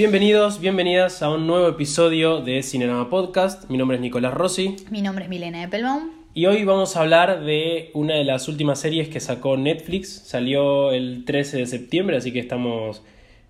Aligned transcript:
Bienvenidos, 0.00 0.60
bienvenidas 0.62 1.20
a 1.20 1.28
un 1.28 1.46
nuevo 1.46 1.68
episodio 1.68 2.40
de 2.40 2.62
Cinema 2.62 3.10
Podcast. 3.10 3.68
Mi 3.68 3.76
nombre 3.76 3.98
es 3.98 4.00
Nicolás 4.00 4.32
Rossi 4.32 4.76
Mi 4.90 5.02
nombre 5.02 5.24
es 5.24 5.28
Milena 5.28 5.62
Eppelbaum. 5.62 6.08
y 6.32 6.46
hoy 6.46 6.64
vamos 6.64 6.96
a 6.96 7.02
hablar 7.02 7.44
de 7.44 7.90
una 7.92 8.14
de 8.14 8.24
las 8.24 8.48
últimas 8.48 8.80
series 8.80 9.10
que 9.10 9.20
sacó 9.20 9.58
Netflix. 9.58 10.08
Salió 10.08 10.90
el 10.92 11.26
13 11.26 11.58
de 11.58 11.66
septiembre, 11.66 12.16
así 12.16 12.32
que 12.32 12.38
estamos 12.38 13.02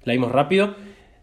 la 0.03 0.13
vimos 0.13 0.33
rápido. 0.33 0.75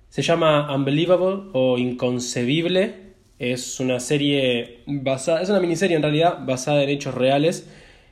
Se 0.08 0.22
llama 0.22 0.74
Unbelievable 0.74 1.50
o 1.52 1.78
Inconcebible. 1.78 2.94
Es 3.38 3.82
una 3.82 4.00
serie 4.00 4.84
basada, 4.88 5.42
es 5.42 5.50
una 5.50 5.60
miniserie 5.60 5.98
en 5.98 6.04
realidad 6.04 6.46
basada 6.46 6.84
en 6.84 6.88
hechos 6.88 7.14
reales. 7.14 7.70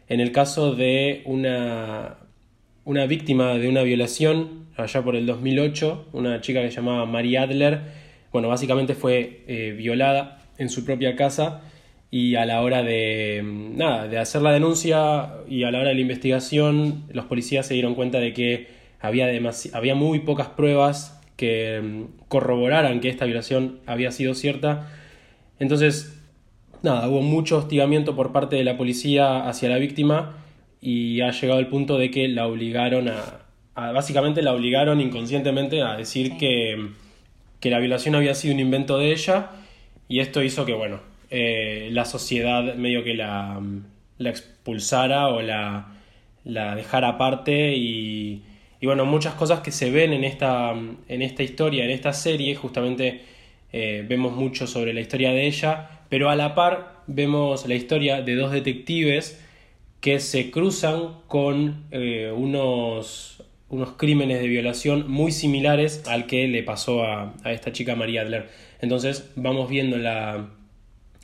En 0.10 0.20
el 0.20 0.34
caso 0.34 0.76
de 0.76 1.22
una 1.24 2.18
una 2.84 3.06
víctima 3.06 3.54
de 3.54 3.70
una 3.70 3.84
violación 3.84 4.65
allá 4.78 5.04
por 5.04 5.16
el 5.16 5.26
2008, 5.26 6.10
una 6.14 6.42
chica 6.42 6.62
que 6.62 6.70
se 6.70 6.78
llamaba 6.78 7.06
Marie 7.06 7.38
Adler, 7.38 7.82
bueno, 8.32 8.50
básicamente 8.50 8.96
fue 8.96 9.44
eh, 9.48 9.74
violada 9.78 10.40
en 10.58 10.70
su 10.70 10.84
propia 10.84 11.16
casa 11.16 11.62
y 12.12 12.36
a 12.36 12.46
la 12.46 12.62
hora 12.62 12.84
de, 12.84 13.42
mm, 13.44 13.78
nada, 13.78 14.08
de 14.08 14.18
hacer 14.18 14.42
la 14.42 14.52
denuncia 14.52 15.34
y 15.48 15.64
a 15.64 15.72
la 15.72 15.80
hora 15.80 15.90
de 15.90 15.96
la 15.96 16.02
investigación, 16.02 17.06
los 17.12 17.26
policías 17.26 17.66
se 17.66 17.74
dieron 17.74 17.96
cuenta 17.96 18.20
de 18.20 18.34
que 18.34 18.68
había, 19.00 19.28
había 19.74 19.96
muy 19.96 20.20
pocas 20.20 20.50
pruebas 20.50 21.22
que 21.38 21.82
mm, 21.82 22.28
corroboraran 22.28 23.00
que 23.00 23.10
esta 23.10 23.26
violación 23.26 23.80
había 23.86 24.12
sido 24.12 24.34
cierta. 24.34 24.90
Entonces, 25.60 26.22
nada, 26.84 27.08
hubo 27.08 27.22
mucho 27.22 27.58
hostigamiento 27.58 28.16
por 28.16 28.32
parte 28.32 28.56
de 28.56 28.64
la 28.64 28.78
policía 28.78 29.48
hacia 29.48 29.70
la 29.70 29.78
víctima 29.78 30.38
y 30.82 31.22
ha 31.22 31.32
llegado 31.32 31.60
el 31.60 31.68
punto 31.68 31.98
de 31.98 32.12
que 32.12 32.28
la 32.28 32.48
obligaron 32.48 33.08
a, 33.10 33.45
a- 33.76 33.92
básicamente 33.92 34.42
la 34.42 34.54
obligaron 34.54 35.02
inconscientemente 35.02 35.82
a 35.82 35.96
decir 35.98 36.32
Sí. 36.32 36.38
que, 36.38 36.88
que 37.60 37.70
la 37.70 37.80
violación 37.80 38.16
había 38.16 38.34
sido 38.36 38.54
un 38.54 38.60
invento 38.60 38.98
de 38.98 39.12
ella 39.12 39.50
y 40.08 40.20
esto 40.20 40.42
hizo 40.44 40.66
que, 40.66 40.74
bueno, 40.74 41.00
eh, 41.32 41.90
la 41.92 42.06
sociedad 42.06 42.76
medio 42.76 43.04
que 43.04 43.14
la, 43.16 43.60
la 44.18 44.30
expulsara 44.30 45.28
o 45.30 45.42
la, 45.42 45.88
la 46.44 46.76
dejara 46.76 47.10
aparte 47.10 47.74
y, 47.76 48.44
y, 48.80 48.86
bueno, 48.86 49.06
muchas 49.06 49.34
cosas 49.34 49.62
que 49.62 49.72
se 49.72 49.90
ven 49.90 50.14
en 50.14 50.24
esta, 50.24 50.74
en 51.08 51.22
esta 51.22 51.44
historia, 51.44 51.84
en 51.86 51.90
esta 51.92 52.14
serie, 52.14 52.56
justamente 52.56 53.22
eh, 53.74 54.06
vemos 54.08 54.34
mucho 54.34 54.68
sobre 54.68 54.94
la 54.94 55.02
historia 55.02 55.32
de 55.32 55.48
ella, 55.48 55.90
pero 56.10 56.30
a 56.30 56.36
la 56.36 56.54
par 56.56 57.02
vemos 57.08 57.68
la 57.68 57.76
historia 57.76 58.22
de 58.22 58.36
dos 58.36 58.52
detectives 58.52 59.42
que 60.02 60.20
se 60.20 60.52
cruzan 60.52 61.16
con 61.28 61.86
eh, 61.92 62.32
unos, 62.36 63.44
unos 63.70 63.94
crímenes 63.94 64.40
de 64.40 64.48
violación 64.48 65.10
muy 65.10 65.32
similares 65.32 66.04
al 66.08 66.28
que 66.28 66.48
le 66.48 66.64
pasó 66.64 67.04
a, 67.04 67.34
a 67.44 67.52
esta 67.52 67.72
chica 67.72 67.96
María 67.96 68.22
Adler. 68.22 68.50
Entonces 68.80 69.32
vamos 69.36 69.70
viendo 69.70 69.96
en 69.96 70.04
la, 70.04 70.50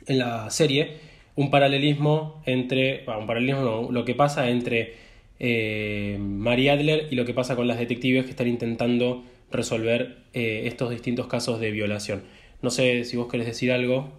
en 0.06 0.18
la 0.18 0.50
serie 0.50 0.96
un 1.34 1.50
paralelismo 1.50 2.42
entre, 2.44 3.04
bueno, 3.04 3.20
un 3.20 3.26
paralelismo 3.26 3.62
no, 3.62 3.92
lo 3.92 4.04
que 4.04 4.14
pasa 4.14 4.48
entre 4.48 4.96
eh, 5.38 6.18
María 6.20 6.74
Adler 6.74 7.08
y 7.10 7.14
lo 7.14 7.24
que 7.24 7.34
pasa 7.34 7.56
con 7.56 7.68
las 7.68 7.78
detectives 7.78 8.24
que 8.24 8.30
están 8.30 8.48
intentando 8.48 9.24
resolver 9.50 10.18
eh, 10.34 10.62
estos 10.66 10.90
distintos 10.90 11.26
casos 11.26 11.60
de 11.60 11.70
violación. 11.70 12.22
No 12.60 12.70
sé 12.70 13.04
si 13.04 13.16
vos 13.16 13.28
querés 13.30 13.46
decir 13.46 13.72
algo. 13.72 14.12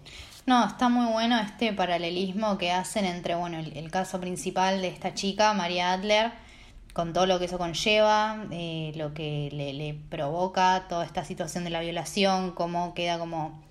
No, 0.45 0.65
está 0.67 0.89
muy 0.89 1.11
bueno 1.11 1.39
este 1.39 1.71
paralelismo 1.71 2.57
que 2.57 2.71
hacen 2.71 3.05
entre, 3.05 3.35
bueno, 3.35 3.59
el, 3.59 3.77
el 3.77 3.89
caso 3.91 4.19
principal 4.19 4.81
de 4.81 4.89
esta 4.89 5.13
chica, 5.13 5.53
María 5.53 5.93
Adler, 5.93 6.31
con 6.93 7.11
todo 7.11 7.25
lo 7.25 7.39
que 7.39 7.45
eso 7.45 7.57
conlleva, 7.57 8.45
eh, 8.51 8.93
lo 8.95 9.13
que 9.13 9.49
le, 9.51 9.73
le 9.73 9.95
provoca 10.09 10.85
toda 10.87 11.05
esta 11.05 11.25
situación 11.25 11.63
de 11.63 11.71
la 11.71 11.81
violación, 11.81 12.51
cómo 12.51 12.93
queda 12.93 13.17
como 13.17 13.61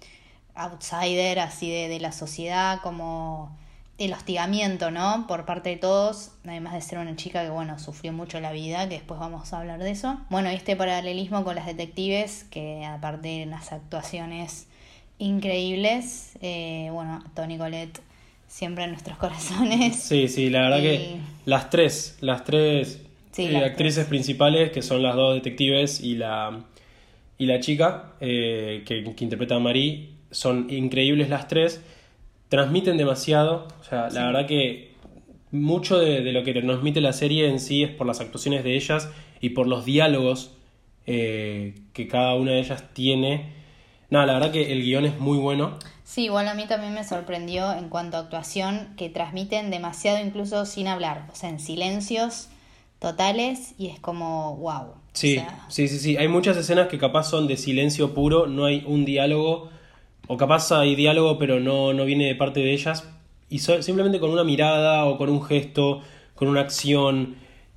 outsider 0.54 1.38
así 1.38 1.70
de, 1.70 1.88
de 1.88 2.00
la 2.00 2.12
sociedad, 2.12 2.80
como 2.82 3.56
el 3.98 4.12
hostigamiento, 4.12 4.90
¿no? 4.90 5.26
Por 5.28 5.44
parte 5.44 5.70
de 5.70 5.76
todos, 5.76 6.32
además 6.44 6.74
de 6.74 6.80
ser 6.80 6.98
una 6.98 7.14
chica 7.14 7.42
que, 7.42 7.50
bueno, 7.50 7.78
sufrió 7.78 8.12
mucho 8.12 8.40
la 8.40 8.50
vida, 8.50 8.88
que 8.88 8.96
después 8.96 9.20
vamos 9.20 9.52
a 9.52 9.60
hablar 9.60 9.78
de 9.78 9.90
eso. 9.90 10.18
Bueno, 10.28 10.48
este 10.48 10.74
paralelismo 10.74 11.44
con 11.44 11.54
las 11.54 11.66
detectives, 11.66 12.44
que 12.50 12.84
aparte 12.84 13.28
de 13.28 13.46
las 13.46 13.72
actuaciones 13.72 14.66
increíbles, 15.18 16.32
eh, 16.40 16.88
bueno, 16.92 17.22
Tony 17.34 17.58
Colette 17.58 18.00
siempre 18.48 18.84
en 18.84 18.90
nuestros 18.90 19.16
corazones. 19.18 19.96
Sí, 19.96 20.28
sí, 20.28 20.50
la 20.50 20.62
verdad 20.62 20.80
que 20.80 21.16
las 21.44 21.70
tres, 21.70 22.16
las 22.20 22.44
tres 22.44 23.00
Sí, 23.32 23.46
eh, 23.46 23.52
las 23.52 23.64
actrices 23.64 24.06
principales, 24.06 24.70
que 24.70 24.82
son 24.82 25.02
las 25.02 25.16
dos 25.16 25.34
detectives 25.34 26.00
y 26.00 26.16
la, 26.16 26.64
y 27.38 27.46
la 27.46 27.60
chica 27.60 28.12
eh, 28.20 28.84
que, 28.86 29.02
que 29.14 29.24
interpreta 29.24 29.56
a 29.56 29.58
Marie, 29.58 30.10
son 30.30 30.68
increíbles 30.70 31.28
las 31.28 31.48
tres, 31.48 31.82
transmiten 32.48 32.96
demasiado, 32.96 33.68
o 33.80 33.84
sea, 33.84 34.10
la 34.10 34.26
verdad 34.26 34.46
que 34.46 34.92
mucho 35.50 35.98
de, 35.98 36.22
de 36.22 36.32
lo 36.32 36.44
que 36.44 36.54
transmite 36.54 37.00
la 37.00 37.12
serie 37.12 37.48
en 37.48 37.58
sí 37.60 37.82
es 37.82 37.90
por 37.90 38.06
las 38.06 38.20
actuaciones 38.20 38.64
de 38.64 38.74
ellas 38.74 39.10
y 39.40 39.50
por 39.50 39.66
los 39.66 39.84
diálogos 39.84 40.52
eh, 41.06 41.74
que 41.92 42.08
cada 42.08 42.34
una 42.34 42.52
de 42.52 42.60
ellas 42.60 42.84
tiene. 42.92 43.52
Nada, 44.08 44.26
la 44.26 44.34
verdad 44.34 44.52
que 44.52 44.72
el 44.72 44.82
guion 44.82 45.04
es 45.04 45.18
muy 45.18 45.38
bueno. 45.38 45.78
Sí, 46.04 46.24
igual 46.24 46.46
a 46.48 46.54
mí 46.54 46.66
también 46.66 46.94
me 46.94 47.04
sorprendió 47.04 47.72
en 47.72 47.88
cuanto 47.88 48.16
a 48.16 48.20
actuación 48.20 48.94
que 48.96 49.08
transmiten 49.08 49.70
demasiado 49.70 50.24
incluso 50.24 50.64
sin 50.64 50.86
hablar, 50.86 51.26
o 51.32 51.34
sea, 51.34 51.48
en 51.48 51.58
silencios 51.58 52.48
totales 53.02 53.74
y 53.78 53.88
es 53.88 54.00
como 54.00 54.56
wow. 54.56 54.94
Sí, 55.12 55.36
O 55.36 55.40
sea, 55.40 55.66
sí, 55.68 55.88
sí, 55.88 55.98
sí. 55.98 56.16
Hay 56.16 56.28
muchas 56.28 56.56
escenas 56.56 56.88
que 56.88 56.96
capaz 56.96 57.24
son 57.24 57.46
de 57.46 57.58
silencio 57.58 58.14
puro, 58.14 58.46
no 58.46 58.64
hay 58.64 58.82
un 58.86 59.04
diálogo, 59.04 59.68
o 60.26 60.36
capaz 60.38 60.72
hay 60.72 60.94
diálogo 60.94 61.36
pero 61.38 61.60
no, 61.60 61.92
no 61.92 62.06
viene 62.06 62.26
de 62.26 62.34
parte 62.34 62.60
de 62.60 62.72
ellas, 62.72 63.06
y 63.50 63.58
so- 63.58 63.82
simplemente 63.82 64.18
con 64.20 64.30
una 64.30 64.44
mirada 64.44 65.04
o 65.04 65.18
con 65.18 65.28
un 65.28 65.42
gesto, 65.42 66.00
con 66.34 66.48
una 66.48 66.60
acción, 66.62 67.34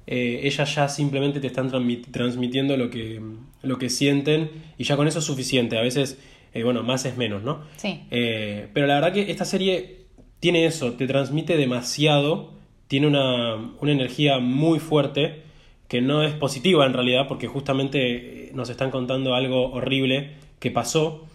eh, 0.07 0.41
ellas 0.43 0.73
ya 0.75 0.87
simplemente 0.87 1.41
te 1.41 1.47
están 1.47 1.69
transmit- 1.69 2.09
transmitiendo 2.11 2.77
lo 2.77 2.89
que, 2.89 3.21
lo 3.63 3.77
que 3.77 3.89
sienten, 3.89 4.49
y 4.77 4.85
ya 4.85 4.95
con 4.95 5.07
eso 5.09 5.19
es 5.19 5.25
suficiente. 5.25 5.77
A 5.77 5.81
veces, 5.81 6.17
eh, 6.53 6.63
bueno, 6.63 6.83
más 6.83 7.03
es 7.05 7.17
menos, 7.17 7.43
¿no? 7.43 7.59
Sí. 7.75 7.99
Eh, 8.11 8.69
pero 8.73 8.87
la 8.87 8.93
verdad 8.95 9.11
que 9.11 9.29
esta 9.29 9.43
serie 9.43 10.05
tiene 10.39 10.65
eso, 10.65 10.93
te 10.93 11.05
transmite 11.07 11.57
demasiado, 11.57 12.53
tiene 12.87 13.07
una, 13.07 13.55
una 13.79 13.91
energía 13.91 14.39
muy 14.39 14.79
fuerte, 14.79 15.43
que 15.87 16.01
no 16.01 16.23
es 16.23 16.33
positiva 16.33 16.85
en 16.85 16.93
realidad, 16.93 17.27
porque 17.27 17.47
justamente 17.47 18.47
eh, 18.47 18.51
nos 18.53 18.69
están 18.69 18.91
contando 18.91 19.35
algo 19.35 19.71
horrible 19.71 20.31
que 20.59 20.71
pasó 20.71 21.25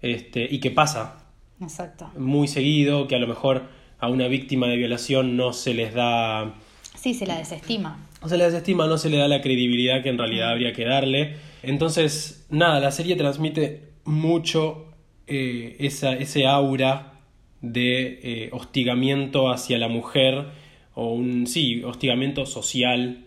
este, 0.00 0.46
y 0.50 0.58
que 0.58 0.70
pasa 0.70 1.24
Exacto. 1.60 2.10
muy 2.18 2.48
seguido, 2.48 3.06
que 3.06 3.14
a 3.14 3.18
lo 3.18 3.26
mejor 3.28 3.62
a 4.00 4.08
una 4.08 4.26
víctima 4.26 4.66
de 4.66 4.76
violación 4.76 5.36
no 5.36 5.52
se 5.52 5.74
les 5.74 5.94
da 5.94 6.54
Sí, 6.96 7.14
se 7.14 7.26
la 7.26 7.38
desestima. 7.38 7.98
no 8.20 8.28
se 8.28 8.36
le 8.36 8.44
desestima, 8.44 8.86
no 8.86 8.98
se 8.98 9.08
le 9.10 9.16
da 9.18 9.28
la 9.28 9.40
credibilidad 9.40 10.02
que 10.02 10.08
en 10.08 10.18
realidad 10.18 10.50
habría 10.50 10.72
que 10.72 10.84
darle. 10.84 11.36
Entonces, 11.62 12.46
nada, 12.50 12.80
la 12.80 12.90
serie 12.90 13.14
transmite 13.16 13.90
mucho 14.04 14.86
eh, 15.28 15.76
esa, 15.78 16.12
ese 16.14 16.46
aura 16.46 17.14
de 17.60 18.18
eh, 18.22 18.48
hostigamiento 18.52 19.50
hacia 19.50 19.78
la 19.78 19.88
mujer, 19.88 20.46
o 20.94 21.12
un, 21.12 21.46
sí, 21.46 21.82
hostigamiento 21.84 22.46
social, 22.46 23.24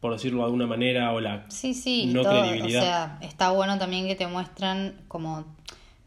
por 0.00 0.12
decirlo 0.12 0.40
de 0.40 0.44
alguna 0.44 0.66
manera, 0.66 1.12
o 1.12 1.20
la 1.20 1.46
Sí, 1.48 2.06
no 2.06 2.22
todo, 2.22 2.40
credibilidad. 2.42 2.82
O 2.82 2.84
sea, 2.84 3.18
está 3.22 3.50
bueno 3.50 3.78
también 3.78 4.06
que 4.06 4.16
te 4.16 4.26
muestran 4.26 4.94
como, 5.08 5.44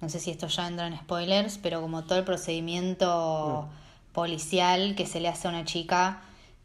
no 0.01 0.09
sé 0.09 0.19
si 0.19 0.31
esto 0.31 0.47
ya 0.47 0.67
entra 0.67 0.87
en 0.87 0.97
spoilers, 0.97 1.57
pero 1.57 1.81
como 1.81 2.03
todo 2.03 2.19
el 2.19 2.25
procedimiento 2.25 3.69
policial 4.11 4.95
que 4.95 5.05
se 5.05 5.19
le 5.19 5.27
hace 5.27 5.47
a 5.47 5.51
una 5.51 5.65
chica 5.65 6.21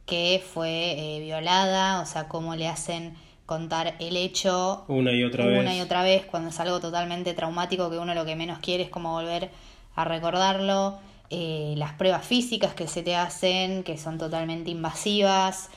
que 0.07 0.43
fue 0.45 1.17
eh, 1.17 1.21
violada, 1.21 2.01
o 2.01 2.07
sea, 2.07 2.29
cómo 2.29 2.57
le 2.57 2.69
hacen 2.69 3.15
contar 3.47 3.95
el 3.99 4.17
hecho 4.17 4.85
una 4.89 5.13
y 5.13 5.25
otra 5.25 5.45
una 5.45 5.71
vez. 5.71 5.77
y 5.77 5.81
otra 5.81 6.03
vez 6.03 6.25
cuando 6.25 6.49
es 6.49 6.59
algo 6.61 6.81
totalmente 6.81 7.35
traumático 7.35 7.91
que 7.91 7.99
uno 7.99 8.15
lo 8.15 8.25
que 8.25 8.37
menos 8.37 8.59
quiere 8.61 8.85
es 8.85 8.91
como 8.91 9.13
volver 9.13 9.51
a 9.95 10.05
recordarlo. 10.05 10.99
Eh, 11.35 11.73
las 11.79 11.95
pruebas 11.95 12.27
físicas 12.27 12.75
que 12.75 12.87
se 12.87 13.03
te 13.03 13.17
hacen, 13.17 13.85
que 13.85 13.97
son 13.97 14.19
totalmente 14.19 14.71
invasivas. 14.71 15.71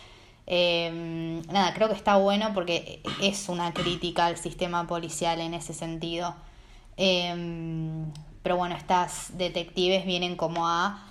Eh, 0.48 1.42
nada, 1.48 1.74
creo 1.74 1.88
que 1.88 1.96
está 1.96 2.18
bueno 2.18 2.52
porque 2.54 3.02
es 3.22 3.48
una 3.48 3.74
crítica 3.74 4.26
al 4.26 4.38
sistema 4.38 4.86
policial 4.86 5.40
en 5.40 5.54
ese 5.54 5.74
sentido. 5.74 6.36
Eh, 6.98 8.06
pero 8.46 8.58
bueno, 8.58 8.76
estas 8.76 9.36
detectives 9.40 10.06
vienen 10.06 10.36
como 10.36 10.68
a 10.68 11.04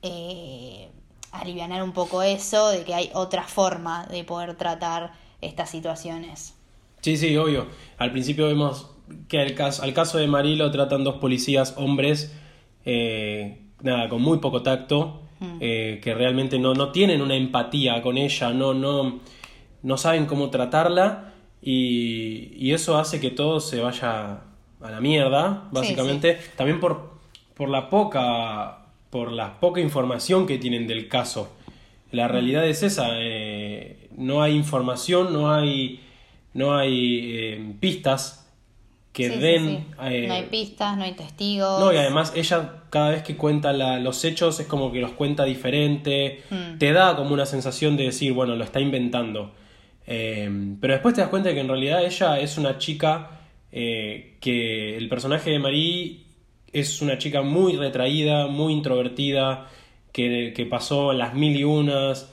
eh, 0.00 0.88
alivianar 1.30 1.82
un 1.82 1.92
poco 1.92 2.22
eso, 2.22 2.70
de 2.70 2.84
que 2.84 2.94
hay 2.94 3.10
otra 3.12 3.42
forma 3.42 4.06
de 4.06 4.24
poder 4.24 4.54
tratar 4.56 5.12
estas 5.42 5.68
situaciones. 5.68 6.54
Sí, 7.02 7.18
sí, 7.18 7.36
obvio. 7.36 7.66
Al 7.98 8.12
principio 8.12 8.46
vemos 8.46 8.92
que 9.28 9.40
al 9.40 9.54
caso, 9.54 9.82
al 9.82 9.92
caso 9.92 10.16
de 10.16 10.26
Marie 10.26 10.56
lo 10.56 10.70
tratan 10.70 11.04
dos 11.04 11.16
policías 11.16 11.74
hombres, 11.76 12.34
eh, 12.86 13.58
nada, 13.82 14.08
con 14.08 14.22
muy 14.22 14.38
poco 14.38 14.62
tacto, 14.62 15.22
eh, 15.60 16.00
que 16.02 16.14
realmente 16.14 16.58
no, 16.58 16.74
no 16.74 16.92
tienen 16.92 17.22
una 17.22 17.34
empatía 17.34 18.02
con 18.02 18.18
ella, 18.18 18.52
no, 18.52 18.74
no, 18.74 19.20
no 19.82 19.96
saben 19.96 20.26
cómo 20.26 20.50
tratarla 20.50 21.32
y, 21.62 22.52
y 22.56 22.72
eso 22.72 22.98
hace 22.98 23.20
que 23.20 23.30
todo 23.30 23.60
se 23.60 23.80
vaya 23.80 24.40
a 24.80 24.90
la 24.90 25.00
mierda, 25.00 25.68
básicamente. 25.72 26.38
También 26.56 26.80
por, 26.80 27.10
por 27.54 27.68
la 27.68 27.88
poca 27.88 28.80
por 29.10 29.32
la 29.32 29.58
poca 29.58 29.80
información 29.80 30.46
que 30.46 30.56
tienen 30.56 30.86
del 30.86 31.08
caso. 31.08 31.52
La 32.12 32.28
realidad 32.28 32.66
es 32.66 32.82
esa, 32.82 33.08
eh, 33.18 34.08
no 34.16 34.42
hay 34.42 34.56
información, 34.56 35.32
no 35.32 35.52
hay, 35.52 36.00
no 36.54 36.76
hay 36.76 37.20
eh, 37.22 37.74
pistas 37.80 38.39
que 39.12 39.28
den... 39.28 39.86
Eh, 40.02 40.26
no 40.28 40.34
hay 40.34 40.44
pistas, 40.44 40.96
no 40.96 41.04
hay 41.04 41.12
testigos. 41.12 41.80
No, 41.80 41.92
y 41.92 41.96
además 41.96 42.32
ella 42.36 42.84
cada 42.90 43.10
vez 43.10 43.22
que 43.22 43.36
cuenta 43.36 43.72
los 43.72 44.24
hechos 44.24 44.60
es 44.60 44.66
como 44.66 44.92
que 44.92 45.00
los 45.00 45.12
cuenta 45.12 45.44
diferente, 45.44 46.42
mm. 46.50 46.78
te 46.78 46.92
da 46.92 47.16
como 47.16 47.34
una 47.34 47.46
sensación 47.46 47.96
de 47.96 48.04
decir, 48.04 48.32
bueno, 48.32 48.56
lo 48.56 48.64
está 48.64 48.80
inventando. 48.80 49.52
pero 50.06 50.94
después 50.94 51.14
te 51.14 51.20
das 51.20 51.30
cuenta 51.30 51.48
de 51.50 51.54
que 51.54 51.60
en 51.60 51.68
realidad 51.68 52.04
ella 52.04 52.38
es 52.38 52.58
una 52.58 52.78
chica 52.78 53.38
que 53.70 54.96
el 54.96 55.08
personaje 55.08 55.50
de 55.50 55.58
Marie 55.60 56.30
es 56.72 57.02
una 57.02 57.18
chica 57.18 57.42
muy 57.42 57.76
retraída, 57.76 58.46
muy 58.46 58.72
introvertida, 58.72 59.68
que, 60.12 60.52
que, 60.54 60.66
pasó 60.66 61.12
las 61.12 61.34
mil 61.34 61.56
y 61.56 61.64
unas. 61.64 62.32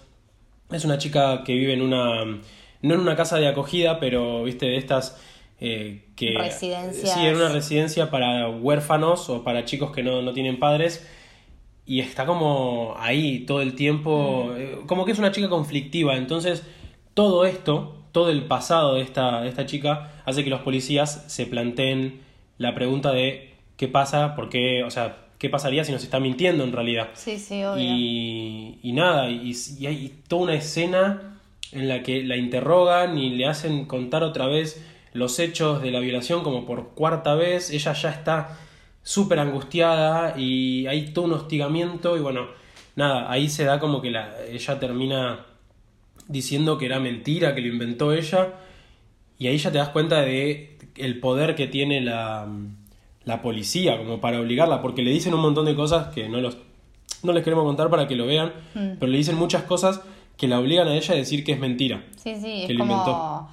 Es 0.72 0.86
una 0.86 0.98
chica 0.98 1.44
que 1.44 1.54
vive 1.54 1.74
en 1.74 1.82
una. 1.82 2.26
no 2.26 2.94
en 2.94 3.00
una 3.00 3.16
casa 3.16 3.38
de 3.38 3.48
acogida, 3.48 4.00
pero 4.00 4.44
viste, 4.44 4.68
de 4.68 4.78
estas. 4.78 5.22
Eh, 5.60 6.06
que 6.16 6.36
Residencias. 6.38 7.14
sí, 7.14 7.26
en 7.26 7.36
una 7.36 7.50
residencia 7.50 8.12
para 8.12 8.48
huérfanos 8.50 9.30
o 9.30 9.44
para 9.44 9.66
chicos 9.66 9.92
que 9.92 10.04
no, 10.04 10.34
tienen 10.34 10.60
padres. 10.60 11.08
Y 11.86 12.02
está 12.02 12.26
como 12.26 12.96
ahí 12.98 13.40
todo 13.46 13.62
el 13.62 13.76
tiempo. 13.76 14.52
Mm. 14.52 14.58
Eh, 14.58 14.78
como 14.86 15.06
que 15.06 15.14
es 15.14 15.20
una 15.20 15.32
chica 15.32 15.50
conflictiva. 15.50 16.16
Entonces, 16.16 16.64
todo 17.14 17.46
esto, 17.46 17.96
todo 18.12 18.30
el 18.30 18.44
pasado 18.46 18.96
de 18.96 19.02
esta, 19.02 19.42
de 19.42 19.50
esta 19.50 19.66
chica, 19.66 20.22
hace 20.26 20.44
que 20.44 20.50
los 20.50 20.62
policías 20.62 21.26
se 21.28 21.46
planteen 21.46 22.22
la 22.58 22.76
pregunta 22.76 23.12
de 23.12 23.54
qué 23.78 23.88
pasa, 23.88 24.36
por 24.36 24.50
qué, 24.50 24.84
o 24.84 24.92
sea, 24.92 25.28
qué 25.38 25.50
pasaría 25.50 25.84
si 25.84 25.92
nos 25.92 26.04
está 26.04 26.20
mintiendo 26.20 26.64
en 26.64 26.74
realidad. 26.74 27.10
Sí, 27.14 27.38
sí, 27.38 27.64
obvio. 27.64 27.84
Y, 27.84 28.80
y 28.82 28.92
nada, 28.94 29.30
y, 29.30 29.54
hay 29.86 30.14
toda 30.28 30.44
una 30.44 30.54
escena 30.56 31.40
en 31.72 31.88
la 31.88 32.02
que 32.02 32.24
la 32.24 32.38
interrogan 32.38 33.18
y 33.18 33.32
le 33.32 33.46
hacen 33.46 33.86
contar 33.86 34.24
otra 34.24 34.48
vez 34.48 34.84
los 35.18 35.40
hechos 35.40 35.82
de 35.82 35.92
la 35.92 36.00
violación 36.00 36.44
como 36.44 36.66
por 36.66 36.90
cuarta 36.90 37.36
vez, 37.36 37.72
ella 37.72 37.94
ya 37.94 38.10
está 38.10 38.58
súper 39.04 39.40
angustiada 39.40 40.38
y 40.38 40.86
hay 40.88 41.14
todo 41.14 41.26
un 41.26 41.34
hostigamiento 41.34 42.18
y 42.18 42.20
bueno, 42.20 42.48
nada, 42.96 43.32
ahí 43.32 43.50
se 43.50 43.64
da 43.64 43.80
como 43.80 44.02
que 44.02 44.12
la, 44.12 44.36
ella 44.50 44.80
termina 44.80 45.46
diciendo 46.28 46.78
que 46.78 46.86
era 46.86 47.00
mentira, 47.00 47.56
que 47.56 47.62
lo 47.62 47.68
inventó 47.68 48.14
ella 48.14 48.54
y 49.40 49.48
ahí 49.48 49.58
ya 49.58 49.72
te 49.72 49.78
das 49.78 49.90
cuenta 49.90 50.22
de 50.22 50.78
el 50.96 51.20
poder 51.20 51.56
que 51.56 51.68
tiene 51.68 52.02
la, 52.02 52.48
la 53.24 53.42
policía, 53.42 53.98
como 53.98 54.20
para 54.20 54.40
obligarla, 54.40 54.82
porque 54.82 55.04
le 55.04 55.12
dicen 55.12 55.34
un 55.34 55.42
montón 55.42 55.66
de 55.66 55.76
cosas 55.76 56.14
que 56.14 56.28
no, 56.28 56.42
los, 56.42 56.58
no 57.24 57.34
les 57.34 57.44
queremos 57.44 57.66
contar 57.66 57.90
para 57.90 58.08
que 58.08 58.16
lo 58.16 58.26
vean, 58.26 58.52
mm. 58.74 58.98
pero 59.00 59.12
le 59.12 59.18
dicen 59.18 59.36
muchas 59.36 59.64
cosas 59.64 60.02
que 60.38 60.48
la 60.48 60.60
obligan 60.60 60.88
a 60.88 60.96
ella 60.96 61.14
a 61.14 61.18
decir 61.18 61.44
que 61.44 61.54
es 61.54 61.60
mentira. 61.60 62.04
Sí, 62.16 62.36
sí, 62.40 62.66
es 62.68 62.78
como 62.78 63.50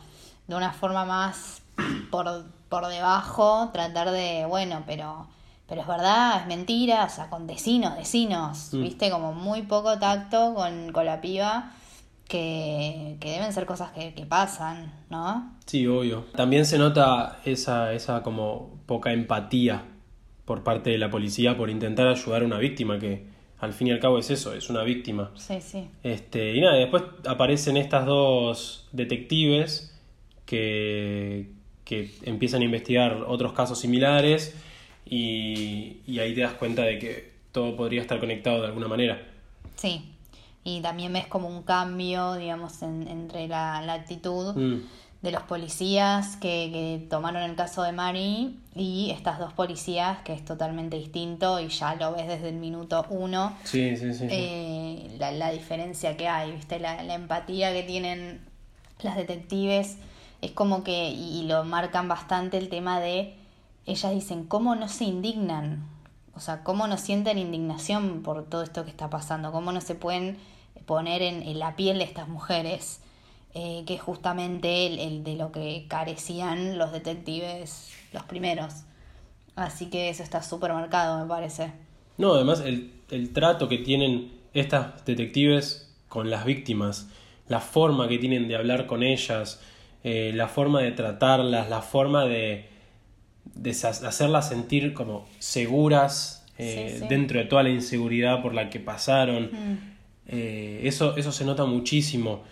de 0.46 0.54
una 0.54 0.72
forma 0.72 1.04
más 1.04 1.62
por, 2.10 2.44
por 2.68 2.86
debajo, 2.86 3.70
tratar 3.72 4.10
de, 4.10 4.46
bueno, 4.46 4.82
pero 4.86 5.26
pero 5.66 5.80
es 5.80 5.86
verdad, 5.86 6.42
es 6.42 6.46
mentira, 6.46 7.04
o 7.04 7.08
sea, 7.08 7.30
con 7.30 7.46
vecinos, 7.46 7.96
vecinos, 7.96 8.68
mm. 8.72 8.82
viste, 8.82 9.10
como 9.10 9.32
muy 9.32 9.62
poco 9.62 9.98
tacto 9.98 10.54
con, 10.54 10.92
con 10.92 11.06
la 11.06 11.22
piba 11.22 11.72
que, 12.28 13.16
deben 13.20 13.52
ser 13.52 13.66
cosas 13.66 13.90
que, 13.92 14.26
pasan, 14.28 14.92
¿no? 15.10 15.56
Sí, 15.66 15.86
obvio. 15.86 16.26
También 16.34 16.66
se 16.66 16.78
nota 16.78 17.38
esa, 17.44 17.92
esa 17.92 18.22
como 18.22 18.78
poca 18.86 19.12
empatía 19.12 19.84
por 20.44 20.62
parte 20.62 20.90
de 20.90 20.98
la 20.98 21.10
policía 21.10 21.56
por 21.56 21.70
intentar 21.70 22.08
ayudar 22.08 22.42
a 22.42 22.46
una 22.46 22.58
víctima, 22.58 22.98
que 22.98 23.26
al 23.58 23.72
fin 23.72 23.88
y 23.88 23.92
al 23.92 24.00
cabo 24.00 24.18
es 24.18 24.30
eso, 24.30 24.52
es 24.52 24.68
una 24.68 24.82
víctima. 24.82 25.30
Sí, 25.34 25.60
sí. 25.60 25.88
Este, 26.02 26.54
y 26.54 26.60
nada, 26.60 26.74
después 26.74 27.04
aparecen 27.26 27.76
estas 27.76 28.04
dos 28.04 28.88
detectives 28.92 29.93
que, 30.54 31.50
que 31.84 32.10
empiezan 32.22 32.62
a 32.62 32.64
investigar 32.64 33.24
otros 33.26 33.52
casos 33.52 33.78
similares 33.78 34.54
y, 35.04 35.98
y 36.06 36.18
ahí 36.20 36.34
te 36.34 36.42
das 36.42 36.54
cuenta 36.54 36.82
de 36.82 36.98
que 36.98 37.32
todo 37.52 37.76
podría 37.76 38.02
estar 38.02 38.20
conectado 38.20 38.60
de 38.60 38.66
alguna 38.66 38.88
manera. 38.88 39.20
Sí, 39.76 40.14
y 40.64 40.80
también 40.80 41.12
ves 41.12 41.26
como 41.26 41.48
un 41.48 41.62
cambio, 41.62 42.34
digamos, 42.34 42.82
entre 42.82 43.48
la, 43.48 43.78
actitud 43.92 44.54
mm. 44.54 44.82
de 45.22 45.30
los 45.30 45.42
policías 45.42 46.36
que, 46.36 47.06
tomaron 47.10 47.42
el 47.42 47.54
caso 47.54 47.82
de 47.82 47.92
Mari 47.92 48.58
y 48.74 49.10
estas 49.10 49.38
dos 49.38 49.52
policías 49.52 50.18
que 50.24 50.32
es 50.32 50.44
totalmente 50.44 50.96
distinto 50.96 51.60
y 51.60 51.68
ya 51.68 51.94
lo 51.96 52.14
ves 52.14 52.26
desde 52.26 52.48
el 52.48 52.56
minuto 52.56 53.06
uno. 53.10 53.56
Sí, 53.64 53.96
sí, 53.96 54.14
sí. 54.14 54.26
Eh, 54.30 55.16
la, 55.18 55.50
diferencia 55.50 56.16
que 56.16 56.28
hay, 56.28 56.52
¿viste? 56.52 56.80
La, 56.80 57.14
empatía 57.14 57.72
que 57.72 57.82
tienen 57.82 58.40
las 59.02 59.16
detectives 59.16 59.98
es 60.44 60.52
como 60.52 60.84
que, 60.84 61.10
y, 61.10 61.44
lo 61.46 61.64
marcan 61.64 62.08
bastante 62.08 62.58
el 62.58 62.68
tema 62.68 63.00
de, 63.00 63.34
ellas 63.86 64.12
dicen, 64.12 64.44
¿cómo 64.44 64.74
no 64.74 64.88
se 64.88 65.04
indignan? 65.04 65.88
O 66.34 66.40
sea, 66.40 66.64
¿cómo 66.64 66.86
no 66.86 66.96
sienten 66.98 67.38
indignación 67.38 68.22
por 68.22 68.44
todo 68.44 68.62
esto 68.62 68.84
que 68.84 68.90
está 68.90 69.08
pasando? 69.08 69.52
¿Cómo 69.52 69.72
no 69.72 69.80
se 69.80 69.94
pueden 69.94 70.38
poner 70.86 71.22
en, 71.22 71.58
la 71.58 71.76
piel 71.76 71.98
de 71.98 72.04
estas 72.04 72.28
mujeres, 72.28 73.00
eh, 73.54 73.84
que 73.86 73.94
es 73.94 74.02
justamente 74.02 74.86
el, 74.86 75.24
de 75.24 75.36
lo 75.36 75.52
que 75.52 75.86
carecían 75.88 76.76
los 76.76 76.92
detectives, 76.92 77.92
los 78.12 78.24
primeros. 78.24 78.82
Así 79.56 79.86
que 79.86 80.08
eso 80.08 80.22
está 80.22 80.42
súper 80.42 80.72
marcado, 80.72 81.20
me 81.20 81.28
parece. 81.28 81.72
No, 82.18 82.34
además 82.34 82.60
el, 82.60 82.92
el 83.10 83.32
trato 83.32 83.68
que 83.68 83.78
tienen 83.78 84.32
estas 84.52 85.04
detectives 85.04 85.94
con 86.08 86.30
las 86.30 86.44
víctimas, 86.44 87.08
la 87.48 87.60
forma 87.60 88.08
que 88.08 88.18
tienen 88.18 88.48
de 88.48 88.56
hablar 88.56 88.86
con 88.86 89.02
ellas, 89.02 89.60
eh, 90.06 90.32
la 90.34 90.48
forma 90.48 90.82
de 90.82 90.92
tratarlas, 90.92 91.70
la 91.70 91.80
forma 91.80 92.26
de, 92.26 92.66
de 93.54 93.70
hacerlas 93.70 94.50
sentir 94.50 94.92
como 94.92 95.26
seguras 95.38 96.46
eh, 96.58 97.00
dentro 97.08 97.38
de 97.38 97.46
toda 97.46 97.62
la 97.62 97.70
inseguridad 97.70 98.42
por 98.42 98.52
la 98.52 98.68
que 98.68 98.80
pasaron. 98.80 99.44
Mm. 99.44 99.78
Eh, 100.28 100.80
eso, 100.84 101.16
eso 101.16 101.32
se 101.32 101.46
nota 101.46 101.64
muchísimo. 101.64 102.42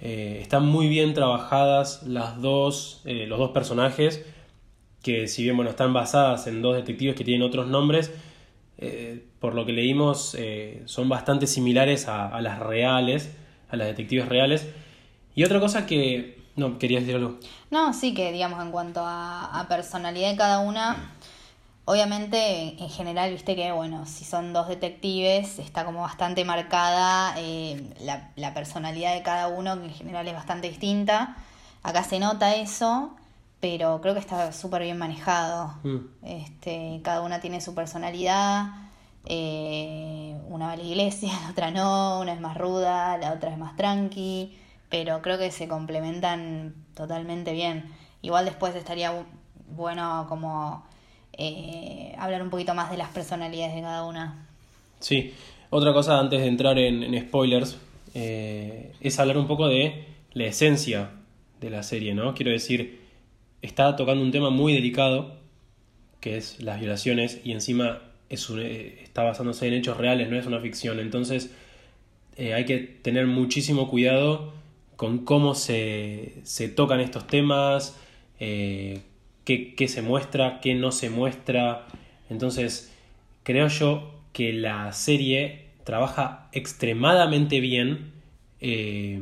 Están 0.00 0.66
muy 0.66 0.88
bien 0.88 1.12
trabajadas 1.12 2.04
las 2.04 2.40
dos, 2.40 3.02
los 3.04 3.38
dos 3.38 3.50
personajes, 3.50 4.24
que 5.02 5.26
si 5.26 5.42
bien 5.42 5.56
bueno, 5.56 5.70
están 5.72 5.92
basadas 5.92 6.46
en 6.46 6.62
dos 6.62 6.76
detectives 6.76 7.16
que 7.16 7.24
tienen 7.24 7.42
otros 7.42 7.66
nombres, 7.66 8.12
por 9.40 9.54
lo 9.54 9.66
que 9.66 9.72
leímos 9.72 10.36
son 10.84 11.08
bastante 11.08 11.48
similares 11.48 12.06
a, 12.06 12.40
las 12.40 12.60
reales, 12.60 13.34
a 13.70 13.76
las 13.76 13.88
detectives 13.88 14.28
reales. 14.28 14.68
Y 15.34 15.42
otra 15.42 15.58
cosa 15.58 15.84
que... 15.84 16.41
No, 16.56 16.78
querías 16.78 17.02
decir 17.02 17.16
algo. 17.16 17.38
No, 17.70 17.92
sí 17.92 18.14
que 18.14 18.32
digamos 18.32 18.62
en 18.62 18.70
cuanto 18.70 19.00
a, 19.04 19.58
a 19.58 19.68
personalidad 19.68 20.30
de 20.30 20.36
cada 20.36 20.60
una 20.60 21.12
Obviamente, 21.84 22.80
en 22.80 22.88
general, 22.90 23.32
viste 23.32 23.56
que, 23.56 23.72
bueno, 23.72 24.06
si 24.06 24.24
son 24.24 24.52
dos 24.52 24.68
detectives, 24.68 25.58
está 25.58 25.84
como 25.84 26.02
bastante 26.02 26.44
marcada 26.44 27.34
eh, 27.38 27.92
la, 28.36 28.54
personalidad 28.54 29.14
de 29.14 29.22
cada 29.22 29.48
uno, 29.48 29.80
que 29.80 29.86
en 29.86 29.94
general 29.94 30.28
es 30.28 30.34
bastante 30.34 30.68
distinta. 30.68 31.36
Acá 31.82 32.04
se 32.04 32.20
nota 32.20 32.54
eso, 32.54 33.16
pero 33.58 34.00
creo 34.00 34.14
que 34.14 34.20
está 34.20 34.52
súper 34.52 34.82
bien 34.82 34.96
manejado. 34.96 35.74
Mm. 35.82 35.98
Este, 36.22 37.00
cada 37.02 37.20
una 37.22 37.40
tiene 37.40 37.60
su 37.60 37.74
personalidad. 37.74 38.66
Eh, 39.24 40.40
una 40.48 40.66
va 40.66 40.72
a 40.72 40.76
la 40.76 40.84
iglesia, 40.84 41.32
la 41.42 41.50
otra 41.50 41.72
no, 41.72 42.20
una 42.20 42.32
es 42.32 42.40
más 42.40 42.56
ruda, 42.56 43.18
la 43.18 43.32
otra 43.32 43.50
es 43.50 43.58
más 43.58 43.74
tranqui, 43.74 44.56
pero 44.92 45.22
creo 45.22 45.38
que 45.38 45.50
se 45.50 45.68
complementan 45.68 46.74
totalmente 46.94 47.54
bien. 47.54 47.84
Igual 48.20 48.44
después 48.44 48.76
estaría 48.76 49.24
bueno 49.68 50.26
como 50.28 50.84
eh, 51.32 52.14
hablar 52.18 52.42
un 52.42 52.50
poquito 52.50 52.74
más 52.74 52.90
de 52.90 52.98
las 52.98 53.08
personalidades 53.08 53.74
de 53.74 53.80
cada 53.80 54.04
una. 54.04 54.46
Sí, 55.00 55.32
otra 55.70 55.94
cosa 55.94 56.20
antes 56.20 56.42
de 56.42 56.46
entrar 56.46 56.78
en, 56.78 57.18
spoilers 57.26 57.78
eh, 58.12 58.92
es 59.00 59.18
hablar 59.18 59.38
un 59.38 59.46
poco 59.46 59.66
de 59.66 60.04
la 60.34 60.44
esencia 60.44 61.12
de 61.58 61.70
la 61.70 61.82
serie, 61.82 62.14
¿no? 62.14 62.34
Quiero 62.34 62.50
decir, 62.50 63.00
está 63.62 63.96
tocando 63.96 64.22
un 64.22 64.30
tema 64.30 64.50
muy 64.50 64.74
delicado, 64.74 65.38
que 66.20 66.36
es 66.36 66.62
las 66.62 66.78
violaciones, 66.78 67.40
y 67.44 67.52
encima 67.52 68.02
es 68.28 68.46
eh, 68.50 69.00
está 69.02 69.22
basándose 69.22 69.66
en 69.68 69.72
hechos 69.72 69.96
reales, 69.96 70.28
no 70.28 70.36
es 70.36 70.44
una 70.44 70.60
ficción. 70.60 71.00
Entonces 71.00 71.50
hay 72.36 72.66
que 72.66 72.78
tener 72.78 73.26
muchísimo 73.26 73.88
cuidado 73.88 74.60
con 74.96 75.18
cómo 75.24 75.54
se, 75.54 76.34
se 76.44 76.68
tocan 76.68 77.00
estos 77.00 77.26
temas, 77.26 77.96
qué, 78.38 79.86
se 79.88 80.02
muestra, 80.02 80.60
qué 80.60 80.74
no 80.74 80.92
se 80.92 81.10
muestra. 81.10 81.86
Entonces, 82.30 82.92
creo 83.42 83.68
yo 83.68 84.14
que 84.32 84.52
la 84.52 84.92
serie 84.92 85.66
trabaja 85.84 86.48
extremadamente 86.52 87.60
bien 87.60 88.12
eh, 88.60 89.20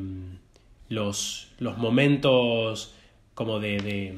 los, 0.88 1.48
los 1.58 1.78
momentos 1.78 2.94
como 3.34 3.58
de, 3.60 3.78
de 3.78 4.14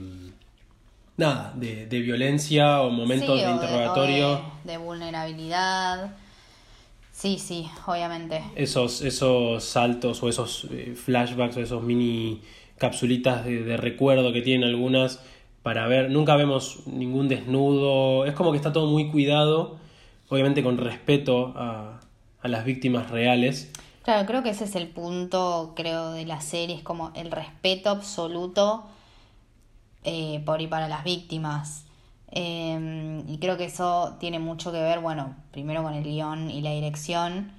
nada, 1.16 1.52
de, 1.56 1.86
de 1.86 2.00
violencia 2.00 2.80
o 2.82 2.90
momentos 2.90 3.38
Sí, 3.38 3.44
de 3.46 3.52
interrogatorio. 3.52 4.32
o 4.32 4.52
de, 4.64 4.72
de 4.72 4.78
vulnerabilidad. 4.78 6.16
Sí, 7.22 7.38
sí, 7.38 7.70
obviamente. 7.86 8.42
Esos, 8.56 9.00
esos 9.00 9.62
saltos 9.62 10.20
o 10.24 10.28
esos 10.28 10.66
eh, 10.72 10.96
flashbacks 10.96 11.56
o 11.56 11.60
esos 11.60 11.80
mini 11.80 12.40
capsulitas 12.78 13.44
de, 13.44 13.62
de 13.62 13.76
recuerdo 13.76 14.32
que 14.32 14.42
tienen 14.42 14.68
algunas 14.68 15.20
para 15.62 15.86
ver. 15.86 16.10
Nunca 16.10 16.34
vemos 16.34 16.80
ningún 16.86 17.28
desnudo. 17.28 18.26
Es 18.26 18.34
como 18.34 18.50
que 18.50 18.56
está 18.56 18.72
todo 18.72 18.90
muy 18.90 19.08
cuidado, 19.08 19.76
obviamente 20.30 20.64
con 20.64 20.78
respeto 20.78 21.52
a, 21.54 22.00
a 22.40 22.48
las 22.48 22.64
víctimas 22.64 23.08
reales. 23.08 23.70
Claro, 24.02 24.26
creo 24.26 24.42
que 24.42 24.50
ese 24.50 24.64
es 24.64 24.74
el 24.74 24.88
punto, 24.88 25.74
creo, 25.76 26.10
de 26.10 26.26
la 26.26 26.40
serie, 26.40 26.74
es 26.74 26.82
como 26.82 27.12
el 27.14 27.30
respeto 27.30 27.88
absoluto 27.88 28.82
eh, 30.02 30.42
por 30.44 30.60
y 30.60 30.66
para 30.66 30.88
las 30.88 31.04
víctimas. 31.04 31.84
Eh, 32.34 33.22
y 33.28 33.38
creo 33.38 33.56
que 33.58 33.66
eso 33.66 34.16
tiene 34.18 34.38
mucho 34.38 34.72
que 34.72 34.80
ver, 34.80 35.00
bueno, 35.00 35.34
primero 35.50 35.82
con 35.82 35.92
el 35.94 36.02
guion 36.02 36.50
y 36.50 36.62
la 36.62 36.70
dirección, 36.70 37.52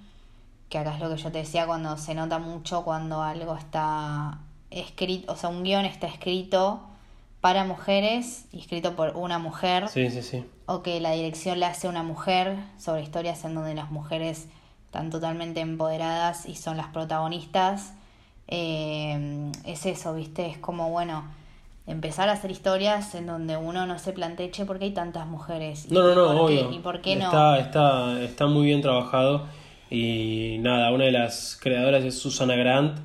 que 0.70 0.80
acá 0.80 0.96
es 0.96 1.00
lo 1.00 1.10
que 1.10 1.22
yo 1.22 1.32
te 1.32 1.38
decía 1.38 1.68
cuando 1.68 1.96
se 1.98 2.16
nota 2.16 2.40
mucho 2.40 2.84
cuando 2.84 3.22
algo 3.22 3.56
está 3.56 4.40
escrito, 4.72 5.32
o 5.32 5.36
sea, 5.36 5.50
un 5.50 5.64
guion 5.64 5.86
está 5.86 6.08
escrito 6.08 6.82
para 7.40 7.66
mujeres 7.66 8.46
y 8.52 8.60
escrito 8.62 8.96
por 8.96 9.16
una 9.16 9.38
mujer 9.38 9.90
Sí, 9.90 10.10
sí, 10.10 10.24
sí. 10.24 10.44
o 10.66 10.82
que 10.82 11.00
la 11.00 11.12
dirección 11.12 11.60
la 11.60 11.68
hace 11.68 11.88
una 11.88 12.02
mujer 12.02 12.58
sobre 12.80 13.04
historias 13.04 13.44
en 13.46 13.54
donde 13.54 13.76
las 13.76 13.92
mujeres 13.92 14.48
están 14.86 15.12
totalmente 15.12 15.60
empoderadas 15.60 16.48
y 16.48 16.56
son 16.56 16.78
las 16.78 16.88
protagonistas. 16.88 17.94
Eh, 18.48 19.52
es 19.66 19.86
eso, 19.86 20.14
¿viste? 20.16 20.48
Es 20.48 20.58
como, 20.58 20.90
bueno, 20.90 21.24
empezar 21.86 22.30
a 22.30 22.34
hacer 22.34 22.52
historias 22.52 23.14
en 23.16 23.28
donde 23.28 23.58
uno 23.58 23.86
no 23.86 24.00
se 24.00 24.14
plantee, 24.14 24.52
che, 24.52 24.66
¿por 24.66 24.80
qué 24.80 24.86
hay 24.86 24.92
tantas 24.92 25.28
mujeres? 25.28 25.88
¿Y 25.90 25.94
No, 25.94 26.04
no, 26.16 26.34
no, 26.34 26.40
por 26.40 26.50
qué-. 26.50 26.68
¿Y 26.72 26.80
por 26.80 27.02
qué 27.02 27.16
no? 27.16 27.26
Está, 27.26 27.60
está, 27.60 28.24
está 28.24 28.48
muy 28.48 28.66
bien 28.68 28.82
trabajado. 28.82 29.48
Y 29.90 30.58
nada, 30.60 30.92
una 30.92 31.06
de 31.06 31.12
las 31.12 31.58
creadoras 31.62 32.04
es 32.04 32.18
Susana 32.18 32.56
Grant, 32.56 32.98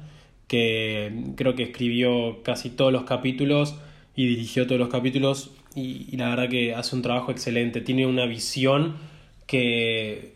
que 0.46 1.32
creo 1.36 1.54
que 1.54 1.64
escribió 1.64 2.42
casi 2.42 2.70
todos 2.70 2.92
los 2.92 3.02
capítulos 3.02 3.74
y 4.16 4.26
dirigió 4.26 4.66
todos 4.66 4.78
los 4.78 4.88
capítulos. 4.88 5.50
Y, 5.74 6.06
y 6.10 6.16
la 6.16 6.30
verdad 6.30 6.48
que 6.48 6.74
hace 6.74 6.96
un 6.96 7.02
trabajo 7.02 7.30
excelente. 7.30 7.80
Tiene 7.80 8.06
una 8.06 8.24
visión 8.26 8.96
que, 9.46 10.34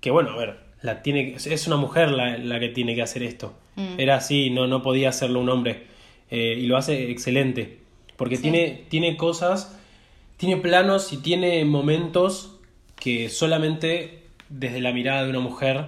que 0.00 0.10
bueno, 0.10 0.30
a 0.30 0.36
ver, 0.36 0.58
la 0.80 1.02
tiene, 1.02 1.34
es 1.34 1.66
una 1.66 1.76
mujer 1.76 2.10
la, 2.12 2.38
la 2.38 2.58
que 2.60 2.68
tiene 2.68 2.94
que 2.94 3.02
hacer 3.02 3.22
esto. 3.22 3.52
Mm. 3.76 3.98
Era 3.98 4.16
así, 4.16 4.50
no, 4.50 4.66
no 4.66 4.82
podía 4.82 5.10
hacerlo 5.10 5.40
un 5.40 5.48
hombre. 5.50 5.86
Eh, 6.30 6.56
y 6.58 6.66
lo 6.66 6.76
hace 6.76 7.10
excelente. 7.10 7.79
Porque 8.20 8.36
Sí. 8.36 8.42
tiene, 8.42 8.84
tiene 8.90 9.16
cosas 9.16 9.76
tiene 10.40 10.56
planos 10.56 11.12
y 11.12 11.18
tiene 11.18 11.62
momentos 11.66 12.56
que 12.96 13.28
solamente 13.28 14.24
desde 14.48 14.80
la 14.80 14.90
mirada 14.90 15.24
de 15.24 15.28
una 15.28 15.40
mujer 15.40 15.84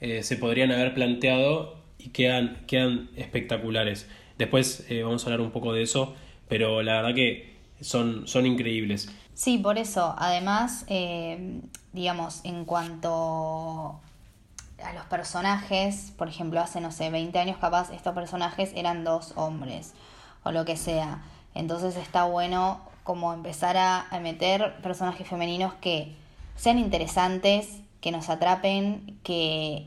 eh, 0.00 0.22
se 0.22 0.36
podrían 0.36 0.70
haber 0.70 0.94
planteado 0.94 1.74
y 1.98 2.10
quedan, 2.10 2.62
quedan 2.68 3.10
espectaculares. 3.16 4.08
Después 4.38 4.84
eh, 4.90 5.02
vamos 5.02 5.24
a 5.24 5.26
hablar 5.26 5.40
un 5.40 5.50
poco 5.50 5.72
de 5.72 5.82
eso, 5.82 6.14
pero 6.46 6.82
la 6.82 7.02
verdad 7.02 7.16
que 7.16 7.56
son, 7.80 8.28
son 8.28 8.46
increíbles. 8.46 9.08
Sí, 9.34 9.58
por 9.58 9.76
eso. 9.76 10.14
Además, 10.18 10.84
eh, 10.88 11.62
digamos, 11.92 12.42
en 12.44 12.64
cuanto 12.64 14.00
a 14.84 14.92
los 14.94 15.04
personajes, 15.06 16.12
por 16.16 16.28
ejemplo, 16.28 16.60
hace, 16.60 16.80
no 16.80 16.92
sé, 16.92 17.10
20 17.10 17.36
años 17.40 17.56
capaz, 17.60 17.92
estos 17.92 18.14
personajes 18.14 18.70
eran 18.76 19.02
dos 19.02 19.32
hombres 19.34 19.94
o 20.44 20.52
lo 20.52 20.64
que 20.64 20.76
sea. 20.76 21.24
Entonces 21.56 21.96
está 21.96 22.24
bueno 22.24 22.80
como 23.04 23.32
empezar 23.32 23.76
a, 23.76 24.06
a 24.08 24.20
meter 24.20 24.76
personajes 24.82 25.28
femeninos 25.28 25.74
que 25.74 26.14
sean 26.56 26.78
interesantes, 26.78 27.80
que 28.00 28.10
nos 28.10 28.28
atrapen, 28.28 29.18
que, 29.22 29.86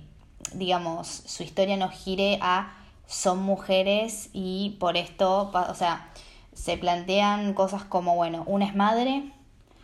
digamos, 0.54 1.08
su 1.08 1.44
historia 1.44 1.78
nos 1.78 1.92
gire 1.92 2.40
a 2.42 2.74
son 3.08 3.42
mujeres 3.42 4.30
y 4.34 4.78
por 4.80 4.96
esto, 4.96 5.52
o 5.54 5.74
sea, 5.74 6.10
se 6.54 6.78
plantean 6.78 7.54
cosas 7.54 7.84
como, 7.84 8.16
bueno, 8.16 8.44
una 8.46 8.66
es 8.66 8.76
madre, 8.76 9.32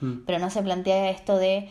Mm. 0.02 0.26
pero 0.26 0.40
no 0.40 0.50
se 0.50 0.62
plantea 0.62 1.10
esto 1.10 1.38
de, 1.38 1.70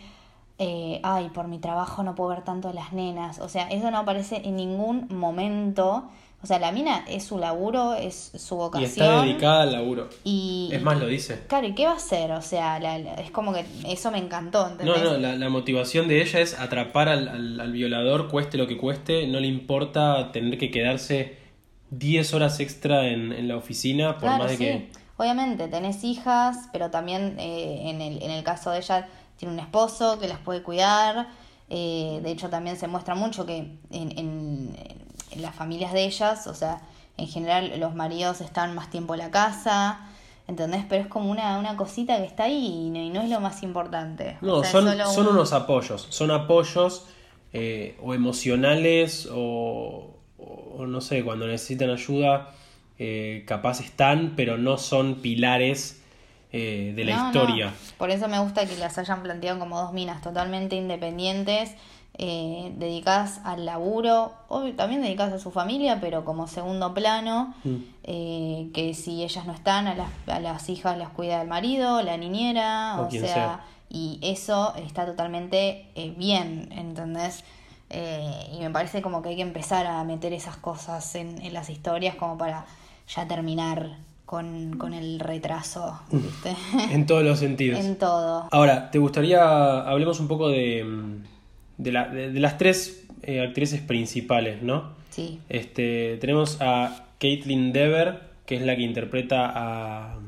eh, 0.59 1.01
ay, 1.03 1.29
por 1.31 1.49
mi 1.49 1.59
trabajo 1.59 2.03
no 2.03 2.15
puedo 2.15 2.31
ver 2.31 2.43
tanto 2.43 2.69
a 2.69 2.73
las 2.73 2.93
nenas. 2.93 3.39
O 3.39 3.49
sea, 3.49 3.69
eso 3.69 3.91
no 3.91 3.99
aparece 3.99 4.43
en 4.45 4.57
ningún 4.57 5.07
momento. 5.11 6.09
O 6.45 6.47
sea, 6.47 6.59
la 6.59 6.73
mina 6.73 7.07
es 7.09 7.25
su 7.25 7.39
laburo, 7.39 7.95
es 7.95 8.33
su 8.37 8.55
Y 8.55 8.59
vocación. 8.59 8.91
está 8.91 9.23
dedicada 9.23 9.63
al 9.63 9.73
laburo. 9.73 10.11
y- 10.25 10.69
Es 10.71 10.83
más, 10.83 11.01
lo 11.01 11.07
dice. 11.07 11.41
Claro, 11.49 11.67
¿y 11.67 11.75
qué 11.75 11.87
va 11.87 11.93
a 11.93 11.97
hacer? 11.97 12.33
O 12.33 12.43
sea, 12.43 12.79
la- 12.81 12.99
la- 12.99 13.15
es 13.15 13.31
como 13.31 13.55
que 13.55 13.65
eso 13.87 14.11
me 14.11 14.19
encantó, 14.19 14.65
No, 14.65 14.73
¿entendés? 14.73 15.03
no, 15.05 15.17
la, 15.17 15.37
la 15.37 15.49
motivación 15.49 16.07
de 16.07 16.21
ella 16.21 16.41
es 16.41 16.61
atrapar 16.61 17.09
al, 17.09 17.29
al- 17.29 17.59
al 17.61 17.73
violador, 17.73 18.29
cueste 18.29 18.59
lo 18.59 18.67
que 18.67 18.77
cueste, 18.77 19.27
no 19.27 19.41
le 19.41 19.47
importa 19.47 20.33
tener 20.33 20.59
que 20.59 20.71
quedarse 20.71 21.39
10 21.91 22.35
horas 22.35 22.61
extra 22.61 23.09
en, 23.09 23.33
en 23.33 23.49
la 23.49 23.57
oficina, 23.57 24.13
por 24.19 24.25
Claro, 24.25 24.43
más 24.45 24.51
de 24.51 24.57
sí. 24.59 24.65
que... 24.65 24.91
Obviamente, 25.17 25.67
tenés 25.69 26.05
hijas, 26.05 26.69
pero 26.75 26.91
también 26.91 27.37
eh, 27.39 27.85
en, 27.89 28.03
el, 28.03 28.23
en 28.23 28.31
el 28.31 28.45
caso 28.45 28.71
de 28.71 28.81
ella 28.81 29.09
tiene 29.39 29.55
un 29.55 29.61
esposo 29.61 30.19
que 30.19 30.29
las 30.29 30.41
puede 30.41 30.63
cuidar. 30.63 31.29
Eh, 31.71 32.21
de 32.23 32.31
hecho, 32.31 32.51
también 32.51 32.77
se 32.77 32.87
muestra 32.87 33.15
mucho 33.15 33.47
que 33.47 33.57
en- 33.57 33.79
en 34.19 34.77
las 35.37 35.55
familias 35.55 35.93
de 35.93 36.05
ellas, 36.05 36.47
o 36.47 36.55
sea, 36.55 36.81
en 37.17 37.27
general 37.29 37.79
los 37.79 37.95
maridos 37.95 38.41
están 38.41 38.75
más 38.75 38.91
tiempo 38.91 39.15
en 39.15 39.21
la 39.21 39.31
casa, 39.31 40.01
¿entendés? 40.49 40.85
Pero 40.89 41.03
es 41.03 41.09
como 41.09 41.31
una, 41.31 41.59
una 41.59 41.77
cosita 41.77 42.17
que 42.19 42.25
está 42.25 42.45
ahí 42.45 42.87
y 42.87 42.91
no, 42.91 42.99
y 43.01 43.11
no 43.11 43.23
es 43.23 43.31
lo 43.31 43.41
más 43.41 43.63
importante. 43.63 44.37
O 44.43 44.47
No, 44.47 44.61
sea, 44.63 44.71
son, 44.71 44.85
solo 44.89 45.11
son 45.11 45.27
un- 45.29 45.33
unos 45.35 45.53
apoyos, 45.53 46.07
son 46.11 46.31
apoyos 46.31 47.07
eh, 47.53 47.97
o 48.03 48.15
emocionales 48.15 49.29
o, 49.33 50.11
o 50.39 50.87
no 50.87 51.01
sé, 51.01 51.23
cuando 51.25 51.47
necesitan 51.47 51.91
ayuda, 51.91 52.51
eh, 52.99 53.45
capaz 53.47 53.81
están, 53.81 54.35
pero 54.37 54.59
no 54.59 54.77
son 54.79 55.17
pilares 55.17 56.01
eh, 56.53 56.93
de 56.95 57.05
la 57.05 57.13
No, 57.13 57.23
no. 57.25 57.27
historia. 57.27 57.73
Por 57.99 58.11
eso 58.11 58.29
me 58.29 58.39
gusta 58.39 58.67
que 58.67 58.77
las 58.77 58.99
hayan 58.99 59.23
planteado 59.23 59.59
como 59.59 59.81
dos 59.81 59.93
minas 59.93 60.21
totalmente 60.23 60.77
independientes, 60.77 61.73
eh, 62.17 62.73
dedicadas 62.79 63.41
al 63.45 63.67
laburo, 63.67 64.33
obvio, 64.49 64.75
también 64.77 65.03
dedicadas 65.03 65.33
a 65.35 65.39
su 65.41 65.51
familia, 65.51 65.99
pero 66.01 66.25
como 66.25 66.47
segundo 66.47 66.95
plano, 66.95 67.55
Mm. 67.65 67.77
eh, 68.05 68.71
que 68.73 68.95
si 68.95 69.23
ellas 69.25 69.47
no 69.47 69.53
están, 69.53 69.87
a 69.89 69.95
las, 69.95 70.09
a 70.29 70.39
las 70.41 70.69
hijas 70.69 70.97
las 70.97 71.09
cuida 71.11 71.43
el 71.43 71.49
marido, 71.49 72.03
la 72.03 72.17
niñera, 72.17 73.01
O 73.01 73.11
sea, 73.11 73.21
sea. 73.27 73.61
y 73.89 74.19
eso 74.23 74.75
está 74.77 75.07
totalmente 75.07 75.89
eh, 75.97 76.15
bien, 76.17 76.69
¿entendés? 76.73 77.45
Y 78.53 78.59
me 78.59 78.71
parece 78.71 79.03
como 79.03 79.23
que 79.23 79.29
hay 79.29 79.37
que 79.37 79.43
empezar 79.43 79.87
a 79.87 80.03
meter 80.03 80.33
esas 80.33 80.57
cosas 80.57 81.15
en, 81.15 81.41
en 81.43 81.53
las 81.55 81.71
historias 81.71 82.17
como 82.17 82.37
para 82.37 82.65
ya 83.15 83.29
terminar 83.29 83.99
con, 84.27 84.77
con 84.79 84.95
el 84.95 85.21
retraso, 85.21 86.01
¿viste? 86.11 86.57
En 86.91 87.07
todos 87.07 87.23
los 87.23 87.39
sentidos. 87.47 87.79
en 87.79 87.97
todo. 87.97 88.49
Ahora, 88.51 88.91
¿te 88.91 88.99
gustaría, 88.99 89.81
hablemos 89.83 90.19
un 90.19 90.27
poco 90.27 90.49
de, 90.49 90.83
mm, 90.83 91.25
de, 91.79 91.93
la- 91.93 92.09
de- 92.09 92.31
de 92.33 92.41
las 92.41 92.59
tres 92.59 93.07
eh, 93.23 93.41
actrices 93.41 93.81
principales, 93.81 94.63
¿no? 94.63 94.93
Sí, 95.11 95.41
Este, 95.49 96.17
tenemos 96.21 96.59
a 96.61 97.07
Caitlin 97.21 97.73
Dever, 97.73 98.21
que 98.47 98.57
es 98.57 98.63
la 98.63 98.77
que 98.77 98.83
interpreta 98.83 99.51
a, 99.55 100.19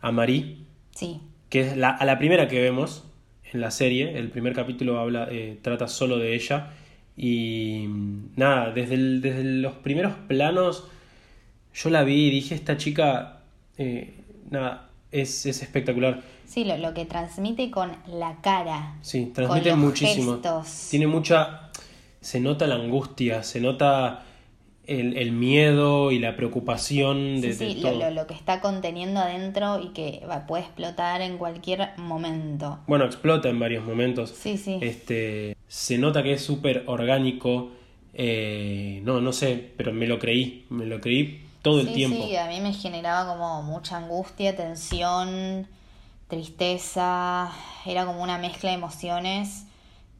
a 0.00 0.12
Marie, 0.12 0.56
sí, 0.94 1.20
que 1.50 1.60
es 1.60 1.76
la, 1.76 1.90
a 1.90 2.04
la 2.04 2.18
primera 2.18 2.48
que 2.48 2.60
vemos 2.60 3.04
en 3.52 3.60
la 3.60 3.70
serie. 3.70 4.18
El 4.18 4.28
primer 4.30 4.52
capítulo 4.54 4.98
habla, 4.98 5.28
eh, 5.30 5.58
trata 5.62 5.88
solo 5.88 6.18
de 6.18 6.34
ella. 6.34 6.70
Y 7.16 7.86
nada, 8.36 8.70
desde, 8.70 8.94
el- 8.94 9.20
desde 9.20 9.42
los 9.44 9.74
primeros 9.74 10.14
planos 10.28 10.84
yo 11.74 11.90
la 11.90 12.04
vi 12.04 12.26
y 12.28 12.30
dije, 12.30 12.54
esta 12.54 12.76
chica, 12.76 13.40
eh, 13.76 14.14
nada, 14.50 14.87
es, 15.12 15.46
es 15.46 15.62
espectacular. 15.62 16.22
sí, 16.44 16.64
lo, 16.64 16.76
lo 16.78 16.94
que 16.94 17.04
transmite 17.04 17.70
con 17.70 17.92
la 18.06 18.36
cara. 18.42 18.96
Sí, 19.02 19.30
transmite 19.34 19.70
con 19.70 19.80
los 19.80 19.88
muchísimo. 19.88 20.32
gestos. 20.34 20.88
Tiene 20.90 21.06
mucha. 21.06 21.70
Se 22.20 22.40
nota 22.40 22.66
la 22.66 22.74
angustia, 22.74 23.42
se 23.42 23.60
nota 23.60 24.24
el, 24.86 25.16
el 25.16 25.32
miedo 25.32 26.10
y 26.10 26.18
la 26.18 26.34
preocupación 26.34 27.40
de, 27.40 27.52
Sí, 27.52 27.78
todo. 27.80 27.98
lo, 27.98 28.10
lo 28.10 28.26
que 28.26 28.34
está 28.34 28.60
conteniendo 28.60 29.20
adentro 29.20 29.80
y 29.80 29.88
que 29.90 30.22
va, 30.28 30.46
puede 30.46 30.64
explotar 30.64 31.20
en 31.20 31.38
cualquier 31.38 31.90
momento. 31.98 32.80
Bueno, 32.86 33.04
explota 33.04 33.48
en 33.50 33.58
varios 33.58 33.84
momentos. 33.84 34.30
Sí, 34.36 34.56
sí. 34.58 34.78
Este, 34.82 35.56
se 35.68 35.98
nota 35.98 36.22
que 36.22 36.32
es 36.32 36.42
súper 36.42 36.82
orgánico. 36.86 37.70
eh, 38.14 39.00
no, 39.04 39.20
no 39.20 39.32
sé, 39.32 39.72
pero 39.76 39.92
me 39.92 40.06
lo 40.06 40.18
creí. 40.18 40.64
Me 40.70 40.86
lo 40.86 41.00
creí 41.00 41.42
todo 41.62 41.80
el 41.80 41.88
sí, 41.88 41.94
tiempo. 41.94 42.24
sí, 42.24 42.36
a 42.36 42.46
mí 42.46 42.60
me 42.60 42.72
generaba 42.72 43.30
como 43.32 43.62
mucha 43.62 43.96
angustia, 43.96 44.56
tensión, 44.56 45.66
tristeza, 46.28 47.50
era 47.86 48.06
como 48.06 48.22
una 48.22 48.38
mezcla 48.38 48.70
de 48.70 48.76
emociones 48.76 49.64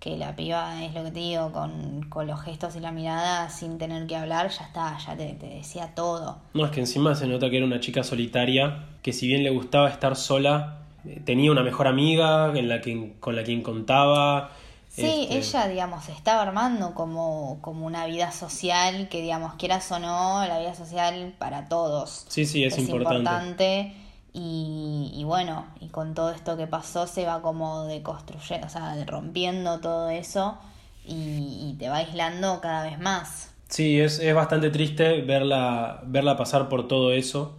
que 0.01 0.17
la 0.17 0.37
piba, 0.37 0.85
es 0.85 0.95
lo 0.95 1.03
que 1.05 1.11
te 1.11 1.19
digo, 1.19 1.51
con, 1.53 2.03
con 2.09 2.27
los 2.27 2.41
gestos 2.41 2.77
y 2.77 2.81
la 2.81 2.93
mirada, 2.93 3.51
sin 3.51 3.79
tener 3.79 4.07
que 4.07 4.15
hablar, 4.17 4.49
ya 4.49 4.65
está, 4.65 4.97
ya 4.99 5.17
te, 5.17 5.33
te 5.35 5.47
decía 5.49 5.93
todo. 5.95 6.39
No, 6.55 6.65
es 6.65 6.71
que 6.71 6.81
encima 6.81 7.15
se 7.17 7.27
nota 7.27 7.51
que 7.51 7.57
era 7.57 7.67
una 7.67 7.81
chica 7.81 8.05
solitaria, 8.05 8.87
que 9.03 9.13
si 9.13 9.27
bien 9.27 9.43
le 9.43 9.51
gustaba 9.51 9.89
estar 9.89 10.15
sola, 10.15 10.83
eh, 11.05 11.21
tenía 11.25 11.51
una 11.51 11.63
mejor 11.65 11.89
amiga 11.89 12.53
en 12.57 12.69
la 12.69 12.81
que, 12.81 13.15
con 13.19 13.35
la 13.35 13.43
quien 13.43 13.63
contaba. 13.63 14.53
Sí, 14.99 15.29
Este, 15.31 15.39
ella, 15.39 15.69
digamos, 15.69 16.05
se 16.05 16.13
estaba 16.13 16.43
armando 16.43 16.95
como, 16.95 17.59
como 17.61 17.87
una 17.87 18.07
vida 18.07 18.33
social, 18.33 19.09
que, 19.09 19.23
digamos, 19.23 19.55
quieras 19.55 19.91
o 19.93 19.99
no, 19.99 20.45
la 20.47 20.59
vida 20.59 20.75
social 20.75 21.35
para 21.39 21.69
todos. 21.69 22.27
Sí, 22.29 22.45
sí, 22.45 22.65
es, 22.65 22.79
importante. 22.79 23.95
Y, 24.33 25.11
y 25.15 25.25
bueno, 25.25 25.67
y 25.81 25.89
con 25.89 26.15
todo 26.15 26.31
esto 26.31 26.57
que 26.57 26.67
pasó 26.67 27.07
se 27.07 27.25
va 27.25 27.43
como 27.43 27.85
deconstruyendo, 27.85 28.67
o 28.67 28.71
sea, 28.71 28.95
rompiendo 29.07 29.81
todo 29.81 30.11
eso 30.11 30.59
y, 31.07 31.71
y 31.71 31.77
te 31.79 31.89
va 31.89 31.97
aislando 31.97 32.61
cada 32.61 32.85
vez 32.85 32.99
más. 32.99 33.51
Sí, 33.69 34.01
es, 34.01 34.19
es 34.19 34.35
bastante 34.35 34.71
triste 34.71 35.23
verla, 35.23 36.03
verla 36.07 36.37
pasar 36.37 36.69
por 36.69 36.89
todo 36.89 37.13
eso 37.13 37.57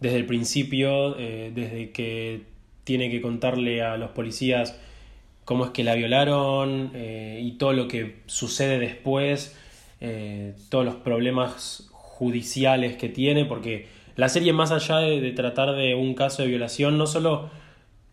desde 0.00 0.16
el 0.16 0.26
principio, 0.26 1.18
eh, 1.18 1.52
desde 1.54 1.90
que 1.92 2.46
tiene 2.84 3.10
que 3.10 3.20
contarle 3.20 3.82
a 3.82 3.96
los 3.96 4.10
policías 4.10 4.76
cómo 5.50 5.64
es 5.64 5.72
que 5.72 5.82
la 5.82 5.96
violaron 5.96 6.92
eh, 6.94 7.40
y 7.42 7.58
todo 7.58 7.72
lo 7.72 7.88
que 7.88 8.20
sucede 8.26 8.78
después, 8.78 9.58
eh, 10.00 10.54
todos 10.68 10.84
los 10.84 10.94
problemas 10.94 11.88
judiciales 11.90 12.96
que 12.96 13.08
tiene, 13.08 13.44
porque 13.46 13.88
la 14.14 14.28
serie 14.28 14.52
más 14.52 14.70
allá 14.70 14.98
de, 14.98 15.20
de 15.20 15.32
tratar 15.32 15.74
de 15.74 15.96
un 15.96 16.14
caso 16.14 16.42
de 16.42 16.48
violación, 16.50 16.98
no 16.98 17.08
solo, 17.08 17.50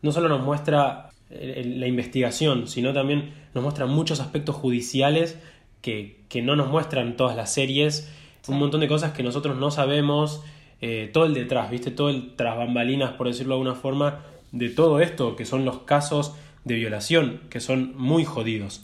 no 0.01 0.12
solo 0.12 0.29
nos 0.29 0.41
muestra 0.41 1.12
eh, 1.29 1.62
la 1.77 1.86
investigación, 1.86 2.67
sino 2.67 2.91
también 2.91 3.32
nos 3.53 3.63
muestra 3.63 3.86
muchos 3.86 4.20
aspectos 4.20 4.56
judiciales 4.56 5.38
que, 5.82 6.22
que 6.29 6.41
no 6.41 6.56
nos 6.56 6.70
muestran 6.70 7.17
todas 7.17 7.36
las 7.36 7.53
series, 7.53 8.12
Sí. 8.41 8.51
un 8.51 8.58
montón 8.58 8.79
de 8.82 8.88
cosas 8.88 9.12
que 9.12 9.22
nosotros 9.22 9.58
no 9.58 9.70
sabemos, 9.70 10.41
eh, 10.82 11.12
todo 11.13 11.25
el 11.25 11.36
detrás, 11.36 11.70
¿viste? 11.70 11.91
Todo 11.91 12.10
el 12.10 12.36
tras 12.36 12.58
bambalinas, 12.58 13.12
por 13.12 13.27
decirlo 13.27 13.53
de 13.53 13.62
alguna 13.62 13.79
forma, 13.79 14.22
de 14.51 14.70
todo 14.70 15.01
esto, 15.01 15.36
que 15.36 15.46
son 15.46 15.65
los 15.65 15.79
casos 15.79 16.34
de 16.64 16.76
violación, 16.76 17.42
que 17.50 17.60
son 17.60 17.98
muy 17.98 18.26
jodidos. 18.26 18.82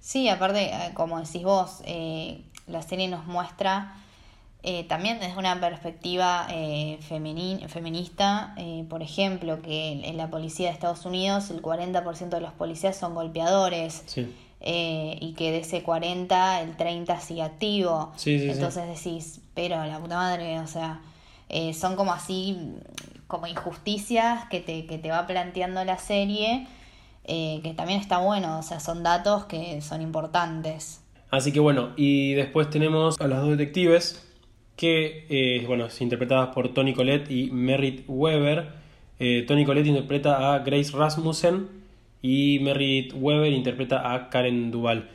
Sí, 0.00 0.28
aparte, 0.28 0.66
eh, 0.66 0.90
como 0.94 1.20
decís 1.20 1.42
vos, 1.42 1.82
eh, 1.84 2.40
la 2.66 2.82
serie 2.82 3.08
nos 3.08 3.26
muestra 3.26 3.94
eh, 4.62 4.84
también 4.84 5.20
desde 5.20 5.38
una 5.38 5.60
perspectiva 5.60 6.46
eh, 6.50 6.98
femeni- 7.08 7.66
feminista, 7.68 8.54
por 8.88 9.00
ejemplo, 9.02 9.62
que 9.62 9.92
en, 10.08 10.16
la 10.16 10.28
policía 10.28 10.68
de 10.68 10.72
Estados 10.74 11.04
Unidos 11.06 11.50
el 11.50 11.62
40% 11.62 12.28
de 12.30 12.40
los 12.40 12.52
policías 12.52 12.96
son 12.96 13.14
golpeadores 13.14 14.02
Sí. 14.06 14.34
eh, 14.60 15.18
y 15.20 15.34
que 15.34 15.52
de 15.52 15.58
ese 15.58 15.82
40 15.84 16.62
el 16.62 16.76
30 16.76 17.20
sigue 17.20 17.42
activo. 17.42 18.12
Sí, 18.16 18.40
sí. 18.40 18.48
Entonces 18.50 18.88
decís, 18.88 19.40
pero 19.54 19.84
la 19.84 19.98
puta 20.00 20.16
madre, 20.16 20.58
o 20.58 20.66
sea, 20.66 21.00
eh, 21.48 21.72
son 21.72 21.94
como 21.94 22.12
así, 22.12 22.58
como 23.28 23.46
injusticias 23.46 24.46
que 24.50 24.58
te, 24.60 24.86
que 24.86 24.98
te 24.98 25.10
va 25.10 25.28
planteando 25.28 25.84
la 25.84 25.98
serie, 25.98 26.66
eh, 27.26 27.60
que 27.62 27.74
también 27.74 28.00
está 28.00 28.18
bueno, 28.18 28.58
o 28.58 28.62
sea, 28.62 28.80
son 28.80 29.02
datos 29.02 29.44
que 29.46 29.80
son 29.80 30.00
importantes. 30.02 31.02
Así 31.30 31.52
que 31.52 31.60
bueno, 31.60 31.90
y 31.96 32.34
después 32.34 32.70
tenemos 32.70 33.20
a 33.20 33.26
las 33.26 33.40
dos 33.40 33.50
detectives, 33.50 34.22
que, 34.76 35.26
eh, 35.30 35.64
bueno, 35.66 35.88
son 35.90 36.04
interpretadas 36.04 36.48
por 36.54 36.68
Tony 36.74 36.92
Collette 36.94 37.30
y 37.30 37.50
Merritt 37.50 38.04
Weber. 38.06 38.68
Eh, 39.18 39.44
Tony 39.48 39.64
Collette 39.64 39.86
interpreta 39.86 40.54
a 40.54 40.58
Grace 40.60 40.92
Rasmussen 40.94 41.68
y 42.20 42.58
Merritt 42.60 43.12
Weber 43.14 43.52
interpreta 43.52 44.12
a 44.12 44.28
Karen 44.28 44.70
Duval. 44.70 45.08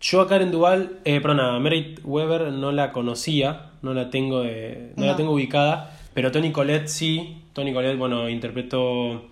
Yo 0.00 0.20
a 0.22 0.26
Karen 0.28 0.50
Duval, 0.50 0.98
eh, 1.04 1.20
perdón, 1.20 1.40
a 1.40 1.58
Merritt 1.58 2.00
Weber 2.04 2.52
no 2.52 2.72
la 2.72 2.92
conocía, 2.92 3.70
no 3.82 3.92
la 3.94 4.08
tengo, 4.10 4.40
de- 4.40 4.92
no, 4.96 5.04
la 5.06 5.14
tengo 5.16 5.32
ubicada, 5.32 5.98
pero 6.14 6.32
Tony 6.32 6.50
Collette 6.52 6.88
sí. 6.88 7.42
Tony 7.52 7.72
Collette, 7.74 7.98
bueno, 7.98 8.28
interpretó 8.28 9.26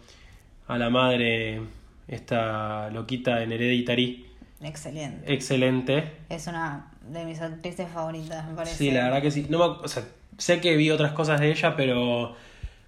a 0.68 0.78
la 0.78 0.90
madre, 0.90 1.60
esta 2.08 2.90
loquita 2.90 3.42
en 3.42 3.52
Hereditary, 3.52 4.26
Excelente. 4.62 5.32
excelente. 5.32 6.04
Es 6.30 6.46
una 6.46 6.90
de 7.10 7.24
mis 7.24 7.40
actrices 7.40 7.88
favoritas, 7.92 8.46
me 8.48 8.54
parece. 8.54 8.76
Sí, 8.76 8.90
la 8.90 9.04
verdad 9.04 9.22
que 9.22 9.30
sí. 9.30 9.46
No 9.50 9.58
me 9.58 9.64
o 9.64 9.88
sea, 9.88 10.04
sé 10.38 10.60
que 10.60 10.76
vi 10.76 10.90
otras 10.90 11.12
cosas 11.12 11.40
de 11.40 11.50
ella, 11.50 11.76
pero 11.76 12.34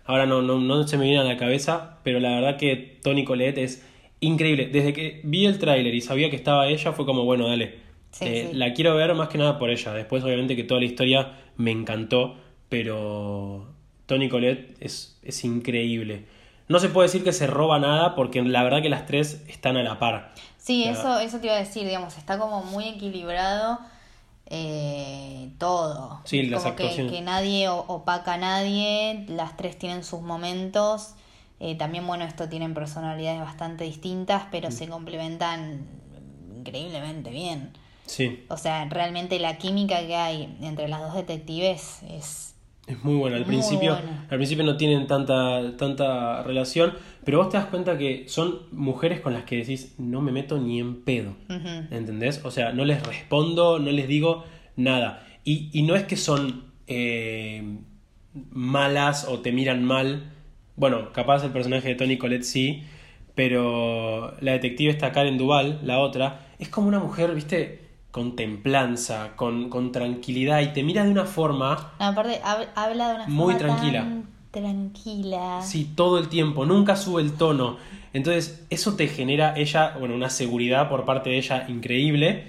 ahora 0.06 0.24
no, 0.26 0.40
no, 0.42 0.58
no 0.58 0.86
se 0.88 0.96
me 0.96 1.04
viene 1.04 1.20
a 1.20 1.24
la 1.24 1.36
cabeza. 1.36 1.98
Pero 2.02 2.18
la 2.20 2.30
verdad 2.30 2.56
que 2.56 2.98
Toni 3.02 3.24
Collette 3.24 3.58
es 3.58 3.84
increíble. 4.20 4.68
Desde 4.68 4.92
que 4.94 5.20
vi 5.24 5.44
el 5.44 5.58
tráiler 5.58 5.94
y 5.94 6.00
sabía 6.00 6.30
que 6.30 6.36
estaba 6.36 6.66
ella, 6.68 6.92
fue 6.92 7.04
como, 7.04 7.24
bueno, 7.24 7.46
dale. 7.48 7.74
Sí, 8.10 8.24
Eh, 8.24 8.48
sí. 8.52 8.56
La 8.56 8.72
quiero 8.72 8.94
ver 8.96 9.14
más 9.14 9.28
que 9.28 9.36
nada 9.36 9.58
por 9.58 9.68
ella. 9.68 9.92
Después, 9.92 10.24
obviamente, 10.24 10.56
que 10.56 10.64
toda 10.64 10.80
la 10.80 10.86
historia 10.86 11.32
me 11.58 11.72
encantó, 11.72 12.38
pero 12.70 13.68
Toni 14.06 14.28
Collette 14.30 14.76
es, 14.80 15.18
es 15.22 15.44
increíble. 15.44 16.24
No 16.68 16.78
se 16.80 16.88
puede 16.88 17.08
decir 17.08 17.22
que 17.24 17.32
se 17.32 17.46
roba 17.46 17.78
nada, 17.78 18.14
porque 18.14 18.42
la 18.42 18.62
verdad 18.64 18.82
que 18.82 18.88
las 18.88 19.06
tres 19.06 19.42
están 19.48 19.76
a 19.76 19.82
la 19.82 19.98
par. 19.98 20.32
Sí, 20.58 20.82
O 20.82 20.84
sea, 20.84 20.92
eso, 20.94 21.18
eso 21.20 21.38
te 21.38 21.46
iba 21.46 21.54
a 21.54 21.58
decir, 21.58 21.84
digamos, 21.86 22.16
está 22.18 22.38
como 22.38 22.62
muy 22.64 22.88
equilibrado 22.88 23.78
eh, 24.46 25.50
todo. 25.58 26.20
Sí, 26.24 26.42
las 26.44 26.62
como 26.62 26.76
que, 26.76 26.82
actuaciones. 26.84 27.12
que 27.12 27.20
nadie 27.20 27.68
opaca 27.68 28.34
a 28.34 28.38
nadie, 28.38 29.24
las 29.28 29.56
tres 29.56 29.78
tienen 29.78 30.04
sus 30.04 30.22
momentos. 30.22 31.14
eh, 31.58 31.74
también, 31.74 32.06
bueno, 32.06 32.24
esto 32.24 32.48
tienen 32.50 32.74
personalidades 32.74 33.40
bastante 33.40 33.84
distintas, 33.84 34.44
Mm. 34.44 34.48
pero 34.50 34.70
se 34.70 34.88
complementan 34.88 35.86
increíblemente 36.58 37.30
bien. 37.30 37.72
Sí, 38.04 38.44
O 38.50 38.56
sea, 38.58 38.84
realmente 38.90 39.38
la 39.38 39.56
química 39.56 39.98
que 40.06 40.14
hay 40.16 40.54
entre 40.60 40.86
las 40.88 41.00
dos 41.00 41.14
detectives 41.14 42.00
es... 42.10 42.54
Es 42.86 43.02
muy 43.02 43.16
buena. 43.16 43.36
Al 43.36 43.42
Muy 43.42 43.56
principio, 43.56 43.94
al 43.94 44.36
principio 44.36 44.64
no 44.64 44.76
tienen 44.76 45.06
tanta, 45.06 45.76
tanta 45.76 46.42
relación, 46.44 46.94
pero 47.24 47.38
vos 47.38 47.48
te 47.48 47.56
das 47.56 47.66
cuenta 47.66 47.98
que 47.98 48.28
son 48.28 48.60
mujeres 48.70 49.20
con 49.20 49.32
las 49.32 49.44
que 49.44 49.56
decís, 49.56 49.94
no 49.98 50.20
me 50.20 50.30
meto 50.30 50.58
ni 50.58 50.78
en 50.78 51.02
pedo. 51.02 51.34
Ujú. 51.48 51.68
¿Entendés? 51.90 52.40
O 52.44 52.50
sea, 52.50 52.72
no 52.72 52.84
les 52.84 53.04
respondo, 53.04 53.78
no 53.78 53.90
les 53.90 54.06
digo 54.06 54.44
nada. 54.76 55.26
Y, 55.44 55.70
y 55.72 55.82
no 55.82 55.96
es 55.96 56.04
que 56.04 56.16
son 56.16 56.64
eh, 56.86 57.78
malas 58.52 59.26
o 59.28 59.40
te 59.40 59.52
miran 59.52 59.84
mal. 59.84 60.32
Bueno, 60.76 61.12
capaz 61.12 61.42
el 61.44 61.50
personaje 61.50 61.88
de 61.88 61.94
Tony 61.96 62.18
Colette 62.18 62.44
sí, 62.44 62.84
pero 63.34 64.34
la 64.40 64.52
detective 64.52 64.90
está 64.90 65.12
Karen 65.12 65.38
Duval, 65.38 65.80
la 65.82 65.98
otra, 65.98 66.46
es 66.58 66.68
como 66.68 66.88
una 66.88 66.98
mujer, 66.98 67.34
viste, 67.34 67.85
con 68.16 68.34
templanza, 68.34 69.36
con, 69.36 69.68
con 69.68 69.92
tranquilidad 69.92 70.62
y 70.62 70.68
te 70.68 70.82
mira 70.82 71.04
de 71.04 71.10
una 71.10 71.26
forma 71.26 71.92
No, 72.00 72.06
aparte, 72.06 72.40
hab- 72.42 72.68
habla 72.74 73.08
de 73.10 73.14
una 73.16 73.26
Muy 73.26 73.52
forma 73.56 73.58
tranquila. 73.76 74.00
tan 74.00 74.24
tranquila. 74.50 75.60
Sí, 75.62 75.90
todo 75.94 76.18
el 76.18 76.28
tiempo, 76.30 76.64
nunca 76.64 76.96
sube 76.96 77.20
el 77.20 77.32
tono. 77.34 77.76
Entonces, 78.14 78.64
eso 78.70 78.96
te 78.96 79.06
genera 79.08 79.54
ella, 79.58 79.96
bueno, 79.98 80.14
una 80.14 80.30
seguridad 80.30 80.88
por 80.88 81.04
parte 81.04 81.28
de 81.28 81.36
ella 81.36 81.66
increíble 81.68 82.44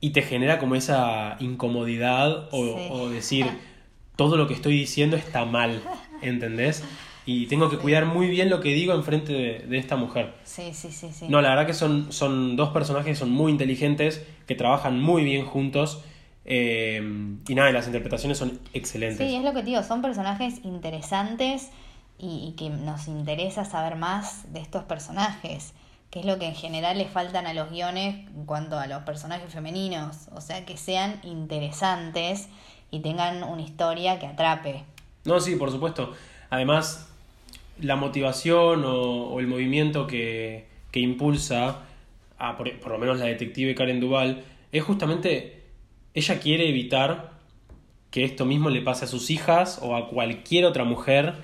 y 0.00 0.10
te 0.10 0.22
genera 0.22 0.58
como 0.58 0.76
esa 0.76 1.36
incomodidad 1.40 2.48
o, 2.50 2.64
Sí. 2.64 2.86
o 2.90 3.10
decir, 3.10 3.46
todo 4.16 4.38
lo 4.38 4.46
que 4.48 4.54
estoy 4.54 4.78
diciendo 4.78 5.14
está 5.16 5.44
mal, 5.44 5.82
¿entendés? 6.22 6.82
Y 7.26 7.46
tengo 7.46 7.70
que 7.70 7.78
cuidar 7.78 8.04
muy 8.04 8.28
bien 8.28 8.50
lo 8.50 8.60
que 8.60 8.70
digo 8.74 8.92
enfrente 8.94 9.32
de, 9.32 9.58
de 9.60 9.78
esta 9.78 9.96
mujer. 9.96 10.34
Sí, 10.44 10.74
sí, 10.74 10.90
sí, 10.92 11.08
sí. 11.12 11.26
No, 11.28 11.40
la 11.40 11.50
verdad 11.50 11.66
que 11.66 11.72
son, 11.74 12.12
son 12.12 12.54
dos 12.56 12.68
personajes 12.70 13.06
que 13.12 13.16
son 13.16 13.30
muy 13.30 13.50
inteligentes, 13.50 14.26
que 14.46 14.54
trabajan 14.54 15.00
muy 15.00 15.24
bien 15.24 15.46
juntos. 15.46 16.02
eh, 16.44 17.00
y 17.48 17.54
nada, 17.54 17.72
las 17.72 17.86
interpretaciones 17.86 18.36
son 18.36 18.60
excelentes. 18.74 19.26
Sí, 19.26 19.34
es 19.36 19.42
lo 19.42 19.52
que 19.54 19.60
te 19.60 19.66
digo, 19.70 19.82
son 19.82 20.02
personajes 20.02 20.56
interesantes 20.64 21.70
y, 22.18 22.48
y 22.48 22.52
que 22.56 22.68
nos 22.68 23.08
interesa 23.08 23.64
saber 23.64 23.96
más 23.96 24.52
de 24.52 24.60
estos 24.60 24.84
personajes, 24.84 25.72
que 26.10 26.20
es 26.20 26.26
lo 26.26 26.38
que 26.38 26.46
en 26.46 26.54
general 26.54 26.98
le 26.98 27.06
faltan 27.06 27.46
a 27.46 27.54
los 27.54 27.70
guiones 27.70 28.16
en 28.28 28.44
cuanto 28.44 28.78
a 28.78 28.86
los 28.86 29.02
personajes 29.04 29.50
femeninos, 29.52 30.28
o 30.34 30.42
sea, 30.42 30.66
que 30.66 30.76
sean 30.76 31.18
interesantes 31.24 32.48
y 32.90 33.00
tengan 33.00 33.42
una 33.44 33.62
historia 33.62 34.18
que 34.18 34.26
atrape. 34.26 34.84
No, 35.24 35.40
sí, 35.40 35.56
por 35.56 35.70
supuesto. 35.70 36.12
Además, 36.50 37.08
la 37.80 37.96
motivación 37.96 38.84
o, 38.84 39.38
el 39.40 39.46
movimiento 39.46 40.06
que, 40.06 40.66
que 40.90 41.00
impulsa 41.00 41.82
a 42.38 42.56
por, 42.56 42.78
por 42.80 42.92
lo 42.92 42.98
menos 42.98 43.18
la 43.18 43.26
detective 43.26 43.74
Karen 43.74 44.00
Duval 44.00 44.44
es 44.72 44.82
justamente 44.82 45.62
ella 46.14 46.38
quiere 46.38 46.68
evitar 46.68 47.32
que 48.10 48.24
esto 48.24 48.44
mismo 48.44 48.70
le 48.70 48.80
pase 48.80 49.06
a 49.06 49.08
sus 49.08 49.30
hijas 49.30 49.80
o 49.82 49.96
a 49.96 50.08
cualquier 50.08 50.64
otra 50.66 50.84
mujer 50.84 51.34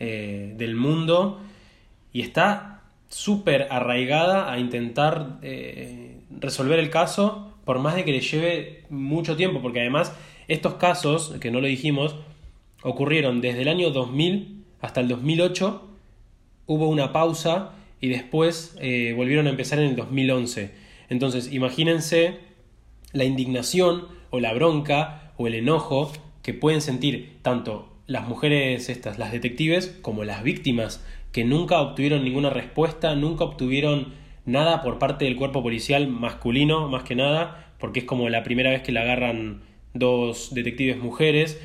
eh, 0.00 0.54
del 0.56 0.74
mundo 0.74 1.40
y 2.12 2.22
está 2.22 2.82
súper 3.08 3.68
arraigada 3.70 4.52
a 4.52 4.58
intentar 4.58 5.38
eh, 5.42 6.18
resolver 6.30 6.80
el 6.80 6.90
caso 6.90 7.54
por 7.64 7.78
más 7.78 7.94
de 7.94 8.04
que 8.04 8.10
le 8.10 8.20
lleve 8.20 8.84
mucho 8.90 9.36
tiempo 9.36 9.62
porque 9.62 9.80
además 9.80 10.12
estos 10.48 10.74
casos 10.74 11.34
que 11.40 11.52
no 11.52 11.60
lo 11.60 11.68
dijimos 11.68 12.16
ocurrieron 12.82 13.40
desde 13.40 13.62
el 13.62 13.68
año 13.68 13.90
2000 13.90 14.64
hasta 14.80 15.00
el 15.00 15.08
2008 15.08 15.88
hubo 16.66 16.88
una 16.88 17.12
pausa 17.12 17.72
y 18.00 18.08
después 18.08 18.76
eh, 18.80 19.14
volvieron 19.16 19.46
a 19.46 19.50
empezar 19.50 19.78
en 19.78 19.86
el 19.86 19.96
2011 19.96 20.72
Entonces, 21.08 21.52
imagínense 21.52 22.38
la 23.12 23.24
indignación 23.24 24.08
o 24.30 24.40
la 24.40 24.52
bronca 24.52 25.32
o 25.36 25.46
el 25.46 25.54
enojo 25.54 26.12
que 26.42 26.54
pueden 26.54 26.80
sentir 26.80 27.38
tanto 27.42 27.92
las 28.06 28.28
mujeres 28.28 28.88
estas, 28.88 29.18
las 29.18 29.32
detectives, 29.32 29.98
como 30.02 30.24
las 30.24 30.42
víctimas, 30.42 31.04
que 31.32 31.44
nunca 31.44 31.80
obtuvieron 31.80 32.24
ninguna 32.24 32.50
respuesta, 32.50 33.14
nunca 33.14 33.44
obtuvieron 33.44 34.14
nada 34.44 34.82
por 34.82 34.98
parte 34.98 35.24
del 35.24 35.36
cuerpo 35.36 35.62
policial 35.62 36.06
masculino, 36.08 36.88
más 36.88 37.02
que 37.02 37.16
nada, 37.16 37.74
porque 37.78 38.00
es 38.00 38.04
como 38.04 38.28
la 38.28 38.44
primera 38.44 38.70
vez 38.70 38.82
que 38.82 38.92
la 38.92 39.02
agarran 39.02 39.62
dos 39.92 40.54
detectives 40.54 40.98
mujeres. 40.98 41.60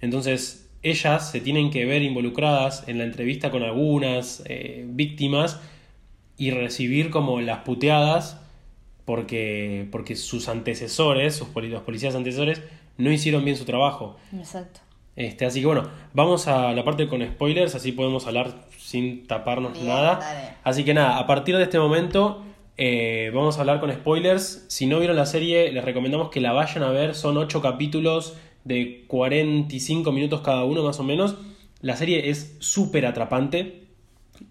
Entonces, 0.00 0.65
ellas 0.90 1.30
se 1.30 1.40
tienen 1.40 1.70
que 1.70 1.84
ver 1.84 2.02
involucradas 2.02 2.84
en 2.86 2.98
la 2.98 3.04
entrevista 3.04 3.50
con 3.50 3.62
algunas 3.62 4.42
eh, 4.46 4.84
víctimas 4.88 5.60
y 6.36 6.50
recibir 6.50 7.10
como 7.10 7.40
las 7.40 7.58
puteadas 7.58 8.40
porque, 9.04 9.88
porque 9.90 10.16
sus 10.16 10.48
antecesores, 10.48 11.34
sus 11.34 11.48
los 11.54 11.82
policías 11.82 12.14
antecesores, 12.14 12.62
no 12.98 13.10
hicieron 13.10 13.44
bien 13.44 13.56
su 13.56 13.64
trabajo. 13.64 14.16
Exacto. 14.36 14.80
Este, 15.16 15.46
así 15.46 15.60
que 15.60 15.66
bueno, 15.66 15.88
vamos 16.12 16.46
a 16.46 16.72
la 16.72 16.84
parte 16.84 17.08
con 17.08 17.26
spoilers, 17.26 17.74
así 17.74 17.92
podemos 17.92 18.26
hablar 18.26 18.66
sin 18.78 19.26
taparnos 19.26 19.80
nada. 19.82 20.58
Así 20.62 20.84
que 20.84 20.92
nada, 20.92 21.18
a 21.18 21.26
partir 21.26 21.56
de 21.56 21.62
este 21.62 21.78
momento 21.78 22.44
eh, 22.76 23.30
vamos 23.34 23.56
a 23.56 23.60
hablar 23.60 23.80
con 23.80 23.90
spoilers. 23.92 24.66
Si 24.68 24.86
no 24.86 24.98
vieron 24.98 25.16
la 25.16 25.26
serie, 25.26 25.72
les 25.72 25.84
recomendamos 25.84 26.30
que 26.30 26.40
la 26.40 26.52
vayan 26.52 26.82
a 26.82 26.90
ver. 26.90 27.14
Son 27.14 27.36
8 27.36 27.62
capítulos 27.62 28.36
de 28.66 29.04
45 29.06 30.12
minutos 30.12 30.40
cada 30.40 30.64
uno 30.64 30.82
más 30.82 30.98
o 30.98 31.04
menos. 31.04 31.36
La 31.80 31.96
serie 31.96 32.30
es 32.30 32.56
súper 32.58 33.06
atrapante. 33.06 33.84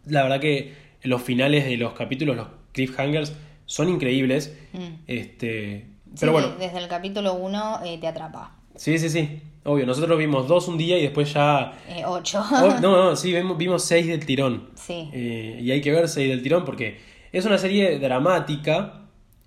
La 0.06 0.24
verdad 0.24 0.40
que 0.40 0.74
los 1.04 1.22
finales 1.22 1.66
de 1.66 1.78
los 1.78 1.94
capítulos, 1.94 2.36
los 2.36 2.48
cliffhangers, 2.72 3.34
son 3.66 3.90
increíbles. 3.90 4.58
Mm. 4.74 5.04
Este, 5.08 5.86
pero 6.20 6.32
bueno. 6.32 6.56
Desde 6.58 6.80
el 6.80 6.88
capítulo 6.88 7.34
1 7.34 7.82
eh, 7.86 7.98
te 8.00 8.08
atrapa. 8.08 8.56
Sí, 8.76 8.98
sí, 8.98 9.10
sí. 9.10 9.42
Obvio, 9.66 9.86
nosotros 9.86 10.18
vimos 10.18 10.48
dos 10.48 10.68
un 10.68 10.78
día 10.78 10.98
y 10.98 11.02
después 11.02 11.34
ya... 11.34 11.74
Eh, 11.90 12.04
ocho. 12.06 12.44
Oh, 12.52 12.80
no, 12.80 12.96
no, 12.96 13.16
sí, 13.16 13.34
vimos, 13.34 13.84
seis 13.84 14.08
del 14.08 14.26
tirón. 14.26 14.70
Sí. 14.76 15.10
Eh, 15.12 15.60
y 15.62 15.72
hay 15.72 15.82
que 15.82 15.92
ver 15.92 16.08
seis 16.08 16.30
del 16.30 16.42
tirón 16.42 16.64
porque 16.64 17.00
es 17.34 17.46
una 17.46 17.58
serie 17.58 18.00
dramática, 18.00 19.02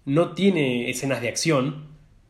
no 0.05 0.33
tiene 0.33 0.91
escenas 0.91 1.23
de 1.23 1.29
acción, 1.29 1.88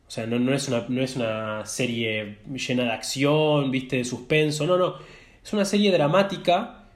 o 0.09 0.11
sea, 0.11 0.27
no, 0.27 0.39
no, 0.39 0.55
es 0.55 0.69
una, 0.69 0.87
no 0.89 1.03
es 1.03 1.17
una 1.17 1.67
serie 1.67 2.39
llena 2.55 2.85
de 2.85 2.93
acción, 2.93 3.71
viste, 3.71 3.99
de 3.99 4.05
suspenso, 4.05 4.67
no, 4.67 4.79
no. 4.79 4.95
Es 5.45 5.53
una 5.53 5.67
serie 5.67 5.93
dramática 5.93 6.87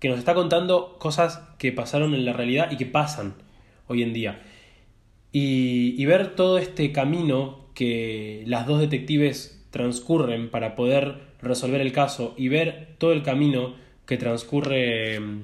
que 0.00 0.08
nos 0.08 0.18
está 0.18 0.34
contando 0.34 0.98
cosas 0.98 1.40
que 1.58 1.70
pasaron 1.70 2.12
en 2.14 2.24
la 2.24 2.32
realidad 2.32 2.70
y 2.72 2.76
que 2.76 2.86
pasan 2.86 3.34
hoy 3.86 4.02
en 4.02 4.12
día. 4.12 4.42
Y, 5.30 5.94
y 5.96 6.04
ver 6.06 6.34
todo 6.34 6.58
este 6.58 6.90
camino 6.90 7.66
que 7.74 8.42
las 8.46 8.66
dos 8.66 8.80
detectives 8.80 9.64
transcurren 9.70 10.50
para 10.50 10.74
poder 10.74 11.20
resolver 11.40 11.80
el 11.80 11.92
caso 11.92 12.34
y 12.36 12.48
ver 12.48 12.96
todo 12.98 13.12
el 13.12 13.22
camino 13.22 13.76
que 14.06 14.16
transcurre 14.16 15.20
mm, 15.20 15.42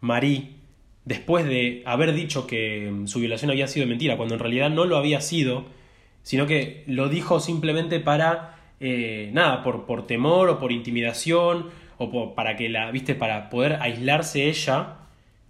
Marie 0.00 0.56
después 1.04 1.44
de 1.44 1.82
haber 1.84 2.14
dicho 2.14 2.46
que 2.46 2.90
mm, 2.90 3.06
su 3.08 3.20
violación 3.20 3.50
había 3.50 3.68
sido 3.68 3.86
mentira, 3.86 4.16
cuando 4.16 4.34
en 4.34 4.40
realidad 4.40 4.70
no 4.70 4.86
lo 4.86 4.96
había 4.96 5.20
sido, 5.20 5.66
sino 6.26 6.48
que 6.48 6.82
lo 6.88 7.08
dijo 7.08 7.38
simplemente 7.38 8.00
para, 8.00 8.58
eh, 8.80 9.30
nada, 9.32 9.62
por, 9.62 9.86
por 9.86 10.08
temor 10.08 10.48
o 10.48 10.58
por 10.58 10.72
intimidación 10.72 11.70
o 11.98 12.34
para 12.34 12.56
que 12.56 12.68
la, 12.68 12.90
viste, 12.90 13.14
para 13.14 13.48
poder 13.48 13.78
aislarse 13.80 14.48
ella 14.48 14.96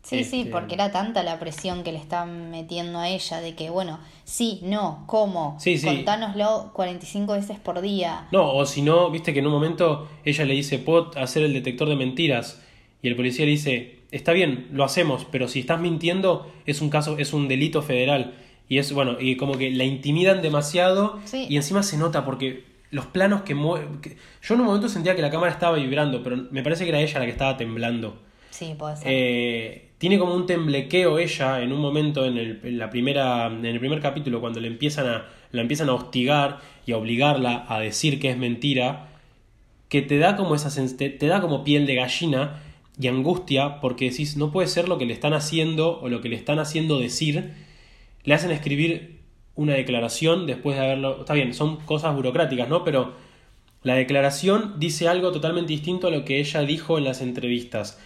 Sí, 0.03 0.23
sí, 0.23 0.41
este, 0.43 0.53
porque 0.53 0.75
era 0.75 0.93
tanta 0.93 1.25
la 1.25 1.41
presión 1.41 1.83
que 1.83 1.91
le 1.91 1.99
están 1.99 2.53
metiendo 2.53 3.01
a 3.01 3.09
ella 3.09 3.41
de 3.41 3.57
que, 3.57 3.71
bueno, 3.71 3.99
sí, 4.23 4.61
no, 4.63 5.03
¿cómo? 5.07 5.57
Sí, 5.59 5.79
sí. 5.79 5.87
Contánoslo 5.87 6.71
45 6.75 7.33
veces 7.33 7.59
por 7.59 7.81
día. 7.81 8.29
No, 8.31 8.55
o 8.55 8.67
si 8.67 8.83
no, 8.83 9.11
viste 9.11 9.33
que 9.33 9.41
en 9.41 9.47
un 9.47 9.53
momento 9.53 10.09
ella 10.25 10.45
le 10.45 10.55
dice, 10.55 10.79
puedo 10.79 11.11
hacer 11.19 11.43
el 11.43 11.53
detector 11.53 11.89
de 11.89 11.97
mentiras. 11.97 12.63
Y 13.03 13.09
el 13.09 13.17
policía 13.17 13.47
le 13.47 13.51
dice, 13.51 13.99
está 14.13 14.33
bien, 14.33 14.69
lo 14.71 14.85
hacemos, 14.85 15.27
pero 15.29 15.49
si 15.49 15.59
estás 15.59 15.81
mintiendo 15.81 16.53
es 16.67 16.83
un 16.83 16.89
caso, 16.89 17.19
es 17.19 17.33
un 17.33 17.49
delito 17.49 17.83
federal. 17.83 18.35
Y 18.69 18.79
es, 18.79 18.93
bueno, 18.93 19.17
y 19.21 19.37
como 19.37 19.57
que 19.57 19.71
la 19.71 19.85
intimidan 19.85 20.43
demasiado 20.43 21.21
y 21.33 21.57
encima 21.57 21.83
se 21.83 21.97
nota 21.97 22.25
porque 22.25 22.65
los 22.91 23.07
planos 23.07 23.43
que. 23.43 23.55
Yo 23.55 24.55
en 24.55 24.61
un 24.61 24.67
momento 24.67 24.89
sentía 24.89 25.15
que 25.15 25.23
la 25.23 25.31
cámara 25.31 25.53
estaba 25.53 25.77
vibrando, 25.77 26.23
pero 26.23 26.37
me 26.51 26.63
parece 26.63 26.85
que 26.85 26.91
era 26.91 27.01
ella 27.01 27.19
la 27.19 27.27
que 27.27 27.33
estaba 27.33 27.57
temblando. 27.57 28.19
Sí, 28.51 28.75
puede 28.79 28.97
ser. 28.97 29.07
Eh, 29.09 29.87
tiene 29.99 30.19
como 30.19 30.35
un 30.35 30.47
temblequeo 30.47 31.19
ella 31.19 31.63
en 31.63 31.73
un 31.73 31.81
momento 31.81 32.25
en 32.27 32.37
el, 32.37 32.79
la 32.79 32.91
primera, 32.91 33.47
en 33.47 33.65
el 33.65 33.79
primer 33.79 34.01
capítulo 34.01 34.41
cuando 34.41 34.61
le 34.61 34.69
empiezan 34.69 35.07
a, 35.07 35.27
la 35.53 35.63
empiezan 35.63 35.89
a 35.89 35.95
hostigar 35.95 36.61
y 36.85 36.93
a 36.93 36.99
obligarla 36.99 37.65
a 37.69 37.81
decir 37.81 38.21
que 38.21 38.31
es 38.31 38.37
mentira, 38.37 39.09
que 39.89 40.03
te 40.03 40.19
da 40.19 40.37
como 40.37 40.55
esa 40.55 40.71
te, 40.97 41.11
te 41.11 41.27
da 41.27 41.41
como 41.41 41.65
piel 41.65 41.87
de 41.87 41.95
gallina 41.95 42.63
y 42.99 43.09
angustia 43.09 43.81
porque 43.81 44.11
decís 44.11 44.37
no 44.37 44.53
puede 44.53 44.69
ser 44.69 44.89
lo 44.89 44.99
que 44.99 45.07
le 45.07 45.13
están 45.13 45.35
haciendo 45.35 46.01
o 46.01 46.09
lo 46.09 46.21
que 46.21 46.29
le 46.29 46.37
están 46.37 46.59
haciendo 46.59 46.99
decir, 46.99 47.55
le 48.27 48.35
hacen 48.35 48.51
escribir 48.51 49.23
una 49.55 49.73
declaración 49.73 50.47
después 50.47 50.77
de 50.77 50.85
haberlo, 50.85 51.21
está 51.21 51.33
bien, 51.33 51.55
son 51.55 51.77
cosas 51.79 52.15
burocráticas, 52.15 52.69
¿no? 52.69 52.85
Pero 52.85 53.15
la 53.83 53.95
declaración 53.95 54.75
dice 54.79 55.09
algo 55.09 55.33
totalmente 55.33 55.73
distinto 55.73 56.09
a 56.09 56.11
lo 56.11 56.25
que 56.25 56.41
ella 56.41 56.61
dijo 56.61 56.99
en 56.99 57.05
las 57.05 57.23
entrevistas 57.23 57.99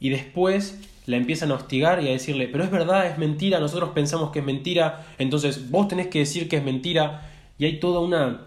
y 0.00 0.10
después 0.10 0.80
la 1.06 1.16
empiezan 1.16 1.52
a 1.52 1.54
hostigar 1.54 2.02
y 2.02 2.08
a 2.08 2.10
decirle, 2.10 2.48
pero 2.48 2.64
es 2.64 2.70
verdad, 2.70 3.06
es 3.06 3.16
mentira, 3.16 3.60
nosotros 3.60 3.90
pensamos 3.94 4.30
que 4.30 4.40
es 4.40 4.44
mentira, 4.44 5.06
entonces 5.16 5.70
vos 5.70 5.88
tenés 5.88 6.08
que 6.08 6.18
decir 6.18 6.48
que 6.48 6.56
es 6.56 6.62
mentira, 6.62 7.30
y 7.56 7.64
hay 7.64 7.80
toda 7.80 8.00
una, 8.00 8.42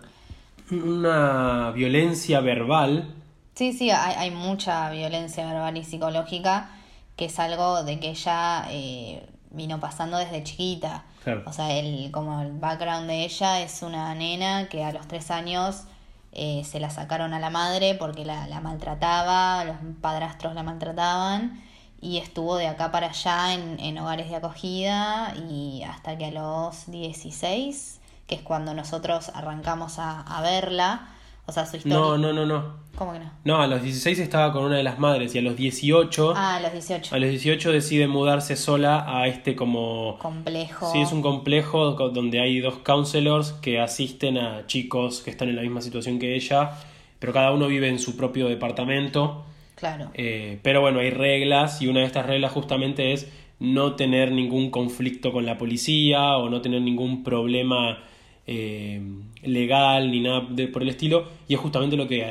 una 0.69 1.71
violencia 1.71 2.39
verbal. 2.39 3.15
Sí, 3.55 3.73
sí, 3.73 3.89
hay, 3.89 4.15
hay 4.15 4.31
mucha 4.31 4.91
violencia 4.91 5.45
verbal 5.45 5.75
y 5.75 5.83
psicológica, 5.83 6.69
que 7.15 7.25
es 7.25 7.39
algo 7.39 7.83
de 7.83 7.99
que 7.99 8.11
ella 8.11 8.67
eh, 8.69 9.23
vino 9.49 9.79
pasando 9.79 10.17
desde 10.17 10.43
chiquita. 10.43 11.05
O 11.45 11.53
sea, 11.53 11.71
el, 11.77 12.09
como 12.11 12.41
el 12.41 12.51
background 12.53 13.07
de 13.07 13.25
ella 13.25 13.61
es 13.61 13.83
una 13.83 14.13
nena 14.15 14.67
que 14.69 14.83
a 14.83 14.91
los 14.91 15.07
tres 15.07 15.29
años 15.29 15.83
eh, 16.31 16.63
se 16.65 16.79
la 16.79 16.89
sacaron 16.89 17.33
a 17.33 17.39
la 17.39 17.49
madre 17.49 17.93
porque 17.95 18.25
la, 18.25 18.47
la 18.47 18.59
maltrataba, 18.59 19.63
los 19.65 19.75
padrastros 20.01 20.55
la 20.55 20.63
maltrataban 20.63 21.61
y 22.01 22.17
estuvo 22.17 22.55
de 22.55 22.67
acá 22.67 22.91
para 22.91 23.09
allá 23.09 23.53
en, 23.53 23.79
en, 23.79 23.97
hogares 23.99 24.29
de 24.29 24.37
acogida 24.37 25.35
y 25.49 25.83
hasta 25.83 26.17
que 26.17 26.25
a 26.25 26.31
los 26.31 26.89
16, 26.89 27.99
que 28.25 28.35
es 28.35 28.41
cuando 28.41 28.73
nosotros 28.73 29.29
arrancamos 29.35 29.99
a, 29.99 30.21
a 30.21 30.41
verla, 30.41 31.09
o 31.45 31.51
sea, 31.51 31.67
su 31.67 31.77
historia... 31.77 31.99
No, 31.99 32.17
no, 32.17 32.33
no, 32.33 32.45
no. 32.45 32.75
¿Cómo 33.01 33.13
que 33.13 33.19
no? 33.19 33.31
No, 33.45 33.61
a 33.61 33.65
los 33.65 33.81
16 33.81 34.19
estaba 34.19 34.53
con 34.53 34.63
una 34.63 34.77
de 34.77 34.83
las 34.83 34.99
madres 34.99 35.33
y 35.33 35.39
a 35.39 35.41
los 35.41 35.55
18... 35.55 36.33
Ah, 36.35 36.57
a 36.57 36.59
los 36.59 36.71
18. 36.71 37.15
A 37.15 37.17
los 37.17 37.29
18 37.31 37.71
decide 37.71 38.07
mudarse 38.07 38.55
sola 38.55 39.05
a 39.07 39.25
este 39.25 39.55
como... 39.55 40.19
Complejo. 40.19 40.91
Sí, 40.91 41.01
es 41.01 41.11
un 41.11 41.23
complejo 41.23 41.93
donde 41.93 42.39
hay 42.39 42.59
dos 42.59 42.77
counselors 42.83 43.53
que 43.53 43.79
asisten 43.79 44.37
a 44.37 44.67
chicos 44.67 45.21
que 45.21 45.31
están 45.31 45.49
en 45.49 45.55
la 45.55 45.63
misma 45.63 45.81
situación 45.81 46.19
que 46.19 46.35
ella, 46.35 46.73
pero 47.17 47.33
cada 47.33 47.51
uno 47.51 47.65
vive 47.67 47.89
en 47.89 47.97
su 47.97 48.15
propio 48.15 48.47
departamento 48.47 49.45
Claro. 49.81 50.11
Eh, 50.13 50.59
pero 50.61 50.79
bueno, 50.81 50.99
hay 50.99 51.09
reglas 51.09 51.81
y 51.81 51.87
una 51.87 52.01
de 52.01 52.05
estas 52.05 52.27
reglas 52.27 52.51
justamente 52.51 53.13
es 53.13 53.31
no 53.59 53.95
tener 53.95 54.31
ningún 54.31 54.69
conflicto 54.69 55.31
con 55.31 55.47
la 55.47 55.57
policía 55.57 56.37
o 56.37 56.49
no 56.49 56.61
tener 56.61 56.83
ningún 56.83 57.23
problema 57.23 57.97
eh, 58.45 59.01
legal 59.41 60.11
ni 60.11 60.19
nada 60.19 60.45
de, 60.51 60.67
por 60.67 60.83
el 60.83 60.89
estilo. 60.89 61.25
Y 61.47 61.55
es 61.55 61.59
justamente 61.59 61.97
lo 61.97 62.07
que 62.07 62.23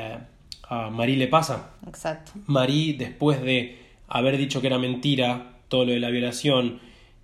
a, 0.70 0.88
Marí 0.90 1.16
le 1.16 1.28
pasa. 1.28 1.74
Exacto. 1.86 2.32
Marí, 2.46 2.94
después 2.94 3.42
de 3.42 3.78
haber 4.08 4.38
dicho 4.38 4.60
que 4.60 4.68
era 4.68 4.78
mentira 4.78 5.58
todo 5.68 5.84
lo 5.84 5.92
de 5.92 6.00
la 6.00 6.10
violación 6.10 6.80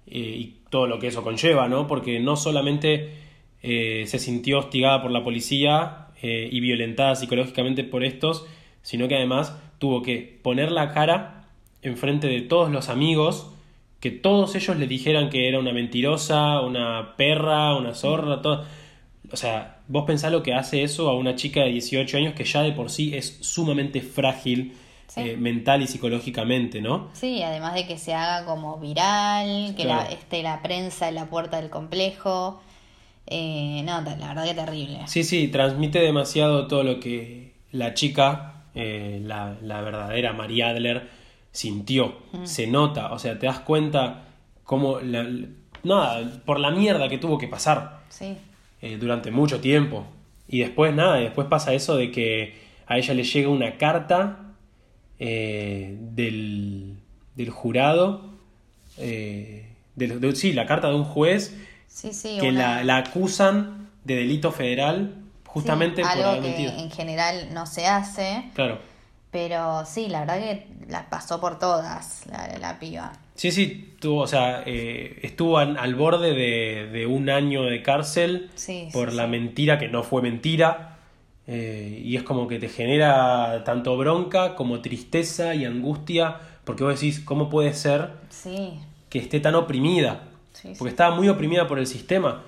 eh, 0.07 0.19
y 0.19 0.57
todo 0.69 0.87
lo 0.87 0.99
que 0.99 1.07
eso 1.07 1.23
conlleva, 1.23 1.69
¿no? 1.69 1.87
Porque 1.87 2.21
no 2.21 2.37
solamente 2.37 3.25
se 3.63 4.21
sintió 4.21 4.61
hostigada 4.61 5.03
por 5.03 5.11
la 5.11 5.25
policía 5.25 6.09
y 6.23 6.61
violentada 6.61 7.17
psicológicamente 7.17 7.83
por 7.83 8.05
estos, 8.05 8.47
sino 8.83 9.09
que 9.09 9.17
además 9.17 9.59
tuvo 9.79 10.03
que 10.03 10.39
poner 10.43 10.71
la 10.71 10.93
cara 10.93 11.49
enfrente 11.83 12.27
de 12.29 12.43
todos 12.43 12.71
los 12.71 12.89
amigos, 12.89 13.51
que 14.01 14.11
todos 14.11 14.55
ellos 14.55 14.77
le 14.77 14.87
dijeran 14.87 15.31
que 15.31 15.49
era 15.49 15.59
una 15.59 15.73
mentirosa, 15.73 16.61
una 16.61 17.17
perra, 17.17 17.77
una 17.77 17.95
zorra, 17.95 18.43
todo. 18.43 18.65
O 19.33 19.37
sea, 19.37 19.76
vos 19.89 20.05
pensás 20.07 20.33
lo 20.33 20.43
que 20.43 20.55
hace 20.55 20.83
eso 20.83 21.09
a 21.09 21.17
una 21.17 21.35
chica 21.35 21.61
de 21.61 21.71
18 21.71 22.17
años 22.17 22.35
que 22.35 22.45
ya 22.45 22.63
de 22.63 22.73
por 22.73 22.91
sí 22.91 23.15
es 23.15 23.39
sumamente 23.41 24.01
frágil 24.01 24.77
eh, 25.17 25.37
mental 25.37 25.83
y 25.83 25.87
psicológicamente, 25.87 26.81
¿no? 26.83 27.09
Sí, 27.15 27.43
además 27.43 27.75
de 27.75 27.87
que 27.87 27.97
se 27.97 28.13
haga 28.13 28.45
como 28.45 28.79
viral, 28.79 29.75
que 29.77 29.85
la, 29.85 30.05
esté 30.05 30.43
la 30.43 30.61
prensa 30.63 31.09
en 31.09 31.15
la 31.15 31.27
puerta 31.27 31.61
del 31.61 31.71
complejo. 31.71 32.61
Eh, 33.27 33.83
no, 33.85 34.03
la 34.03 34.29
verdad 34.29 34.45
que 34.45 34.55
terrible. 34.55 35.01
Sí, 35.07 35.25
sí, 35.25 35.49
transmite 35.49 36.01
demasiado 36.01 36.67
todo 36.67 36.83
lo 36.83 37.01
que 37.01 37.55
la 37.73 37.95
chica 37.95 38.57
eh, 38.75 39.21
la, 39.25 39.57
la, 39.63 39.81
verdadera 39.81 40.35
María 40.35 40.69
Adler 40.69 41.09
sintió, 41.51 42.19
se 42.45 42.67
nota, 42.67 43.11
o 43.13 43.19
sea, 43.19 43.39
te 43.39 43.47
das 43.47 43.61
cuenta 43.61 44.25
cómo, 44.65 45.01
la, 45.01 45.27
nada, 45.83 46.43
por 46.45 46.61
la 46.61 46.71
mierda 46.71 47.09
que 47.09 47.17
tuvo 47.17 47.39
que 47.39 47.49
pasar 47.49 48.01
Sí. 48.11 48.37
Eh, 48.83 48.97
durante 48.99 49.31
mucho 49.31 49.61
tiempo. 49.61 50.07
Y 50.49 50.61
después 50.61 50.95
nada, 50.95 51.17
después 51.17 51.47
pasa 51.49 51.73
eso 51.75 51.97
de 51.97 52.11
que 52.11 52.55
a 52.87 52.99
ella 52.99 53.15
le 53.15 53.25
llega 53.25 53.49
una 53.49 53.77
carta 53.79 54.41
eh, 55.19 55.97
del, 55.99 56.97
del 57.35 57.51
jurado, 57.51 58.31
eh, 58.99 59.67
del- 59.95 60.21
de- 60.21 60.37
sí, 60.37 60.53
la 60.53 60.67
carta 60.67 60.89
de 60.89 60.95
un 60.95 61.05
juez 61.05 61.57
Sí, 61.89 62.13
sí. 62.13 62.39
que 62.41 62.49
una- 62.51 62.77
la, 62.79 62.85
la 62.85 62.97
acusan 62.99 63.89
de 64.05 64.17
delito 64.17 64.53
federal 64.53 65.15
justamente 65.47 66.03
sí, 66.05 66.09
por 66.15 66.23
haber 66.27 66.43
que 66.43 66.49
mentido. 66.49 66.73
en 66.79 66.91
general 66.91 67.49
no 67.55 67.67
se 67.67 67.87
hace. 67.87 68.45
Claro. 68.55 68.79
Pero 69.37 69.85
sí, 69.85 70.09
la 70.09 70.21
verdad 70.21 70.39
que 70.39 70.67
la 70.89 71.11
pasó 71.11 71.39
por 71.43 71.59
todas, 71.59 72.25
la, 72.31 72.57
la 72.59 72.79
piba. 72.79 73.13
Sí, 73.35 73.51
sí, 73.53 73.95
tuvo, 74.01 74.23
o 74.23 74.27
sea, 74.27 74.63
eh, 74.65 75.19
estuvo 75.23 75.59
al, 75.59 75.77
al 75.77 75.95
borde 75.95 76.33
de, 76.33 76.87
de 76.91 77.05
un 77.05 77.29
año 77.29 77.65
de 77.65 77.83
cárcel 77.83 78.51
Sí, 78.55 78.89
por 78.95 79.11
sí, 79.11 79.17
la 79.17 79.25
sí. 79.25 79.29
mentira 79.31 79.79
que 79.79 79.89
no 79.89 80.03
fue 80.05 80.23
mentira. 80.23 80.97
eh, 81.47 82.01
y 82.03 82.17
es 82.17 82.23
como 82.23 82.49
que 82.49 82.59
te 82.59 82.71
genera 82.71 83.63
tanto 83.65 83.95
bronca 83.99 84.55
como 84.55 84.81
tristeza 84.81 85.55
y 85.55 85.67
angustia, 85.67 86.39
porque 86.65 86.83
vos 86.83 86.95
decís, 86.99 87.21
¿cómo 87.21 87.51
puede 87.51 87.75
ser 87.75 88.13
que 89.11 89.19
esté 89.19 89.39
tan 89.41 89.55
oprimida? 89.55 90.23
sí, 90.55 90.73
Porque 90.79 90.91
estaba 90.91 91.15
muy 91.15 91.29
oprimida 91.29 91.69
por 91.69 91.79
el 91.79 91.87
sistema. 91.87 92.43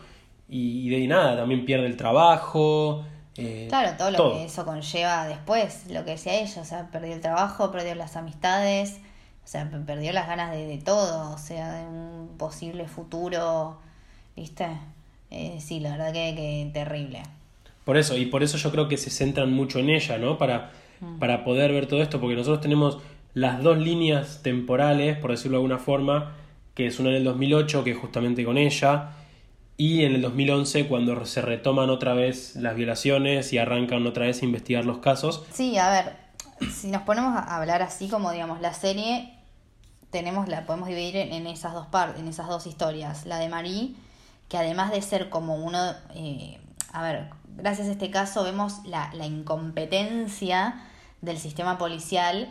Y, 0.48 0.86
y 0.86 0.88
de 0.88 1.06
nada, 1.06 1.36
también 1.36 1.66
pierde 1.66 1.84
el 1.86 1.98
trabajo. 1.98 3.04
Eh, 3.38 3.66
Claro, 3.68 3.96
todo 3.98 4.10
lo 4.10 4.16
todo. 4.18 4.32
que 4.32 4.44
eso 4.44 4.64
conlleva 4.64 5.26
después, 5.26 5.84
lo 5.90 6.04
que 6.04 6.12
decía 6.12 6.34
ella, 6.40 6.62
o 6.62 6.64
sea, 6.64 6.90
perdió 6.90 7.14
el 7.14 7.20
trabajo, 7.20 7.70
perdió 7.70 7.94
las 7.94 8.16
amistades, 8.16 8.98
o 9.44 9.48
sea, 9.48 9.68
pe- 9.70 9.78
perdió 9.78 10.12
las 10.12 10.26
ganas 10.28 10.50
de, 10.52 10.66
de 10.66 10.78
todo, 10.78 11.32
o 11.34 11.38
sea, 11.38 11.72
de 11.74 11.84
un 11.86 12.34
posible 12.38 12.86
futuro, 12.88 13.78
¿viste? 14.36 14.66
Eh, 15.30 15.58
sí, 15.60 15.80
la 15.80 15.90
verdad 15.92 16.12
que, 16.12 16.34
que 16.34 16.70
terrible. 16.72 17.22
Por 17.84 17.96
eso, 17.96 18.16
y 18.16 18.26
por 18.26 18.42
eso 18.42 18.58
yo 18.58 18.70
creo 18.70 18.88
que 18.88 18.96
se 18.96 19.10
centran 19.10 19.52
mucho 19.52 19.78
en 19.78 19.90
ella, 19.90 20.18
¿no? 20.18 20.36
Para, 20.38 20.70
para 21.18 21.44
poder 21.44 21.72
ver 21.72 21.86
todo 21.86 22.02
esto, 22.02 22.20
porque 22.20 22.36
nosotros 22.36 22.60
tenemos 22.60 22.98
las 23.34 23.62
dos 23.62 23.78
líneas 23.78 24.40
temporales, 24.42 25.16
por 25.18 25.30
decirlo 25.30 25.58
de 25.58 25.64
alguna 25.64 25.78
forma, 25.78 26.34
que 26.74 26.86
es 26.86 26.98
una 27.00 27.10
en 27.10 27.16
el 27.16 27.24
2008, 27.24 27.84
que 27.84 27.92
es 27.92 27.98
justamente 27.98 28.44
con 28.44 28.58
ella, 28.58 29.12
y 29.80 30.04
en 30.04 30.16
el 30.16 30.22
2011, 30.22 30.88
cuando 30.88 31.24
se 31.24 31.40
retoman 31.40 31.88
otra 31.88 32.12
vez 32.12 32.56
las 32.56 32.74
violaciones 32.74 33.52
y 33.52 33.58
arrancan 33.58 34.04
otra 34.08 34.26
vez 34.26 34.42
a 34.42 34.44
investigar 34.44 34.84
los 34.84 34.98
casos. 34.98 35.44
Sí, 35.52 35.78
a 35.78 35.88
ver, 35.88 36.16
si 36.68 36.88
nos 36.88 37.02
ponemos 37.02 37.36
a 37.36 37.56
hablar 37.56 37.80
así 37.82 38.08
como 38.08 38.32
digamos 38.32 38.60
la 38.60 38.74
serie, 38.74 39.32
tenemos 40.10 40.48
la 40.48 40.66
podemos 40.66 40.88
dividir 40.88 41.14
en, 41.16 41.46
esas 41.46 41.74
dos 41.74 41.86
partes, 41.86 42.20
en 42.20 42.26
esas 42.26 42.48
dos 42.48 42.66
historias. 42.66 43.24
La 43.24 43.38
de 43.38 43.48
Marie, 43.48 43.94
que 44.48 44.58
además 44.58 44.90
de 44.90 45.00
ser 45.00 45.30
como 45.30 45.54
uno, 45.54 45.78
eh, 46.12 46.58
a 46.92 47.02
ver, 47.02 47.30
gracias 47.56 47.86
a 47.86 47.92
este 47.92 48.10
caso 48.10 48.42
vemos 48.42 48.84
la, 48.84 49.14
la 49.14 49.26
incompetencia 49.26 50.74
del 51.20 51.38
sistema 51.38 51.78
policial, 51.78 52.48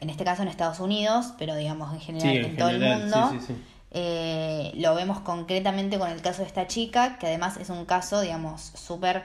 en 0.00 0.08
este 0.08 0.24
caso 0.24 0.40
en 0.40 0.48
Estados 0.48 0.80
Unidos, 0.80 1.34
pero 1.38 1.54
digamos 1.54 1.92
en 1.92 2.00
general 2.00 2.30
Sí, 2.32 2.38
en, 2.38 2.44
en 2.46 2.56
todo 2.56 2.68
el 2.70 2.80
mundo. 2.80 3.28
sí, 3.32 3.40
sí, 3.40 3.46
sí. 3.48 3.54
Eh, 3.92 4.72
lo 4.76 4.94
vemos 4.94 5.20
concretamente 5.20 5.98
con 5.98 6.10
el 6.10 6.20
caso 6.20 6.42
de 6.42 6.48
esta 6.48 6.66
chica, 6.66 7.18
que 7.18 7.26
además 7.26 7.56
es 7.56 7.70
un 7.70 7.84
caso, 7.86 8.20
digamos, 8.20 8.60
súper 8.74 9.24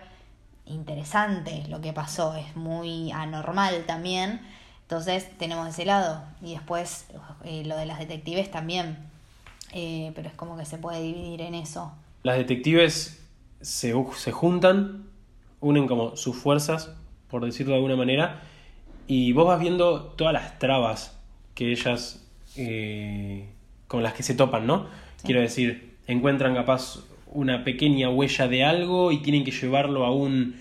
interesante 0.65 1.65
lo 1.67 1.82
que 1.82 1.93
pasó, 1.93 2.36
es 2.36 2.56
muy 2.56 3.12
anormal 3.12 3.84
también. 3.86 4.41
Entonces 4.84 5.38
tenemos 5.38 5.67
ese 5.67 5.86
lado. 5.86 6.24
Y 6.41 6.54
después 6.54 7.06
eh, 7.43 7.63
lo 7.65 7.78
de 7.78 7.86
las 7.86 8.00
detectives 8.00 8.52
también. 8.52 8.97
Eh, 9.74 10.12
pero 10.15 10.28
es 10.28 10.34
como 10.36 10.58
que 10.58 10.65
se 10.65 10.78
puede 10.78 11.02
dividir 11.02 11.41
en 11.41 11.56
eso. 11.56 11.93
Las 12.24 12.38
detectives 12.38 13.26
se, 13.62 13.93
se 14.17 14.32
juntan, 14.32 15.06
unen 15.62 15.88
como 15.88 16.17
sus 16.17 16.36
fuerzas, 16.36 16.91
por 17.30 17.45
decirlo 17.45 17.71
de 17.71 17.78
alguna 17.78 17.95
manera, 17.95 18.41
y 19.08 19.32
vos 19.32 19.47
vas 19.47 19.60
viendo 19.60 20.04
todas 20.04 20.34
las 20.34 20.60
trabas 20.60 21.17
que 21.56 21.71
ellas 21.71 22.21
con 23.91 24.04
las 24.04 24.13
que 24.13 24.23
se 24.23 24.36
topan, 24.36 24.65
¿no? 24.65 24.86
Quiero 25.21 25.41
decir, 25.41 25.97
encuentran 26.08 26.56
capaz 26.56 26.99
una 27.27 27.65
pequeña 27.65 28.10
huella 28.10 28.47
de 28.47 28.63
algo 28.63 29.12
y 29.12 29.17
tienen 29.17 29.43
que 29.43 29.51
llevarlo 29.51 30.06
a 30.06 30.12
un, 30.12 30.56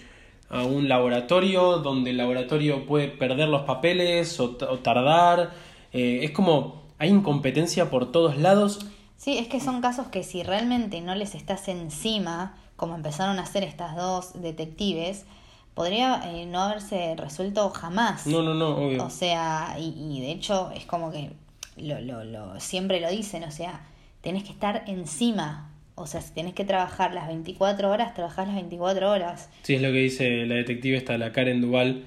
a 0.49 0.64
un 0.64 0.88
laboratorio 0.88 1.79
donde 1.79 2.11
el 2.11 2.16
laboratorio 2.16 2.87
puede 2.87 3.07
perder 3.07 3.49
los 3.49 3.62
papeles 3.62 4.40
o, 4.40 4.59
o 4.69 4.79
tardar. 4.81 5.53
Eh, 5.93 6.21
es 6.25 6.33
como 6.33 6.83
hay 6.99 7.11
incompetencia 7.11 7.88
por 7.88 8.11
todos 8.11 8.37
lados 8.37 8.81
Sí, 9.16 9.37
es 9.38 9.49
que 9.49 9.61
son 9.61 9.81
casos 9.81 10.09
que 10.09 10.25
si 10.25 10.43
realmente 10.43 11.01
no 11.03 11.14
les 11.14 11.35
estás 11.35 11.69
encima, 11.69 12.57
como 12.77 12.95
empezaron 12.95 13.38
a 13.38 13.43
hacer 13.43 13.62
estas 13.64 13.95
dos 13.95 14.33
detectives, 14.40 15.27
podría 15.75 16.23
eh, 16.25 16.47
no 16.47 16.61
haberse 16.62 17.14
resuelto 17.16 17.69
jamás. 17.69 18.27
No, 18.27 18.43
no, 18.43 18.55
no, 18.55 18.77
obvio. 18.79 19.05
O 19.05 19.11
sea, 19.11 19.77
y, 19.79 19.95
y 19.99 20.23
de 20.23 20.33
hecho 20.33 20.71
es 20.75 20.87
como 20.87 21.12
que 21.12 21.33
lo, 21.76 22.00
lo, 22.00 22.24
lo, 22.24 22.61
siempre 22.61 23.00
lo 23.00 23.11
dicen, 23.11 23.44
o 23.44 23.50
sea, 23.50 23.80
tenés 24.20 24.44
que 24.44 24.50
estar 24.52 24.85
encima. 24.87 25.66
O 25.94 26.06
sea, 26.06 26.22
si 26.22 26.33
tenés 26.33 26.54
que 26.54 26.64
trabajar 26.64 27.12
las 27.14 27.26
24 27.28 27.90
horas, 27.90 28.14
trabajás 28.14 28.46
las 28.46 28.56
24 28.56 29.11
horas. 29.11 29.50
Sí, 29.62 29.74
es 29.74 29.83
lo 29.83 29.88
que 29.88 29.98
dice 29.98 30.46
la 30.46 30.54
detective 30.54 30.96
esta, 30.96 31.18
la 31.18 31.33
Karen 31.33 31.61
Duval, 31.61 32.04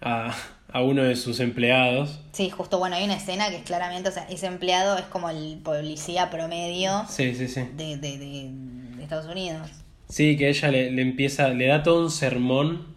a, 0.00 0.34
a 0.72 0.82
uno 0.82 1.02
de 1.02 1.14
sus 1.16 1.40
empleados. 1.40 2.20
Sí, 2.32 2.48
justo, 2.48 2.78
bueno, 2.78 2.96
hay 2.96 3.04
una 3.04 3.16
escena 3.16 3.50
que 3.50 3.56
es 3.56 3.62
claramente, 3.64 4.08
o 4.08 4.12
sea, 4.12 4.24
ese 4.30 4.46
empleado 4.46 4.96
es 4.96 5.04
como 5.04 5.28
el 5.28 5.58
policía 5.62 6.30
promedio 6.30 7.04
Sí, 7.08 7.34
sí, 7.34 7.48
sí. 7.48 7.62
de, 7.76 7.96
de, 7.98 8.18
de, 8.18 8.50
de 8.96 9.02
Estados 9.02 9.26
Unidos. 9.26 9.68
Sí, 10.08 10.36
que 10.38 10.48
ella 10.48 10.70
le, 10.70 10.90
le 10.90 11.02
empieza, 11.02 11.48
le 11.48 11.66
da 11.66 11.82
todo 11.82 12.02
un 12.04 12.10
sermón, 12.10 12.94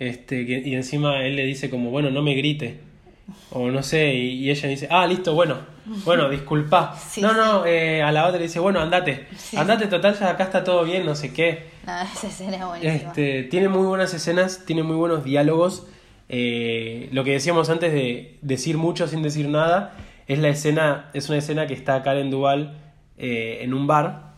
este, 0.00 0.44
que- 0.46 0.62
y 0.64 0.74
encima 0.74 1.24
él 1.24 1.36
le 1.36 1.44
dice 1.44 1.70
como, 1.70 1.90
bueno, 1.90 2.10
no 2.10 2.22
me 2.22 2.34
grite. 2.34 2.80
O 3.50 3.70
no 3.70 3.82
sé, 3.82 4.14
y, 4.14 4.44
y 4.44 4.50
ella 4.50 4.68
dice, 4.68 4.88
ah, 4.90 5.06
listo, 5.06 5.34
bueno, 5.34 5.56
bueno, 6.04 6.28
disculpa. 6.30 6.96
Sí, 7.08 7.20
no, 7.20 7.32
no, 7.32 7.66
eh, 7.66 8.02
a 8.02 8.10
la 8.12 8.26
otra 8.26 8.38
le 8.38 8.44
dice, 8.44 8.58
bueno, 8.58 8.80
andate, 8.80 9.26
Sí. 9.36 9.56
andate, 9.56 9.86
total, 9.86 10.18
ya 10.18 10.30
acá 10.30 10.44
está 10.44 10.64
todo 10.64 10.84
bien, 10.84 11.04
no 11.04 11.14
sé 11.14 11.32
qué. 11.32 11.66
Esa 12.14 12.26
escena 12.26 12.56
es 12.56 12.64
buenísima. 12.64 12.94
Este, 12.94 13.42
tiene 13.44 13.68
muy 13.68 13.86
buenas 13.86 14.12
escenas, 14.14 14.64
tiene 14.66 14.82
muy 14.82 14.96
buenos 14.96 15.24
diálogos. 15.24 15.86
Eh, 16.30 17.08
lo 17.12 17.24
que 17.24 17.32
decíamos 17.32 17.70
antes 17.70 17.92
de 17.92 18.38
decir 18.42 18.76
mucho 18.76 19.08
sin 19.08 19.22
decir 19.22 19.48
nada, 19.48 19.94
es 20.26 20.38
la 20.38 20.48
escena, 20.48 21.10
es 21.14 21.28
una 21.30 21.38
escena 21.38 21.66
que 21.66 21.72
está 21.74 22.02
Karen 22.02 22.30
Duval 22.30 22.76
eh, 23.16 23.60
en 23.62 23.72
un 23.72 23.86
bar 23.86 24.34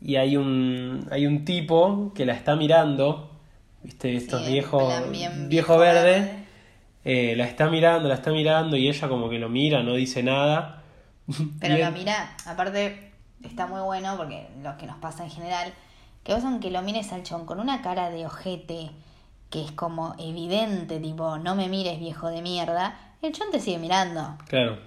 y 0.00 0.16
hay 0.16 0.38
un, 0.38 1.06
hay 1.10 1.26
un 1.26 1.44
tipo 1.44 2.12
que 2.14 2.24
la 2.24 2.32
está 2.32 2.56
mirando, 2.56 3.30
viste, 3.82 4.16
estos 4.16 4.46
viejos, 4.46 4.90
viejo 5.10 5.34
viejo 5.48 5.78
verde, 5.78 6.02
verde. 6.20 6.39
Eh, 7.04 7.34
la 7.36 7.44
está 7.44 7.68
mirando, 7.70 8.08
la 8.08 8.14
está 8.14 8.30
mirando 8.30 8.76
y 8.76 8.88
ella 8.88 9.08
como 9.08 9.28
que 9.30 9.38
lo 9.38 9.48
mira, 9.48 9.82
no 9.82 9.94
dice 9.94 10.22
nada. 10.22 10.82
Pero 11.60 11.76
lo 11.78 11.90
mira, 11.92 12.36
aparte 12.46 13.10
está 13.42 13.66
muy 13.66 13.80
bueno 13.80 14.16
porque 14.16 14.48
lo 14.62 14.76
que 14.76 14.86
nos 14.86 14.96
pasa 14.98 15.24
en 15.24 15.30
general, 15.30 15.72
que 16.24 16.34
vos 16.34 16.44
aunque 16.44 16.70
lo 16.70 16.82
mires 16.82 17.12
al 17.12 17.22
chon 17.22 17.46
con 17.46 17.60
una 17.60 17.82
cara 17.82 18.10
de 18.10 18.26
ojete 18.26 18.90
que 19.50 19.64
es 19.64 19.72
como 19.72 20.14
evidente, 20.18 21.00
tipo, 21.00 21.38
no 21.38 21.54
me 21.56 21.68
mires 21.68 21.98
viejo 21.98 22.28
de 22.28 22.40
mierda, 22.42 22.96
el 23.22 23.32
chon 23.32 23.48
te 23.50 23.58
sigue 23.60 23.78
mirando. 23.78 24.36
Claro. 24.46 24.78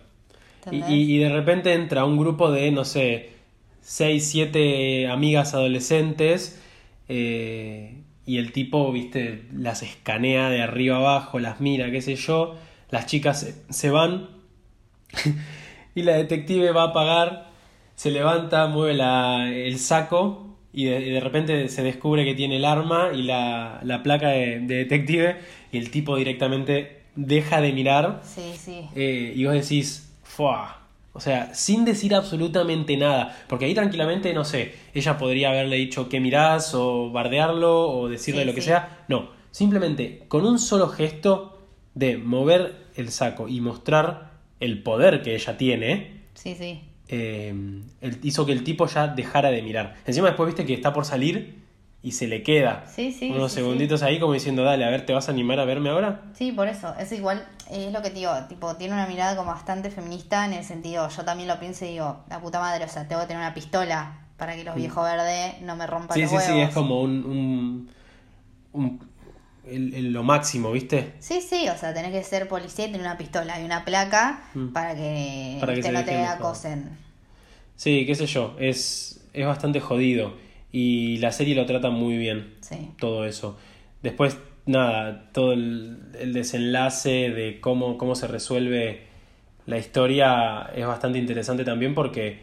Y, 0.71 0.77
y- 0.93 1.15
y 1.15 1.17
de 1.17 1.29
repente 1.29 1.73
entra 1.73 2.05
un 2.05 2.17
grupo 2.17 2.49
de, 2.51 2.71
no 2.71 2.85
sé, 2.85 3.33
6, 3.81 4.29
7 4.29 5.09
amigas 5.09 5.53
adolescentes 5.53 6.61
eh, 7.09 8.02
y 8.25 8.37
el 8.37 8.51
tipo, 8.51 8.91
viste, 8.91 9.43
las 9.53 9.83
escanea 9.83 10.49
de 10.49 10.61
arriba 10.61 10.97
abajo, 10.97 11.39
las 11.39 11.59
mira, 11.59 11.91
qué 11.91 12.01
sé 12.01 12.15
yo, 12.15 12.55
las 12.89 13.05
chicas 13.05 13.39
se, 13.41 13.55
se 13.73 13.89
van 13.89 14.29
y 15.95 16.03
la 16.03 16.13
detective 16.17 16.71
va 16.71 16.83
a 16.83 16.93
pagar, 16.93 17.49
se 17.95 18.11
levanta, 18.11 18.67
mueve 18.67 18.93
la- 18.95 19.49
el 19.51 19.77
saco 19.79 20.55
y 20.73 20.85
de, 20.85 20.99
de 20.99 21.19
repente 21.19 21.67
se 21.69 21.83
descubre 21.83 22.25
que 22.25 22.33
tiene 22.33 22.55
el 22.57 22.65
arma 22.65 23.11
y 23.13 23.23
la, 23.23 23.79
la 23.83 24.01
placa 24.03 24.29
de, 24.29 24.59
de 24.61 24.75
detective 24.75 25.37
y 25.71 25.77
el 25.77 25.91
tipo 25.91 26.15
directamente 26.15 27.03
deja 27.15 27.61
de 27.61 27.73
mirar 27.73 28.21
Sí, 28.23 28.53
sí. 28.57 28.87
eh, 28.95 29.33
y 29.35 29.45
vos 29.45 29.53
decís, 29.53 30.11
¡fua! 30.23 30.79
O 31.15 31.19
sea, 31.19 31.53
sin 31.53 31.85
decir 31.85 32.15
absolutamente 32.15 32.97
nada. 32.97 33.37
Porque 33.47 33.65
ahí 33.65 33.73
tranquilamente, 33.75 34.33
no 34.33 34.43
sé, 34.45 34.73
ella 34.95 35.17
podría 35.17 35.49
haberle 35.49 35.75
dicho 35.77 36.09
que 36.09 36.19
mirás 36.19 36.73
o 36.73 37.11
bardearlo 37.11 37.87
o 37.89 38.09
decirle 38.09 38.41
Sí, 38.41 38.47
lo 38.47 38.53
que 38.55 38.61
sí. 38.61 38.67
sea. 38.67 39.05
No, 39.07 39.29
simplemente 39.51 40.23
con 40.27 40.45
un 40.45 40.57
solo 40.59 40.87
gesto 40.89 41.61
de 41.93 42.17
mover 42.17 42.73
el 42.95 43.09
saco 43.11 43.47
y 43.47 43.61
mostrar 43.61 44.31
el 44.59 44.81
poder 44.81 45.21
que 45.21 45.35
ella 45.35 45.55
tiene, 45.57 46.21
Sí, 46.33 46.55
sí. 46.55 46.81
eh, 47.09 47.53
hizo 48.23 48.45
que 48.47 48.51
el 48.53 48.63
tipo 48.63 48.87
ya 48.87 49.07
dejara 49.07 49.51
de 49.51 49.61
mirar. 49.61 49.95
Encima 50.07 50.27
después 50.27 50.47
viste 50.47 50.65
que 50.65 50.73
está 50.73 50.93
por 50.93 51.05
salir 51.05 51.62
y 52.03 52.11
se 52.11 52.27
le 52.27 52.43
queda 52.43 52.85
Sí, 52.93 53.11
sí, 53.13 53.31
unos 53.31 53.51
sí, 53.51 53.55
segunditos 53.55 54.03
ahí 54.03 54.19
como 54.19 54.33
diciendo, 54.33 54.63
dale, 54.63 54.83
a 54.85 54.89
ver, 54.89 55.05
¿te 55.05 55.13
vas 55.13 55.29
a 55.29 55.31
animar 55.31 55.59
a 55.59 55.65
verme 55.65 55.89
ahora? 55.89 56.21
Sí, 56.33 56.51
por 56.51 56.67
eso, 56.67 56.93
es 56.99 57.11
igual, 57.13 57.47
es 57.71 57.91
lo 57.93 58.01
que 58.01 58.09
te 58.09 58.15
digo, 58.17 58.33
tipo, 58.49 58.75
tiene 58.75 58.93
una 58.93 59.07
mirada 59.07 59.35
como 59.37 59.51
bastante 59.51 59.89
feminista 59.89 60.45
en 60.45 60.53
el 60.53 60.65
sentido, 60.65 61.07
yo 61.09 61.23
también 61.23 61.47
lo 61.47 61.59
pienso 61.59 61.85
y 61.85 61.89
digo, 61.89 62.23
la 62.29 62.39
puta 62.41 62.59
madre, 62.59 62.85
o 62.85 62.89
sea, 62.89 63.07
tengo 63.07 63.21
que 63.21 63.27
tener 63.27 63.41
una 63.41 63.53
pistola 63.53 64.19
para 64.37 64.55
que 64.55 64.63
los 64.65 64.75
viejos 64.75 65.03
verdes 65.03 65.61
no 65.61 65.75
me 65.77 65.87
rompan 65.87 66.17
Mm. 66.17 66.21
Sí, 66.21 66.21
los 66.23 66.29
sí, 66.31 66.35
huevos. 66.37 66.53
sí, 66.53 66.59
es 66.61 66.73
como 66.73 67.01
un... 67.01 67.23
un, 67.25 67.89
un- 68.73 69.13
el- 69.65 69.93
el- 69.93 70.11
lo 70.11 70.23
máximo, 70.23 70.73
¿viste? 70.73 71.13
Sí, 71.19 71.39
sí, 71.39 71.69
o 71.69 71.77
sea, 71.77 71.93
tenés 71.93 72.11
que 72.11 72.21
ser 72.23 72.49
policía 72.49 72.83
y 72.85 72.91
tener 72.91 72.99
una 73.07 73.17
pistola 73.17 73.61
y 73.61 73.63
una 73.63 73.85
placa 73.85 74.43
Mm. 74.53 74.67
para 74.73 74.93
que, 74.93 75.57
Para 75.61 75.73
que 75.75 75.89
no 75.89 76.03
te 76.03 76.17
acosen. 76.25 76.97
Sí, 77.77 78.05
qué 78.05 78.13
sé 78.15 78.25
yo, 78.25 78.55
es, 78.59 79.21
es 79.33 79.45
bastante 79.45 79.79
jodido 79.79 80.33
y 80.73 81.17
la 81.19 81.31
serie 81.31 81.55
lo 81.55 81.65
trata 81.65 81.89
muy 81.91 82.17
bien. 82.17 82.55
Sí. 82.59 82.89
todo 82.99 83.25
eso. 83.25 83.57
Después, 84.01 84.37
nada, 84.65 85.29
todo 85.31 85.53
el, 85.53 85.97
el 86.19 86.33
desenlace 86.33 87.29
de 87.29 87.61
cómo, 87.61 87.97
cómo 87.97 88.15
se 88.15 88.27
resuelve 88.27 89.03
la 89.65 89.77
historia 89.77 90.69
es 90.75 90.85
bastante 90.85 91.19
interesante 91.19 91.63
también 91.63 91.93
porque 91.95 92.41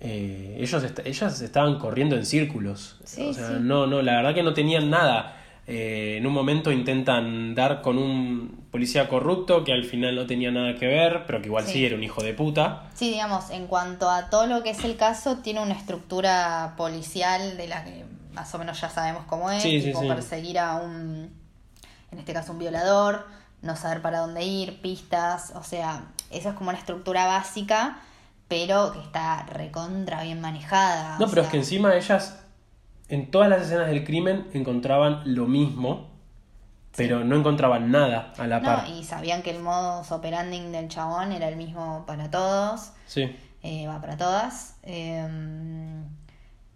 eh, 0.00 0.56
ellos 0.60 0.82
est- 0.84 1.00
ellas 1.04 1.40
estaban 1.40 1.78
corriendo 1.78 2.16
en 2.16 2.26
círculos. 2.26 3.00
Sí, 3.04 3.22
o 3.28 3.32
sea, 3.32 3.48
sí. 3.48 3.54
no, 3.60 3.86
no, 3.86 4.02
la 4.02 4.16
verdad 4.16 4.34
que 4.34 4.42
no 4.42 4.52
tenían 4.54 4.90
nada. 4.90 5.41
Eh, 5.66 6.16
en 6.18 6.26
un 6.26 6.32
momento 6.32 6.72
intentan 6.72 7.54
dar 7.54 7.82
con 7.82 7.96
un 7.96 8.66
policía 8.72 9.08
corrupto 9.08 9.62
que 9.62 9.72
al 9.72 9.84
final 9.84 10.16
no 10.16 10.26
tenía 10.26 10.50
nada 10.50 10.74
que 10.74 10.86
ver, 10.86 11.24
pero 11.26 11.40
que 11.40 11.46
igual 11.46 11.64
sí, 11.66 11.72
Sí. 11.74 11.86
era 11.86 11.94
un 11.94 12.02
hijo 12.02 12.22
de 12.22 12.34
puta. 12.34 12.84
Sí, 12.94 13.10
digamos, 13.10 13.50
en 13.50 13.66
cuanto 13.68 14.10
a 14.10 14.28
todo 14.28 14.46
lo 14.46 14.62
que 14.64 14.70
es 14.70 14.82
el 14.84 14.96
caso, 14.96 15.36
tiene 15.38 15.60
una 15.62 15.74
estructura 15.74 16.74
policial 16.76 17.56
de 17.56 17.68
la 17.68 17.84
que 17.84 18.04
más 18.32 18.52
o 18.54 18.58
menos 18.58 18.80
ya 18.80 18.88
sabemos 18.90 19.24
cómo 19.26 19.50
es, 19.50 19.62
Sí, 19.62 19.80
sí, 19.80 19.88
tipo 19.88 20.00
sí. 20.00 20.08
perseguir 20.08 20.58
a 20.58 20.76
un, 20.76 21.30
en 22.10 22.18
este 22.18 22.32
caso 22.32 22.52
un 22.52 22.58
violador, 22.58 23.26
no 23.60 23.76
saber 23.76 24.02
para 24.02 24.18
dónde 24.18 24.44
ir, 24.44 24.80
pistas, 24.80 25.52
o 25.54 25.62
sea, 25.62 26.06
eso 26.32 26.48
es 26.48 26.54
como 26.56 26.70
una 26.70 26.78
estructura 26.78 27.26
básica, 27.26 27.98
pero 28.48 28.92
que 28.92 29.00
está 29.00 29.44
recontra 29.44 30.22
bien 30.24 30.40
manejada. 30.40 31.18
No, 31.20 31.28
pero 31.28 31.42
es 31.42 31.48
que 31.48 31.58
encima 31.58 31.94
ellas 31.94 32.41
en 33.14 33.30
todas 33.30 33.48
las 33.48 33.62
escenas 33.62 33.88
del 33.88 34.04
crimen 34.04 34.46
encontraban 34.54 35.22
lo 35.24 35.46
mismo, 35.46 36.10
pero 36.96 37.24
no 37.24 37.36
encontraban 37.36 37.90
nada 37.90 38.32
a 38.38 38.46
la 38.46 38.58
No, 38.60 38.64
par. 38.66 38.88
y 38.88 39.04
sabían 39.04 39.42
que 39.42 39.50
el 39.50 39.60
modus 39.62 40.10
operandi 40.12 40.60
del 40.60 40.88
chabón 40.88 41.32
era 41.32 41.48
el 41.48 41.56
mismo 41.56 42.04
para 42.06 42.30
todos, 42.30 42.92
Sí. 43.06 43.34
eh, 43.62 43.86
va 43.86 44.00
para 44.00 44.16
todas. 44.16 44.76
eh, 44.82 45.26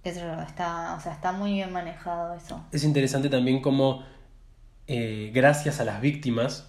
está, 0.05 0.95
o 0.97 1.01
sea, 1.01 1.13
está 1.13 1.33
muy 1.33 1.53
bien 1.55 1.73
manejado 1.73 2.35
eso. 2.35 2.65
Es 2.73 2.85
interesante 2.85 3.29
también 3.29 3.61
cómo, 3.61 4.05
eh, 4.87 5.31
gracias 5.35 5.81
a 5.81 5.85
las 5.85 6.01
víctimas, 6.01 6.69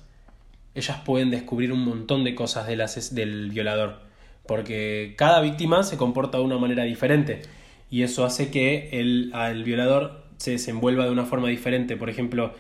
ellas 0.76 0.98
pueden 1.06 1.30
descubrir 1.30 1.72
un 1.72 1.84
montón 1.86 2.24
de 2.24 2.34
cosas 2.36 2.68
del, 2.68 2.84
del 3.12 3.50
violador. 3.52 4.02
Porque 4.48 5.14
cada 5.18 5.42
víctima 5.42 5.84
se 5.84 5.98
comporta 5.98 6.38
de 6.38 6.44
una 6.46 6.58
manera 6.58 6.84
diferente. 6.84 7.42
Y 7.90 8.04
eso 8.04 8.26
hace 8.26 8.52
que 8.52 8.90
el, 8.94 9.32
al 9.34 9.64
violador 9.64 10.24
se 10.38 10.52
desenvuelva 10.52 11.06
de 11.06 11.12
una 11.12 11.26
forma 11.26 11.48
diferente. 11.50 11.96
Por 11.98 12.10
ejemplo, 12.10 12.54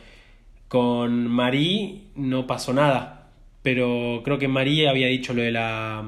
con 0.67 1.27
Marie 1.27 2.03
no 2.15 2.47
pasó 2.47 2.73
nada. 2.73 3.27
Pero 3.61 4.21
creo 4.23 4.37
que 4.39 4.47
Marie 4.47 4.87
había 4.87 5.07
dicho 5.07 5.33
lo 5.33 5.41
de 5.41 5.51
la. 5.51 6.03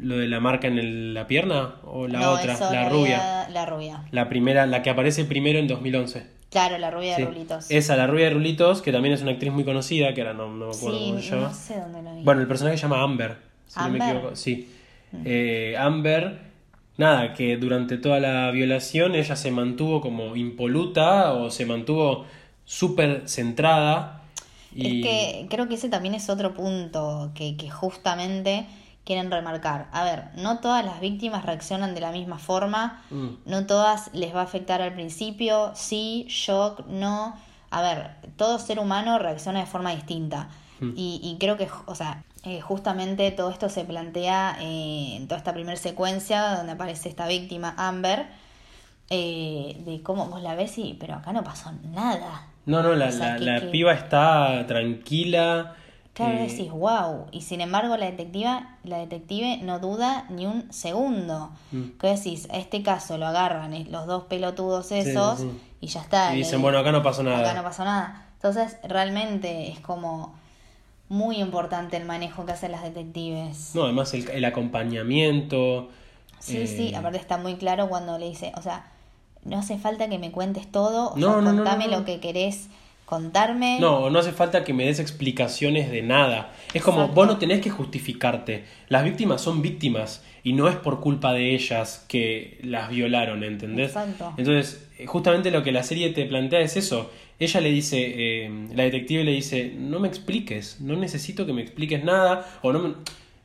Lo 0.00 0.18
de 0.18 0.26
la 0.26 0.40
marca 0.40 0.66
en 0.66 0.78
el- 0.78 1.14
la 1.14 1.28
pierna. 1.28 1.76
O 1.84 2.08
la 2.08 2.18
No, 2.20 2.30
otra, 2.32 2.58
la 2.72 2.88
rubia. 2.88 3.42
había- 3.44 3.48
La 3.50 3.66
rubia. 3.66 4.04
La 4.10 4.28
primera, 4.28 4.66
la 4.66 4.82
que 4.82 4.90
aparece 4.90 5.24
primero 5.24 5.58
en 5.60 5.68
2011. 5.68 6.26
Claro, 6.50 6.78
la 6.78 6.90
rubia 6.90 7.14
Sí. 7.16 7.22
de 7.22 7.28
rulitos. 7.28 7.70
Esa, 7.70 7.96
la 7.96 8.06
rubia 8.06 8.24
de 8.24 8.30
Rulitos, 8.30 8.82
que 8.82 8.90
también 8.92 9.14
es 9.14 9.22
una 9.22 9.32
actriz 9.32 9.52
muy 9.52 9.64
conocida, 9.64 10.12
que 10.14 10.22
ahora 10.22 10.32
no, 10.34 10.48
no 10.48 10.66
me 10.68 10.74
acuerdo 10.76 10.98
cómo 10.98 11.16
se 11.16 11.22
sí, 11.22 11.30
llama. 11.30 11.42
no 11.48 11.54
sé 11.54 11.80
dónde 11.80 12.02
lo 12.02 12.16
vi. 12.16 12.22
Bueno, 12.22 12.40
el 12.40 12.46
personaje 12.48 12.76
se 12.76 12.82
llama 12.82 13.02
Amber, 13.02 13.36
si 13.66 13.78
no 13.80 13.88
me 13.90 13.98
Amber. 14.00 14.16
equivoco. 14.16 14.36
Sí. 14.36 14.68
Eh, 15.24 15.76
Amber, 15.78 16.38
nada, 16.96 17.34
que 17.34 17.56
durante 17.56 17.98
toda 17.98 18.20
la 18.20 18.50
violación 18.50 19.14
ella 19.14 19.36
se 19.36 19.50
mantuvo 19.50 20.00
como 20.00 20.36
impoluta 20.36 21.32
o 21.32 21.50
se 21.50 21.66
mantuvo 21.66 22.26
súper 22.64 23.28
centrada. 23.28 24.22
Y... 24.74 25.00
Es 25.00 25.06
que 25.06 25.46
creo 25.48 25.68
que 25.68 25.74
ese 25.74 25.88
también 25.88 26.14
es 26.14 26.28
otro 26.28 26.54
punto 26.54 27.30
que, 27.34 27.56
que 27.56 27.70
justamente 27.70 28.66
quieren 29.04 29.30
remarcar. 29.30 29.88
A 29.92 30.02
ver, 30.04 30.24
no 30.36 30.58
todas 30.58 30.84
las 30.84 31.00
víctimas 31.00 31.44
reaccionan 31.44 31.94
de 31.94 32.00
la 32.00 32.10
misma 32.10 32.38
forma, 32.38 33.02
Mm. 33.10 33.28
no 33.46 33.66
todas 33.66 34.10
les 34.12 34.34
va 34.34 34.40
a 34.40 34.44
afectar 34.44 34.82
al 34.82 34.94
principio, 34.94 35.70
sí, 35.74 36.26
shock, 36.28 36.86
no. 36.88 37.36
A 37.70 37.82
ver, 37.82 38.10
todo 38.36 38.58
ser 38.58 38.78
humano 38.80 39.18
reacciona 39.18 39.60
de 39.60 39.66
forma 39.66 39.94
distinta. 39.94 40.48
Mm. 40.80 40.92
Y, 40.96 41.20
y 41.22 41.36
creo 41.38 41.56
que, 41.56 41.68
o 41.86 41.94
sea, 41.94 42.24
eh, 42.46 42.60
justamente 42.60 43.30
todo 43.32 43.50
esto 43.50 43.68
se 43.68 43.84
plantea 43.84 44.56
eh, 44.60 45.16
en 45.16 45.26
toda 45.28 45.36
esta 45.38 45.52
primera 45.52 45.76
secuencia 45.76 46.56
donde 46.56 46.72
aparece 46.72 47.08
esta 47.08 47.26
víctima, 47.26 47.74
Amber, 47.76 48.26
eh, 49.10 49.76
de 49.84 50.02
cómo 50.02 50.26
vos 50.26 50.42
la 50.42 50.54
ves 50.54 50.78
y, 50.78 50.94
pero 50.98 51.14
acá 51.14 51.32
no 51.32 51.44
pasó 51.44 51.72
nada. 51.92 52.46
No, 52.64 52.82
no, 52.82 52.94
la, 52.94 53.06
O 53.08 53.12
sea, 53.12 53.32
la- 53.34 53.38
que- 53.38 53.44
la 53.44 53.60
que- 53.60 53.66
piba 53.66 53.92
está 53.92 54.64
tranquila. 54.66 55.74
Claro, 56.12 56.38
eh, 56.38 56.46
decís, 56.48 56.70
wow. 56.70 57.26
Y 57.30 57.42
sin 57.42 57.60
embargo, 57.60 57.96
la 57.96 58.06
detectiva, 58.06 58.76
la 58.84 58.98
detective 58.98 59.58
no 59.62 59.78
duda 59.80 60.24
ni 60.30 60.46
un 60.46 60.72
segundo. 60.72 61.50
Mm. 61.72 61.98
Que 62.00 62.06
decís, 62.08 62.48
a 62.50 62.56
este 62.56 62.82
caso 62.82 63.18
lo 63.18 63.26
agarran 63.26 63.74
eh, 63.74 63.86
los 63.90 64.06
dos 64.06 64.24
pelotudos 64.24 64.90
esos 64.92 65.40
sí. 65.40 65.50
y 65.80 65.88
ya 65.88 66.00
está. 66.00 66.32
y 66.34 66.38
dicen, 66.38 66.62
bueno, 66.62 66.78
acá 66.78 66.90
no 66.90 67.02
pasó 67.02 67.22
nada. 67.22 67.40
acá 67.40 67.54
no 67.54 67.62
pasó 67.62 67.84
nada. 67.84 68.26
Entonces, 68.34 68.78
realmente 68.84 69.68
es 69.70 69.80
como 69.80 70.34
muy 71.08 71.36
importante 71.36 71.96
el 71.96 72.04
manejo 72.04 72.44
que 72.46 72.52
hacen 72.52 72.72
las 72.72 72.82
detectives. 72.82 73.72
No, 73.74 73.84
además 73.84 74.12
el, 74.14 74.28
el 74.30 74.44
acompañamiento. 74.44 75.88
Sí, 76.38 76.58
eh, 76.58 76.66
sí, 76.66 76.94
aparte 76.94 77.18
está 77.18 77.38
muy 77.38 77.54
claro 77.56 77.88
cuando 77.88 78.18
le 78.18 78.28
dice, 78.28 78.52
o 78.56 78.62
sea, 78.62 78.90
no 79.44 79.58
hace 79.58 79.78
falta 79.78 80.08
que 80.08 80.18
me 80.18 80.30
cuentes 80.32 80.70
todo, 80.70 81.12
o 81.12 81.16
No, 81.16 81.34
sea, 81.34 81.42
no, 81.42 81.56
contame 81.56 81.86
no, 81.86 81.98
lo 81.98 82.04
que 82.04 82.20
querés 82.20 82.68
contarme. 83.04 83.78
No, 83.80 84.10
no 84.10 84.18
hace 84.18 84.32
falta 84.32 84.64
que 84.64 84.72
me 84.74 84.84
des 84.84 84.98
explicaciones 84.98 85.90
de 85.90 86.02
nada. 86.02 86.52
Es 86.74 86.82
como, 86.82 86.98
Exacto. 87.02 87.14
vos 87.14 87.26
no 87.28 87.38
tenés 87.38 87.60
que 87.60 87.70
justificarte. 87.70 88.64
Las 88.88 89.04
víctimas 89.04 89.40
son 89.40 89.62
víctimas 89.62 90.24
y 90.42 90.52
no 90.52 90.68
es 90.68 90.76
por 90.76 91.00
culpa 91.00 91.32
de 91.32 91.54
ellas 91.54 92.04
que 92.08 92.58
las 92.62 92.90
violaron, 92.90 93.44
¿entendés? 93.44 93.90
Exacto. 93.90 94.32
Entonces, 94.36 94.88
eh, 94.98 95.06
justamente 95.06 95.50
lo 95.52 95.62
que 95.62 95.72
la 95.72 95.84
serie 95.84 96.10
te 96.10 96.24
plantea 96.26 96.60
es 96.60 96.76
eso. 96.76 97.10
Ella 97.38 97.60
le 97.60 97.70
dice, 97.70 97.98
eh, 98.46 98.50
la 98.74 98.84
detective 98.84 99.24
le 99.24 99.32
dice, 99.32 99.74
no 99.78 100.00
me 100.00 100.08
expliques, 100.08 100.80
no 100.80 100.96
necesito 100.96 101.44
que 101.46 101.52
me 101.52 101.62
expliques 101.62 102.02
nada, 102.02 102.58
o 102.62 102.72
no, 102.72 102.78
me- 102.80 102.94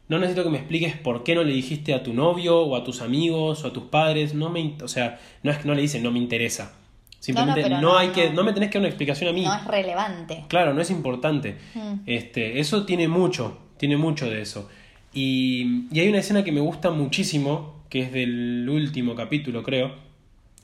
no 0.07 0.19
necesito 0.19 0.43
que 0.43 0.49
me 0.49 0.57
expliques 0.59 0.95
por 0.95 1.23
qué 1.23 1.35
no 1.35 1.43
le 1.43 1.53
dijiste 1.53 1.93
a 1.93 2.01
tu 2.03 2.13
novio, 2.13 2.59
o 2.61 2.75
a 2.75 2.83
tus 2.83 3.01
amigos, 3.01 3.63
o 3.63 3.67
a 3.67 3.73
tus 3.73 3.83
padres, 3.83 4.33
no 4.33 4.49
me, 4.49 4.75
o 4.81 4.87
sea, 4.87 5.19
no 5.43 5.51
es 5.51 5.57
que 5.57 5.67
no 5.67 5.73
le 5.75 5.81
dice, 5.81 5.99
no 6.01 6.11
me 6.11 6.19
interesa. 6.19 6.73
Simplemente 7.19 7.69
no, 7.69 7.97
hay 7.97 8.09
que, 8.09 8.29
no. 8.29 8.37
no 8.37 8.43
me 8.45 8.53
tenés 8.53 8.69
que 8.69 8.75
dar 8.79 8.81
una 8.81 8.87
explicación 8.89 9.29
a 9.29 9.33
mí. 9.33 9.43
No 9.43 9.53
es 9.55 9.65
relevante. 9.65 10.45
Claro, 10.47 10.73
no 10.73 10.81
es 10.81 10.89
importante. 10.89 11.57
Mm. 11.75 11.93
Este, 12.07 12.59
eso 12.59 12.83
tiene 12.85 13.07
mucho, 13.07 13.59
tiene 13.77 13.95
mucho 13.97 14.27
de 14.29 14.41
eso. 14.41 14.69
Y, 15.13 15.85
y 15.91 15.99
hay 15.99 16.07
una 16.09 16.17
escena 16.19 16.43
que 16.43 16.51
me 16.51 16.61
gusta 16.61 16.89
muchísimo, 16.89 17.83
que 17.89 17.99
es 18.01 18.11
del 18.11 18.67
último 18.69 19.13
capítulo, 19.15 19.61
creo, 19.61 19.93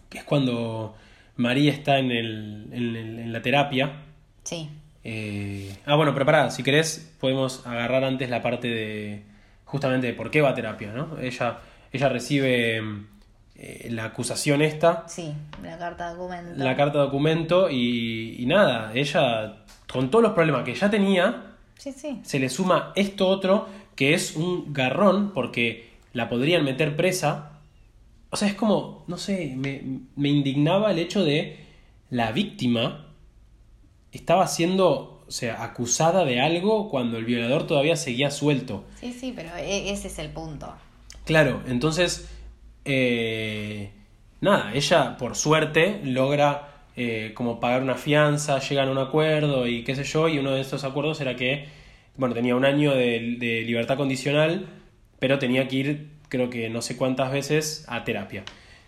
que 0.09 0.17
es 0.19 0.23
cuando 0.23 0.95
María 1.37 1.71
está 1.71 1.99
en, 1.99 2.11
el, 2.11 2.67
en, 2.71 2.95
el- 2.95 3.19
en 3.19 3.33
la 3.33 3.41
terapia. 3.41 3.91
Sí. 4.43 4.69
Eh, 5.03 5.73
ah, 5.85 5.95
bueno, 5.95 6.13
pero 6.13 6.25
pará, 6.25 6.49
si 6.51 6.63
querés 6.63 7.15
podemos 7.19 7.65
agarrar 7.65 8.03
antes 8.03 8.29
la 8.29 8.41
parte 8.41 8.67
de 8.67 9.23
justamente 9.65 10.07
de 10.07 10.13
por 10.13 10.29
qué 10.31 10.41
va 10.41 10.49
a 10.49 10.53
terapia, 10.55 10.91
¿no? 10.91 11.17
Ella, 11.19 11.59
ella 11.93 12.09
recibe 12.09 12.81
eh, 13.55 13.87
la 13.91 14.05
acusación 14.05 14.61
esta 14.61 15.05
Sí, 15.07 15.33
la 15.63 15.77
carta 15.77 16.09
de 16.09 16.15
documento. 16.15 16.63
la 16.63 16.75
carta 16.75 16.97
de 16.99 17.03
documento 17.05 17.69
y, 17.69 18.35
y 18.41 18.45
nada, 18.45 18.91
ella 18.93 19.57
con 19.91 20.09
todos 20.11 20.23
los 20.23 20.33
problemas 20.33 20.63
que 20.63 20.73
ya 20.75 20.89
tenía, 20.89 21.43
Sí, 21.77 21.91
sí. 21.91 22.19
se 22.23 22.39
le 22.39 22.49
suma 22.49 22.91
esto 22.95 23.27
otro 23.27 23.67
que 23.95 24.13
es 24.13 24.35
un 24.35 24.73
garrón 24.73 25.31
porque 25.33 25.89
la 26.13 26.27
podrían 26.29 26.63
meter 26.65 26.95
presa. 26.95 27.56
O 28.29 28.35
sea, 28.37 28.47
es 28.47 28.55
como, 28.55 29.03
no 29.07 29.17
sé, 29.17 29.53
me, 29.55 29.81
me 30.15 30.29
indignaba 30.29 30.91
el 30.91 30.99
hecho 30.99 31.23
de 31.23 31.57
la 32.09 32.31
víctima 32.31 33.03
estaba 34.11 34.47
siendo, 34.47 35.23
o 35.27 35.31
sea, 35.31 35.63
acusada 35.63 36.25
de 36.25 36.41
algo 36.41 36.89
cuando 36.89 37.17
el 37.17 37.25
violador 37.25 37.67
todavía 37.67 37.95
seguía 37.95 38.31
suelto. 38.31 38.85
Sí, 38.99 39.13
sí, 39.13 39.33
pero 39.35 39.55
e- 39.55 39.91
ese 39.91 40.07
es 40.07 40.19
el 40.19 40.29
punto. 40.29 40.73
Claro, 41.25 41.61
entonces, 41.67 42.29
eh, 42.85 43.91
nada, 44.41 44.71
ella 44.73 45.17
por 45.17 45.35
suerte 45.35 45.99
logra 46.03 46.85
eh, 46.95 47.31
como 47.35 47.59
pagar 47.59 47.83
una 47.83 47.95
fianza, 47.95 48.59
llegan 48.59 48.87
a 48.89 48.91
un 48.91 48.97
acuerdo 48.97 49.67
y 49.67 49.83
qué 49.83 49.95
sé 49.95 50.03
yo, 50.03 50.27
y 50.29 50.39
uno 50.39 50.51
de 50.51 50.61
esos 50.61 50.83
acuerdos 50.83 51.19
era 51.21 51.35
que, 51.35 51.67
bueno, 52.15 52.33
tenía 52.33 52.55
un 52.55 52.65
año 52.65 52.91
de, 52.95 53.35
de 53.39 53.61
libertad 53.63 53.97
condicional, 53.97 54.67
pero 55.19 55.37
tenía 55.37 55.67
que 55.67 55.75
ir, 55.75 56.09
creo 56.29 56.49
que 56.49 56.69
no 56.69 56.81
sé 56.81 56.97
cuántas 56.97 57.31
veces, 57.31 57.85
a 57.87 58.03
terapia. 58.03 58.43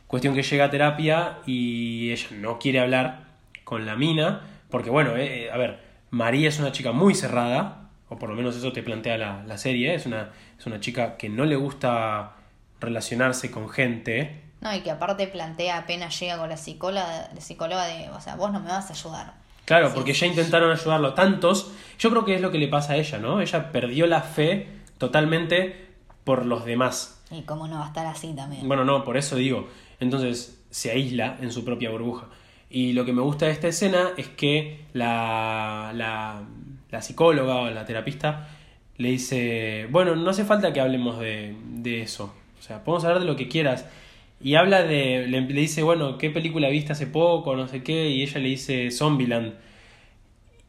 Cuestión 0.07 0.33
que 0.33 0.43
llega 0.43 0.65
a 0.65 0.69
terapia 0.69 1.39
y 1.45 2.11
ella 2.11 2.27
no 2.31 2.59
quiere 2.59 2.79
hablar 2.79 3.25
con 3.63 3.85
la 3.85 3.95
mina, 3.95 4.41
porque 4.69 4.89
bueno, 4.89 5.15
eh, 5.15 5.45
eh, 5.45 5.51
a 5.51 5.57
ver, 5.57 5.79
María 6.09 6.49
es 6.49 6.59
una 6.59 6.71
chica 6.71 6.91
muy 6.91 7.13
cerrada, 7.13 7.89
o 8.09 8.17
por 8.17 8.29
lo 8.29 8.35
menos 8.35 8.55
eso 8.55 8.73
te 8.73 8.81
plantea 8.81 9.17
la, 9.17 9.43
la 9.43 9.57
serie, 9.57 9.93
es 9.93 10.05
una, 10.05 10.31
es 10.57 10.65
una 10.65 10.79
chica 10.79 11.17
que 11.17 11.29
no 11.29 11.45
le 11.45 11.55
gusta 11.55 12.33
relacionarse 12.79 13.51
con 13.51 13.69
gente. 13.69 14.41
No, 14.61 14.75
y 14.75 14.81
que 14.81 14.91
aparte 14.91 15.27
plantea 15.27 15.77
apenas 15.77 16.19
llega 16.19 16.37
con 16.37 16.49
la 16.49 16.57
psicóloga, 16.57 17.29
la 17.33 17.41
psicóloga 17.41 17.85
de, 17.85 18.09
o 18.09 18.19
sea, 18.19 18.35
vos 18.35 18.51
no 18.51 18.59
me 18.59 18.69
vas 18.69 18.89
a 18.89 18.93
ayudar. 18.93 19.33
Claro, 19.65 19.89
Sí, 19.89 19.93
porque 19.93 20.15
sí, 20.15 20.21
ya 20.21 20.27
intentaron 20.27 20.71
ayudarlo 20.71 21.13
tantos. 21.13 21.71
Yo 21.99 22.09
creo 22.09 22.25
que 22.25 22.33
es 22.33 22.41
lo 22.41 22.49
que 22.49 22.57
le 22.57 22.67
pasa 22.67 22.93
a 22.93 22.95
ella, 22.95 23.19
¿no? 23.19 23.39
Ella 23.39 23.71
perdió 23.71 24.07
la 24.07 24.21
fe 24.21 24.67
totalmente 24.97 25.89
por 26.23 26.45
los 26.45 26.65
demás. 26.65 27.18
Y 27.31 27.41
cómo 27.43 27.67
no 27.67 27.79
va 27.79 27.85
a 27.85 27.87
estar 27.87 28.05
así 28.05 28.33
también. 28.35 28.67
Bueno, 28.67 28.83
no, 28.83 29.03
por 29.03 29.17
eso 29.17 29.35
digo. 29.35 29.67
Entonces 29.99 30.61
se 30.69 30.91
aísla 30.91 31.37
en 31.41 31.51
su 31.51 31.63
propia 31.63 31.89
burbuja. 31.89 32.27
Y 32.69 32.93
lo 32.93 33.05
que 33.05 33.13
me 33.13 33.21
gusta 33.21 33.47
de 33.47 33.51
esta 33.51 33.67
escena 33.67 34.11
es 34.17 34.27
que 34.27 34.81
la, 34.93 35.91
la, 35.95 37.01
psicóloga 37.01 37.55
o 37.55 37.69
la 37.69 37.85
terapista 37.85 38.47
le 38.97 39.09
dice, 39.11 39.87
bueno, 39.89 40.15
no 40.15 40.29
hace 40.29 40.45
falta 40.45 40.71
que 40.73 40.79
hablemos 40.79 41.19
de, 41.19 41.55
de 41.67 42.01
eso. 42.01 42.33
O 42.59 42.61
sea, 42.61 42.83
podemos 42.83 43.05
hablar 43.05 43.21
de 43.21 43.25
lo 43.25 43.35
que 43.35 43.47
quieras. 43.47 43.87
Y 44.41 44.55
habla 44.55 44.83
de, 44.83 45.27
le, 45.27 45.41
le 45.41 45.61
dice, 45.61 45.83
bueno, 45.83 46.17
¿qué 46.17 46.29
película 46.29 46.69
viste 46.69 46.93
hace 46.93 47.07
poco? 47.07 47.55
No 47.55 47.67
sé 47.67 47.83
qué. 47.83 48.09
Y 48.09 48.21
ella 48.21 48.39
le 48.39 48.49
dice 48.49 48.91
Zombieland. 48.91 49.53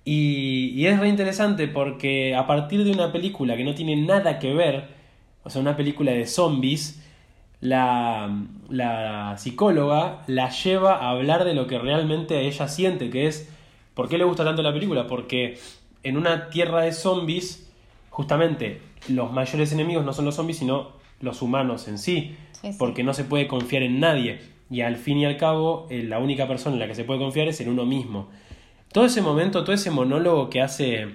Y, 0.04 0.72
y 0.74 0.86
es 0.86 0.98
re 0.98 1.08
interesante 1.08 1.68
porque 1.68 2.34
a 2.34 2.46
partir 2.46 2.84
de 2.84 2.90
una 2.92 3.12
película 3.12 3.56
que 3.56 3.64
no 3.64 3.74
tiene 3.74 3.96
nada 3.96 4.38
que 4.38 4.54
ver, 4.54 4.99
o 5.42 5.50
sea, 5.50 5.60
una 5.60 5.76
película 5.76 6.12
de 6.12 6.26
zombies, 6.26 7.02
la, 7.60 8.44
la 8.68 9.36
psicóloga 9.38 10.22
la 10.26 10.50
lleva 10.50 10.94
a 10.96 11.10
hablar 11.10 11.44
de 11.44 11.54
lo 11.54 11.66
que 11.66 11.78
realmente 11.78 12.46
ella 12.46 12.68
siente, 12.68 13.10
que 13.10 13.26
es, 13.26 13.48
¿por 13.94 14.08
qué 14.08 14.16
le 14.18 14.24
gusta 14.24 14.44
tanto 14.44 14.62
la 14.62 14.72
película? 14.72 15.06
Porque 15.06 15.58
en 16.02 16.16
una 16.16 16.48
tierra 16.50 16.82
de 16.82 16.92
zombies, 16.92 17.70
justamente 18.10 18.80
los 19.08 19.32
mayores 19.32 19.72
enemigos 19.72 20.04
no 20.04 20.12
son 20.12 20.24
los 20.24 20.34
zombies, 20.36 20.58
sino 20.58 20.92
los 21.20 21.42
humanos 21.42 21.86
en 21.88 21.98
sí, 21.98 22.36
Sí, 22.52 22.72
sí. 22.72 22.76
porque 22.78 23.02
no 23.02 23.12
se 23.14 23.24
puede 23.24 23.46
confiar 23.46 23.82
en 23.82 24.00
nadie. 24.00 24.40
Y 24.70 24.82
al 24.82 24.96
fin 24.96 25.18
y 25.18 25.26
al 25.26 25.36
cabo, 25.36 25.86
eh, 25.90 26.02
la 26.02 26.18
única 26.18 26.46
persona 26.46 26.74
en 26.76 26.80
la 26.80 26.86
que 26.86 26.94
se 26.94 27.04
puede 27.04 27.18
confiar 27.20 27.48
es 27.48 27.60
en 27.60 27.68
uno 27.68 27.84
mismo. 27.86 28.28
Todo 28.92 29.04
ese 29.04 29.20
momento, 29.20 29.64
todo 29.64 29.74
ese 29.74 29.90
monólogo 29.90 30.48
que 30.50 30.60
hace 30.62 31.08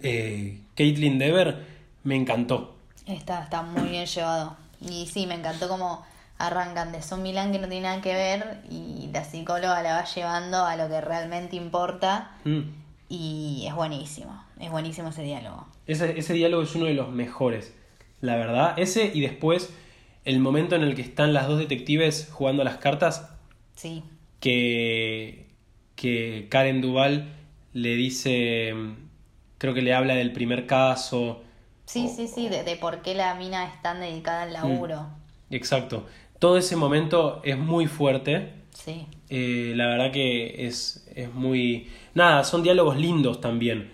eh, 0.00 0.58
Caitlin 0.74 1.18
Dever, 1.18 1.58
me 2.02 2.16
encantó. 2.16 2.74
Está, 3.06 3.42
está 3.42 3.62
muy 3.62 3.88
bien 3.88 4.06
llevado. 4.06 4.56
Y 4.80 5.06
sí, 5.06 5.26
me 5.26 5.34
encantó 5.34 5.68
cómo 5.68 6.04
arrancan 6.38 6.90
de 6.92 7.00
Son 7.02 7.22
Milán 7.22 7.52
que 7.52 7.58
no 7.58 7.68
tiene 7.68 7.82
nada 7.88 8.00
que 8.00 8.12
ver 8.12 8.62
y 8.70 9.08
la 9.12 9.24
psicóloga 9.24 9.82
la 9.82 9.94
va 9.94 10.04
llevando 10.04 10.64
a 10.64 10.76
lo 10.76 10.88
que 10.88 11.00
realmente 11.00 11.54
importa 11.56 12.32
Mm. 12.44 12.60
y 13.08 13.64
es 13.68 13.74
buenísimo, 13.74 14.42
es 14.58 14.70
buenísimo 14.70 15.10
ese 15.10 15.22
diálogo. 15.22 15.66
Ese, 15.86 16.18
ese 16.18 16.32
diálogo 16.34 16.62
es 16.64 16.74
uno 16.74 16.86
de 16.86 16.94
los 16.94 17.10
mejores, 17.10 17.72
la 18.20 18.34
verdad. 18.36 18.74
Ese 18.78 19.12
y 19.14 19.20
después 19.20 19.72
el 20.24 20.40
momento 20.40 20.74
en 20.74 20.82
el 20.82 20.94
que 20.96 21.02
están 21.02 21.32
las 21.34 21.46
dos 21.46 21.58
detectives 21.60 22.28
jugando 22.32 22.62
a 22.62 22.64
las 22.64 22.78
cartas, 22.78 23.30
Sí, 23.76 24.02
que, 24.40 25.46
que 25.96 26.48
Karen 26.50 26.80
Duval 26.80 27.32
le 27.74 27.94
dice, 27.94 28.74
creo 29.58 29.72
que 29.74 29.82
le 29.82 29.94
habla 29.94 30.14
del 30.14 30.32
primer 30.32 30.66
caso. 30.66 31.42
Sí, 31.86 32.08
sí, 32.08 32.28
sí, 32.28 32.48
de, 32.48 32.62
de 32.64 32.76
por 32.76 33.02
qué 33.02 33.14
la 33.14 33.34
mina 33.34 33.66
es 33.66 33.82
tan 33.82 34.00
dedicada 34.00 34.42
al 34.42 34.52
laburo. 34.52 35.06
Exacto. 35.50 36.06
Todo 36.38 36.56
ese 36.58 36.76
momento 36.76 37.40
es 37.44 37.56
muy 37.58 37.86
fuerte. 37.86 38.52
Sí, 38.72 39.06
Eh, 39.30 39.72
la 39.76 39.86
verdad 39.86 40.10
que 40.12 40.66
es, 40.66 41.06
es 41.14 41.32
muy... 41.32 41.88
Nada, 42.14 42.44
son 42.44 42.62
diálogos 42.62 42.96
lindos 42.96 43.40
también. 43.40 43.92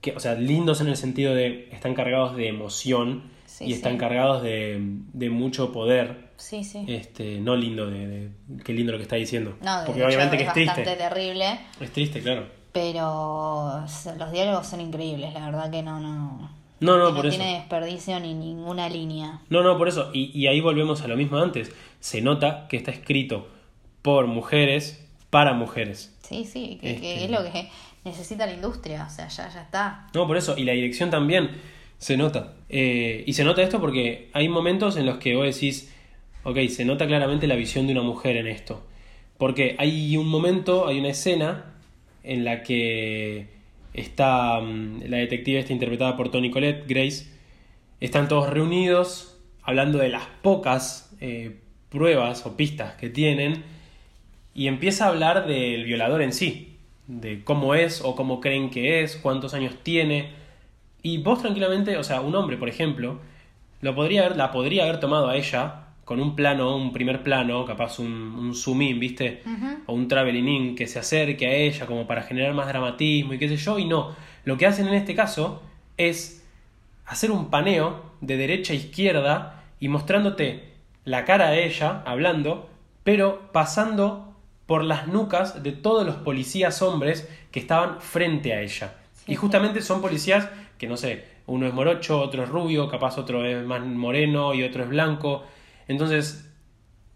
Que, 0.00 0.12
o 0.12 0.20
sea, 0.20 0.34
lindos 0.34 0.80
en 0.80 0.88
el 0.88 0.96
sentido 0.96 1.34
de 1.34 1.68
están 1.72 1.94
cargados 1.94 2.36
de 2.36 2.48
emoción 2.48 3.34
Sí, 3.46 3.64
y 3.66 3.72
están 3.72 3.92
sí. 3.92 3.98
cargados 3.98 4.42
de, 4.42 4.76
de 5.14 5.30
mucho 5.30 5.72
poder. 5.72 6.30
sí, 6.36 6.62
sí. 6.62 6.84
Este, 6.88 7.40
no 7.40 7.56
lindo 7.56 7.86
de, 7.90 8.06
de- 8.06 8.30
Qué 8.64 8.72
lindo 8.74 8.92
lo 8.92 8.98
que 8.98 9.02
está 9.04 9.16
diciendo. 9.16 9.56
No, 9.62 9.80
de 9.80 9.86
Porque 9.86 10.00
hecho, 10.00 10.08
obviamente 10.08 10.36
que 10.36 10.42
es 10.42 10.48
es 10.48 10.54
triste. 10.54 10.80
bastante 10.84 11.02
terrible, 11.02 11.58
Es 11.80 11.90
triste, 11.92 12.20
claro. 12.20 12.46
pero 12.72 13.82
los 14.18 14.32
diálogos 14.32 14.66
son 14.66 14.82
increíbles, 14.82 15.32
la 15.32 15.46
verdad 15.46 15.70
que 15.70 15.82
no, 15.82 15.98
no, 16.00 16.50
No, 16.80 16.98
no, 16.98 17.14
por 17.14 17.26
eso. 17.26 17.36
tiene 17.38 17.54
desperdicio 17.54 18.20
ni 18.20 18.34
ninguna 18.34 18.88
línea. 18.88 19.40
No, 19.48 19.62
no, 19.62 19.78
por 19.78 19.88
eso. 19.88 20.10
Y, 20.12 20.30
y 20.38 20.46
ahí 20.46 20.60
volvemos 20.60 21.00
a 21.02 21.08
lo 21.08 21.16
mismo 21.16 21.38
antes. 21.38 21.72
Se 22.00 22.20
nota 22.20 22.66
que 22.68 22.76
está 22.76 22.90
escrito 22.90 23.48
por 24.02 24.26
mujeres 24.26 25.04
para 25.30 25.54
mujeres. 25.54 26.14
Sí, 26.22 26.44
sí, 26.44 26.78
que, 26.80 26.96
que 27.00 27.14
Este- 27.14 27.24
es 27.24 27.30
lo 27.30 27.42
que 27.50 27.68
necesita 28.04 28.46
la 28.46 28.52
industria, 28.52 29.06
o 29.08 29.10
sea, 29.10 29.28
ya, 29.28 29.48
ya 29.48 29.62
está. 29.62 30.06
No, 30.14 30.26
por 30.26 30.36
eso. 30.36 30.54
Y 30.56 30.64
la 30.64 30.72
dirección 30.72 31.10
también 31.10 31.50
se 31.98 32.16
nota. 32.16 32.52
Eh, 32.68 33.24
y 33.26 33.32
se 33.32 33.42
nota 33.44 33.62
esto 33.62 33.80
porque 33.80 34.30
hay 34.32 34.48
momentos 34.48 34.96
en 34.96 35.06
los 35.06 35.18
que 35.18 35.34
vos 35.34 35.46
decís, 35.46 35.92
ok, 36.44 36.58
se 36.68 36.84
nota 36.84 37.06
claramente 37.06 37.46
la 37.46 37.56
visión 37.56 37.86
de 37.86 37.92
una 37.94 38.02
mujer 38.02 38.36
en 38.36 38.46
esto. 38.48 38.84
Porque 39.38 39.76
hay 39.78 40.16
un 40.16 40.28
momento, 40.28 40.86
hay 40.86 40.98
una 41.00 41.08
escena 41.08 41.74
en 42.22 42.44
la 42.44 42.62
que 42.62 43.55
está 43.96 44.60
mm, 44.60 45.04
la 45.08 45.16
detective 45.16 45.58
está 45.58 45.72
interpretada 45.72 46.16
por 46.16 46.30
Toni 46.30 46.50
Collette, 46.50 46.86
Grace. 46.86 47.26
Están 48.00 48.28
todos 48.28 48.50
reunidos 48.50 49.38
hablando 49.62 49.98
de 49.98 50.10
las 50.10 50.26
pocas 50.42 51.14
eh, 51.20 51.60
pruebas 51.88 52.46
o 52.46 52.56
pistas 52.56 52.94
que 52.94 53.08
tienen 53.08 53.64
y 54.54 54.68
empieza 54.68 55.06
a 55.06 55.08
hablar 55.08 55.46
del 55.46 55.84
violador 55.84 56.22
en 56.22 56.32
sí, 56.32 56.76
de 57.06 57.42
cómo 57.42 57.74
es 57.74 58.02
o 58.02 58.14
cómo 58.14 58.40
creen 58.40 58.70
que 58.70 59.02
es, 59.02 59.16
cuántos 59.16 59.54
años 59.54 59.74
tiene. 59.82 60.30
Y 61.02 61.18
vos 61.18 61.40
tranquilamente, 61.40 61.96
o 61.96 62.04
sea, 62.04 62.20
un 62.20 62.34
hombre, 62.34 62.56
por 62.56 62.68
ejemplo, 62.68 63.18
lo 63.80 63.94
podría 63.94 64.30
la 64.30 64.52
podría 64.52 64.84
haber 64.84 65.00
tomado 65.00 65.28
a 65.28 65.36
ella 65.36 65.85
con 66.06 66.20
un 66.20 66.36
plano, 66.36 66.76
un 66.76 66.92
primer 66.92 67.24
plano, 67.24 67.64
capaz 67.64 67.98
un, 67.98 68.06
un 68.06 68.54
zoom 68.54 68.82
in, 68.82 69.00
¿viste? 69.00 69.42
O 69.86 69.92
un 69.92 70.06
traveling 70.06 70.48
in 70.48 70.76
que 70.76 70.86
se 70.86 71.00
acerque 71.00 71.48
a 71.48 71.52
ella 71.52 71.84
como 71.84 72.06
para 72.06 72.22
generar 72.22 72.54
más 72.54 72.68
dramatismo 72.68 73.34
y 73.34 73.38
qué 73.38 73.48
sé 73.48 73.56
yo, 73.56 73.76
y 73.76 73.86
no. 73.86 74.14
Lo 74.44 74.56
que 74.56 74.66
hacen 74.66 74.86
en 74.86 74.94
este 74.94 75.16
caso 75.16 75.62
es 75.96 76.46
hacer 77.06 77.32
un 77.32 77.50
paneo 77.50 78.04
de 78.20 78.36
derecha 78.36 78.72
a 78.72 78.76
izquierda 78.76 79.64
y 79.80 79.88
mostrándote 79.88 80.74
la 81.04 81.24
cara 81.24 81.50
de 81.50 81.66
ella 81.66 82.04
hablando, 82.06 82.70
pero 83.02 83.50
pasando 83.50 84.32
por 84.66 84.84
las 84.84 85.08
nucas 85.08 85.64
de 85.64 85.72
todos 85.72 86.06
los 86.06 86.14
policías 86.14 86.82
hombres 86.82 87.28
que 87.50 87.58
estaban 87.58 88.00
frente 88.00 88.52
a 88.52 88.62
ella. 88.62 88.94
Sí, 89.12 89.32
y 89.32 89.34
justamente 89.34 89.82
son 89.82 90.00
policías 90.00 90.48
que 90.78 90.86
no 90.86 90.96
sé, 90.96 91.24
uno 91.48 91.66
es 91.66 91.74
morocho, 91.74 92.20
otro 92.20 92.44
es 92.44 92.48
rubio, 92.48 92.88
capaz 92.88 93.18
otro 93.18 93.44
es 93.44 93.66
más 93.66 93.84
moreno 93.84 94.54
y 94.54 94.62
otro 94.62 94.84
es 94.84 94.88
blanco. 94.88 95.44
Entonces, 95.88 96.48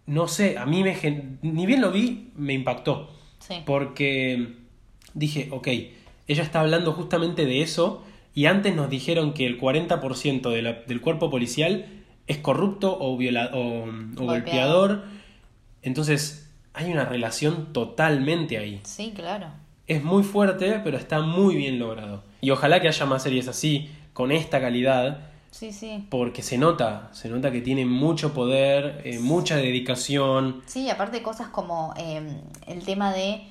no 0.05 0.27
sé, 0.27 0.57
a 0.57 0.65
mí 0.65 0.83
me 0.83 0.97
ni 1.41 1.65
bien 1.65 1.81
lo 1.81 1.91
vi, 1.91 2.31
me 2.35 2.53
impactó. 2.53 3.09
Sí. 3.39 3.55
Porque 3.65 4.55
dije, 5.13 5.49
ok, 5.51 5.67
ella 6.27 6.43
está 6.43 6.61
hablando 6.61 6.93
justamente 6.93 7.45
de 7.45 7.61
eso 7.61 8.03
y 8.33 8.45
antes 8.45 8.75
nos 8.75 8.89
dijeron 8.89 9.33
que 9.33 9.45
el 9.45 9.59
40% 9.59 10.49
de 10.49 10.61
la- 10.61 10.73
del 10.87 11.01
cuerpo 11.01 11.29
policial 11.29 11.85
es 12.27 12.37
corrupto 12.37 12.97
o, 12.99 13.17
viola- 13.17 13.51
o, 13.53 13.83
o 13.83 14.25
golpeador. 14.25 15.03
Entonces, 15.81 16.49
hay 16.73 16.91
una 16.91 17.05
relación 17.05 17.73
totalmente 17.73 18.57
ahí. 18.57 18.79
Sí, 18.83 19.11
claro. 19.15 19.47
Es 19.87 20.03
muy 20.03 20.23
fuerte, 20.23 20.79
pero 20.83 20.97
está 20.97 21.21
muy 21.21 21.55
bien 21.55 21.79
logrado. 21.79 22.23
Y 22.39 22.51
ojalá 22.51 22.79
que 22.79 22.87
haya 22.87 23.05
más 23.05 23.23
series 23.23 23.47
así, 23.47 23.89
con 24.13 24.31
esta 24.31 24.61
calidad, 24.61 25.30
Sí, 25.51 25.71
sí. 25.73 26.07
porque 26.09 26.41
se 26.41 26.57
nota, 26.57 27.09
se 27.11 27.29
nota 27.29 27.51
que 27.51 27.61
tiene 27.61 27.85
mucho 27.85 28.33
poder, 28.33 29.01
eh, 29.03 29.19
mucha 29.19 29.57
dedicación. 29.57 30.61
Sí, 30.65 30.89
aparte 30.89 31.21
cosas 31.21 31.49
como 31.49 31.93
eh, 31.97 32.41
el 32.67 32.83
tema 32.85 33.11
de 33.11 33.43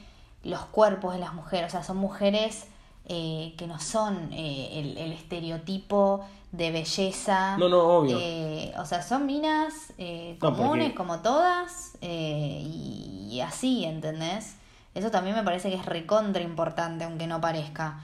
los 0.42 0.60
cuerpos 0.66 1.12
de 1.14 1.20
las 1.20 1.34
mujeres, 1.34 1.66
o 1.68 1.70
sea, 1.70 1.82
son 1.82 1.98
mujeres 1.98 2.66
eh, 3.06 3.54
que 3.58 3.66
no 3.66 3.78
son 3.78 4.32
eh, 4.32 4.70
el, 4.80 4.98
el 4.98 5.12
estereotipo 5.12 6.24
de 6.52 6.70
belleza. 6.70 7.56
No, 7.58 7.68
no, 7.68 7.80
obvio. 7.80 8.18
Eh, 8.20 8.72
o 8.78 8.84
sea, 8.86 9.02
son 9.02 9.26
minas 9.26 9.92
No, 9.98 10.38
comunes 10.38 10.94
como 10.94 11.20
todas 11.20 11.92
y, 12.00 13.28
y 13.30 13.40
así, 13.40 13.84
¿entendés? 13.84 14.56
Eso 14.94 15.10
también 15.10 15.36
me 15.36 15.42
parece 15.44 15.70
que 15.70 15.76
es 15.76 15.86
recontra 15.86 16.42
importante, 16.42 17.04
aunque 17.04 17.26
no 17.28 17.40
parezca, 17.40 18.00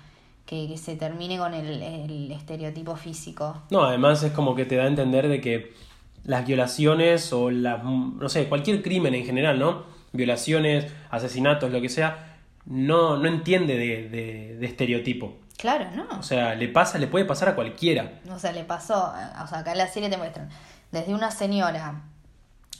que, 0.47 0.69
que 0.69 0.79
se 0.79 0.97
termine 0.97 1.37
con 1.39 1.53
el, 1.55 1.83
el 1.83 2.31
estereotipo 2.33 2.97
físico. 2.97 3.63
No, 3.71 3.85
además 3.85 4.23
es 4.23 4.33
como 4.33 4.55
que 4.55 4.65
te 4.65 4.77
da 4.77 4.85
a 4.85 4.87
entender 4.87 5.29
de 5.29 5.41
que 5.41 5.75
las 6.25 6.47
violaciones 6.47 7.33
o 7.33 7.51
las, 7.51 7.83
no 7.85 8.29
sé, 8.29 8.49
cualquier 8.49 8.83
crimen 8.83 9.15
en 9.15 9.25
general, 9.27 9.59
¿no? 9.59 9.85
Violaciones, 10.13 10.87
asesinatos, 11.11 11.71
lo 11.71 11.81
que 11.81 11.89
sea, 11.89 12.39
no, 12.65 13.17
no 13.17 13.29
entiende 13.29 13.77
de, 13.77 14.09
de- 14.09 14.57
de 14.57 14.67
estereotipo. 14.67 15.37
Claro, 15.59 15.87
¿no? 15.95 16.07
O 16.19 16.23
sea, 16.23 16.55
le 16.55 16.69
pasa, 16.69 16.99
le 16.99 17.07
puede 17.07 17.25
pasar 17.25 17.49
a 17.49 17.55
cualquiera. 17.55 18.21
O 18.31 18.39
sea, 18.39 18.53
le 18.53 18.65
pasó, 18.65 19.13
o 19.43 19.47
sea, 19.47 19.59
acá 19.61 19.73
en 19.73 19.79
la 19.79 19.89
serie 19.89 20.09
te 20.11 20.17
muestran 20.17 20.49
desde 20.93 21.15
una 21.15 21.31
señora 21.31 22.03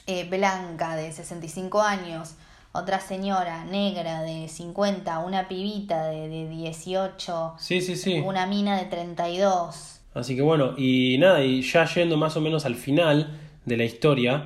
eh, 0.07 0.29
blanca 0.29 0.95
de 0.97 1.11
65 1.13 1.81
años, 1.83 2.35
otra 2.79 3.01
señora 3.01 3.65
negra 3.65 4.23
de 4.23 4.49
50, 4.49 5.19
una 5.21 5.49
pibita 5.49 6.07
de, 6.07 6.29
de 6.29 6.49
18, 6.49 7.55
Sí, 7.59 7.81
sí, 7.81 7.97
sí. 7.97 8.21
una 8.25 8.47
mina 8.47 8.77
de 8.79 8.85
32. 8.87 10.01
Así 10.15 10.35
que 10.35 10.43
bueno, 10.43 10.75
y 10.77 11.17
nada, 11.19 11.45
y 11.45 11.63
ya 11.63 11.85
yendo 11.87 12.17
más 12.17 12.37
o 12.37 12.41
menos 12.41 12.65
al 12.65 12.75
final 12.75 13.39
de 13.65 13.77
la 13.77 13.85
historia, 13.85 14.45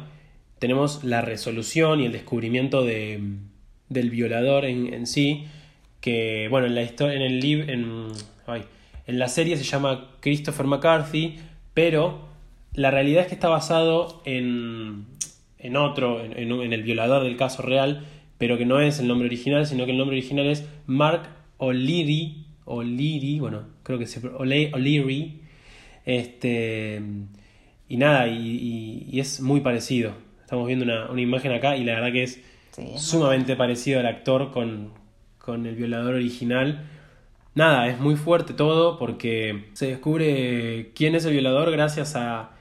tenemos 0.59 1.05
la 1.05 1.21
resolución 1.21 2.01
y 2.01 2.07
el 2.07 2.13
descubrimiento 2.13 2.85
de, 2.85 3.21
del 3.89 4.11
violador 4.11 4.65
en, 4.65 4.93
en 4.93 5.07
sí, 5.07 5.47
que 6.01 6.49
bueno, 6.51 6.67
en 6.67 6.75
la 6.75 6.83
historia, 6.83 7.15
en 7.17 7.23
el 7.23 7.41
libro, 7.41 7.73
en, 7.73 8.09
ay, 8.47 8.65
en 9.07 9.19
la 9.19 9.29
serie 9.29 9.57
se 9.57 9.65
llama 9.65 10.09
Christopher 10.21 10.67
McCarthy, 10.67 11.39
pero 11.75 12.29
la 12.75 12.91
realidad 12.91 13.23
es 13.23 13.29
que 13.29 13.35
está 13.35 13.49
basado 13.49 14.23
en, 14.25 15.07
en 15.59 15.77
otro, 15.77 16.25
en, 16.25 16.33
en 16.37 16.73
el 16.73 16.83
violador 16.83 17.23
del 17.25 17.37
caso 17.37 17.63
real, 17.63 18.07
pero 18.41 18.59
que 18.59 18.65
no 18.67 18.81
es 18.81 18.99
el 18.99 19.07
nombre 19.07 19.27
original, 19.29 19.67
sino 19.67 19.85
que 19.85 19.93
el 19.93 19.99
nombre 19.99 20.17
original 20.17 20.47
es 20.47 20.67
Mark 20.87 21.29
O'Leary, 21.59 22.47
O'Leary, 22.65 23.39
bueno, 23.39 23.65
creo 23.85 23.99
que 24.01 24.07
se 24.07 24.19
O'Le- 24.27 24.73
O'Leary, 24.75 25.43
este, 26.07 27.03
y 27.89 27.97
nada, 27.99 28.27
y, 28.29 28.39
y- 28.39 29.07
y 29.11 29.21
es 29.21 29.41
muy 29.41 29.61
parecido. 29.61 30.13
Estamos 30.41 30.67
viendo 30.67 30.85
una, 30.85 31.11
una 31.11 31.21
imagen 31.21 31.53
acá 31.53 31.77
y 31.77 31.85
la 31.85 31.95
verdad 31.95 32.13
que 32.13 32.23
es 32.25 32.43
Sí, 32.73 32.83
es 32.95 33.03
sumamente 33.03 33.57
parecido 33.57 34.01
al 34.01 34.07
actor 34.07 34.53
con, 34.53 34.93
con 35.39 35.67
el 35.67 35.75
violador 35.77 36.15
original. 36.15 36.87
Nada, 37.55 37.89
es 37.89 37.99
muy 38.01 38.17
fuerte 38.17 38.55
todo 38.55 38.99
porque 38.99 39.67
se 39.75 39.87
descubre 39.89 40.93
quién 40.95 41.15
es 41.15 41.25
el 41.25 41.33
violador 41.33 41.71
gracias 41.73 42.17
a, 42.17 42.53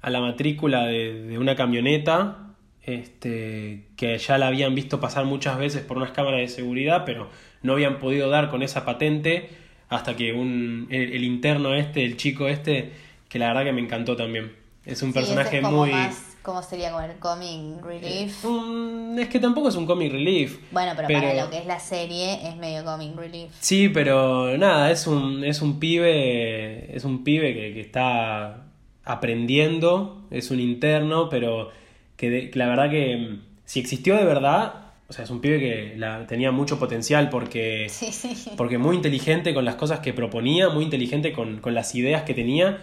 a 0.00 0.10
la 0.10 0.20
matrícula 0.20 0.86
de, 0.86 1.22
de 1.26 1.38
una 1.38 1.54
camioneta 1.54 2.45
este, 2.86 3.82
que 3.96 4.16
ya 4.18 4.38
la 4.38 4.46
habían 4.48 4.74
visto 4.74 5.00
pasar 5.00 5.24
muchas 5.24 5.58
veces 5.58 5.82
por 5.82 5.96
unas 5.98 6.12
cámaras 6.12 6.40
de 6.40 6.48
seguridad, 6.48 7.02
pero 7.04 7.28
no 7.62 7.72
habían 7.74 7.98
podido 7.98 8.28
dar 8.30 8.48
con 8.50 8.62
esa 8.62 8.84
patente 8.84 9.48
hasta 9.88 10.16
que 10.16 10.32
un, 10.32 10.86
el, 10.90 11.12
el 11.14 11.24
interno 11.24 11.74
este, 11.74 12.04
el 12.04 12.16
chico 12.16 12.48
este, 12.48 12.92
que 13.28 13.38
la 13.38 13.48
verdad 13.48 13.64
que 13.64 13.72
me 13.72 13.80
encantó 13.80 14.16
también. 14.16 14.52
Es 14.84 15.02
un 15.02 15.12
Sí, 15.12 15.18
personaje 15.18 15.56
es 15.56 15.62
como 15.64 15.78
muy... 15.78 15.90
más, 15.90 16.36
¿cómo 16.42 16.62
sería 16.62 16.92
como 16.92 17.02
el 17.04 17.16
comic 17.18 17.84
relief? 17.84 18.44
Mm, 18.44 19.18
es 19.18 19.28
que 19.28 19.40
tampoco 19.40 19.68
es 19.68 19.74
un 19.74 19.84
comic 19.84 20.12
relief. 20.12 20.58
Bueno, 20.70 20.92
pero, 20.94 21.08
pero- 21.08 21.20
para 21.22 21.44
lo 21.44 21.50
que 21.50 21.58
es 21.58 21.66
la 21.66 21.80
serie 21.80 22.48
es 22.48 22.54
medio 22.56 22.84
comic 22.84 23.16
relief. 23.16 23.50
Sí, 23.58 23.88
pero 23.88 24.56
nada, 24.56 24.92
es 24.92 25.08
un, 25.08 25.42
es 25.42 25.60
un 25.60 25.80
pibe, 25.80 26.96
es 26.96 27.02
un 27.04 27.24
pibe 27.24 27.52
que, 27.52 27.74
que 27.74 27.80
está 27.80 28.62
aprendiendo, 29.04 30.22
es 30.30 30.50
un 30.50 30.60
interno, 30.60 31.28
pero 31.28 31.70
que, 32.16 32.30
de- 32.30 32.50
que 32.50 32.58
la 32.58 32.66
verdad 32.68 32.90
que 32.90 33.16
mm, 33.16 33.40
si 33.64 33.80
existió 33.80 34.16
de 34.16 34.24
verdad, 34.24 34.74
o 35.08 35.12
sea, 35.12 35.24
es 35.24 35.30
un 35.30 35.40
pibe 35.40 35.58
que 35.60 35.94
la, 35.96 36.26
tenía 36.26 36.50
mucho 36.52 36.78
potencial 36.78 37.28
porque, 37.30 37.86
Sí, 37.90 38.12
sí. 38.12 38.50
porque 38.56 38.78
muy 38.78 38.96
inteligente 38.96 39.54
con 39.54 39.64
las 39.64 39.76
cosas 39.76 40.00
que 40.00 40.12
proponía, 40.12 40.68
muy 40.68 40.84
inteligente 40.84 41.32
con, 41.32 41.58
con 41.60 41.74
las 41.74 41.94
ideas 41.94 42.22
que 42.22 42.34
tenía 42.34 42.78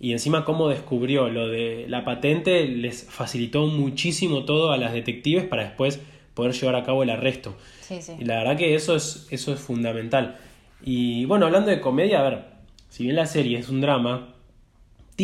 y 0.00 0.12
encima 0.12 0.44
cómo 0.44 0.68
descubrió 0.68 1.28
lo 1.28 1.48
de 1.48 1.86
la 1.88 2.04
patente 2.04 2.66
les 2.66 3.04
facilitó 3.08 3.66
muchísimo 3.68 4.44
todo 4.44 4.72
a 4.72 4.76
las 4.76 4.92
detectives 4.92 5.44
para 5.44 5.62
después 5.64 6.00
poder 6.34 6.52
llevar 6.54 6.74
a 6.76 6.82
cabo 6.82 7.02
el 7.04 7.10
arresto. 7.10 7.56
Sí. 7.82 8.00
Y 8.18 8.24
la 8.24 8.36
verdad 8.38 8.56
que 8.56 8.74
eso 8.74 8.96
es, 8.96 9.28
eso 9.30 9.52
es 9.52 9.60
fundamental. 9.60 10.38
Y 10.84 11.24
bueno, 11.26 11.46
hablando 11.46 11.70
de 11.70 11.80
comedia, 11.80 12.18
a 12.20 12.28
ver, 12.28 12.44
si 12.88 13.04
bien 13.04 13.14
la 13.16 13.26
serie 13.26 13.58
es 13.58 13.68
un 13.68 13.80
drama, 13.80 14.31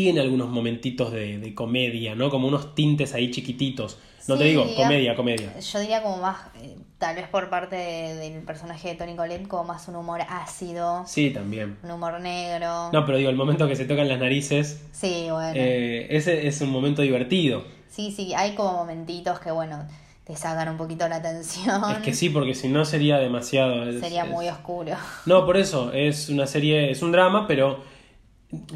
tiene 0.03 0.21
algunos 0.21 0.49
momentitos 0.49 1.11
de, 1.11 1.39
de 1.39 1.55
comedia, 1.57 2.15
¿no? 2.15 2.31
Como 2.31 2.47
unos 2.47 2.77
tintes 2.77 3.15
ahí 3.15 3.33
chiquititos. 3.33 3.99
No 4.29 4.37
te 4.39 4.45
digo, 4.45 4.65
comedia, 4.77 5.17
comedia. 5.17 5.59
Yo 5.59 5.81
diría 5.81 6.03
como 6.05 6.19
más, 6.19 6.37
eh, 6.63 6.77
tal 6.99 7.17
vez 7.17 7.27
por 7.29 7.49
parte 7.51 7.75
de- 7.75 8.15
del 8.15 8.43
personaje 8.43 8.91
de 8.91 8.95
Tony 8.95 9.17
Collette, 9.17 9.49
como 9.49 9.65
más 9.65 9.89
un 9.89 9.97
humor 9.97 10.21
ácido, 10.29 11.03
Sí, 11.07 11.31
también. 11.31 11.79
un 11.83 11.91
humor 11.91 12.21
negro. 12.21 12.91
No, 12.93 13.05
pero 13.07 13.19
digo, 13.19 13.29
el 13.31 13.35
momento 13.37 13.67
que 13.67 13.75
se 13.75 13.87
tocan 13.87 14.07
las 14.09 14.21
narices, 14.21 14.85
Sí, 14.93 15.27
bueno. 15.31 15.53
eh, 15.57 16.07
ese 16.11 16.47
es 16.47 16.61
un 16.61 16.71
momento 16.71 17.03
divertido. 17.03 17.65
Sí, 17.89 18.13
sí, 18.13 18.35
hay 18.35 18.55
como 18.55 18.75
momentitos 18.75 19.41
que, 19.41 19.51
bueno, 19.51 19.85
te 20.25 20.37
sacan 20.37 20.69
un 20.69 20.77
poquito 20.77 21.09
la 21.09 21.17
atención. 21.17 21.83
Es 21.91 21.99
que 22.05 22.13
sí, 22.15 22.29
porque 22.31 22.55
si 22.55 22.69
no 22.69 22.85
sería 22.85 23.19
demasiado. 23.19 23.89
es- 23.89 23.99
Sería 24.01 24.25
es- 24.25 24.31
muy 24.31 24.47
oscuro. 24.49 24.93
No, 25.27 25.45
por 25.45 25.57
eso, 25.57 25.91
es 25.93 26.29
una 26.29 26.47
serie, 26.47 26.91
es 26.93 27.03
un 27.03 27.11
drama, 27.11 27.47
pero 27.49 27.83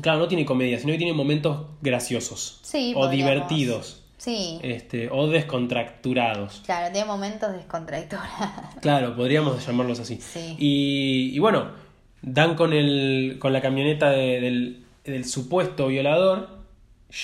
claro, 0.00 0.18
no 0.20 0.28
tiene 0.28 0.44
comedia, 0.44 0.78
sino 0.78 0.92
que 0.92 0.98
tiene 0.98 1.12
momentos 1.12 1.66
graciosos. 1.80 2.60
Sí, 2.62 2.92
o 2.94 3.00
podríamos- 3.00 3.48
divertidos. 3.48 3.98
Sí, 4.18 4.60
este, 4.62 5.08
o 5.10 5.26
descontracturados. 5.26 6.62
claro, 6.64 6.92
tiene 6.92 7.06
momentos 7.08 7.52
descontracturados. 7.52 8.30
Claro, 8.80 9.16
podríamos 9.16 9.66
llamarlos 9.66 9.98
así. 9.98 10.16
Sí. 10.20 10.54
Y, 10.58 11.30
y 11.34 11.38
bueno, 11.40 11.70
dan 12.22 12.54
con, 12.54 12.72
el, 12.72 13.36
con 13.40 13.52
la 13.52 13.60
camioneta 13.60 14.10
de- 14.10 14.40
del, 14.40 14.84
del 15.04 15.24
supuesto 15.24 15.88
violador, 15.88 16.50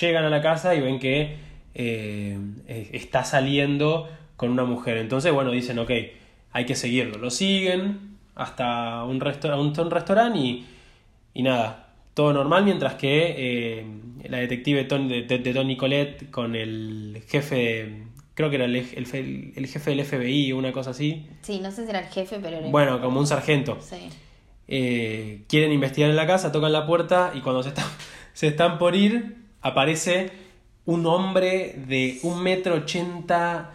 llegan 0.00 0.24
a 0.24 0.28
la 0.28 0.42
casa 0.42 0.74
y 0.74 0.80
ven 0.80 0.98
que 0.98 1.36
eh, 1.74 2.36
está 2.92 3.22
saliendo 3.24 4.08
con 4.36 4.50
una 4.50 4.64
mujer. 4.64 4.96
Entonces, 4.96 5.32
bueno, 5.32 5.52
dicen, 5.52 5.78
ok, 5.78 5.90
hay 6.52 6.66
que 6.66 6.74
seguirlo. 6.74 7.18
Lo 7.18 7.30
siguen 7.30 8.16
hasta 8.34 9.04
un, 9.04 9.20
restaur- 9.20 9.58
un, 9.60 9.78
un 9.78 9.90
restaurante 9.92 10.38
y, 10.38 10.66
y 11.34 11.42
nada, 11.44 11.87
todo 12.18 12.32
normal, 12.32 12.64
mientras 12.64 12.94
que 12.94 13.34
eh, 13.78 13.86
la 14.28 14.38
detective 14.38 14.82
de, 14.84 15.22
de- 15.38 15.54
Tony 15.54 15.76
Colette 15.76 16.28
con 16.32 16.56
el 16.56 17.22
jefe, 17.28 18.02
creo 18.34 18.50
que 18.50 18.56
era 18.56 18.64
el, 18.64 18.74
el- 18.74 19.52
el 19.54 19.66
jefe 19.68 19.90
del 19.94 20.04
FBI 20.04 20.50
o 20.50 20.58
una 20.58 20.72
cosa 20.72 20.90
así, 20.90 21.28
Sí, 21.42 21.60
no 21.60 21.70
sé 21.70 21.84
si 21.84 21.90
era 21.90 22.00
el 22.00 22.06
jefe, 22.08 22.40
pero 22.42 22.56
era... 22.56 22.68
bueno, 22.70 23.00
como 23.00 23.20
un 23.20 23.26
sargento. 23.28 23.78
Sí. 23.80 24.08
Eh, 24.66 25.44
quieren 25.48 25.70
investigar 25.72 26.10
en 26.10 26.16
la 26.16 26.26
casa, 26.26 26.50
tocan 26.50 26.72
la 26.72 26.86
puerta 26.88 27.30
y 27.36 27.40
cuando 27.40 27.62
se, 27.62 27.68
están 27.68 27.86
se 28.32 28.48
están 28.48 28.78
por 28.78 28.96
ir, 28.96 29.36
aparece 29.62 30.30
un 30.86 31.06
hombre 31.06 31.74
de 31.86 32.18
un 32.24 32.42
metro 32.42 32.74
ochenta, 32.74 33.74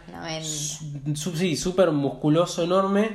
sí, 1.13 1.55
súper 1.55 1.91
musculoso, 1.91 2.63
enorme. 2.65 3.11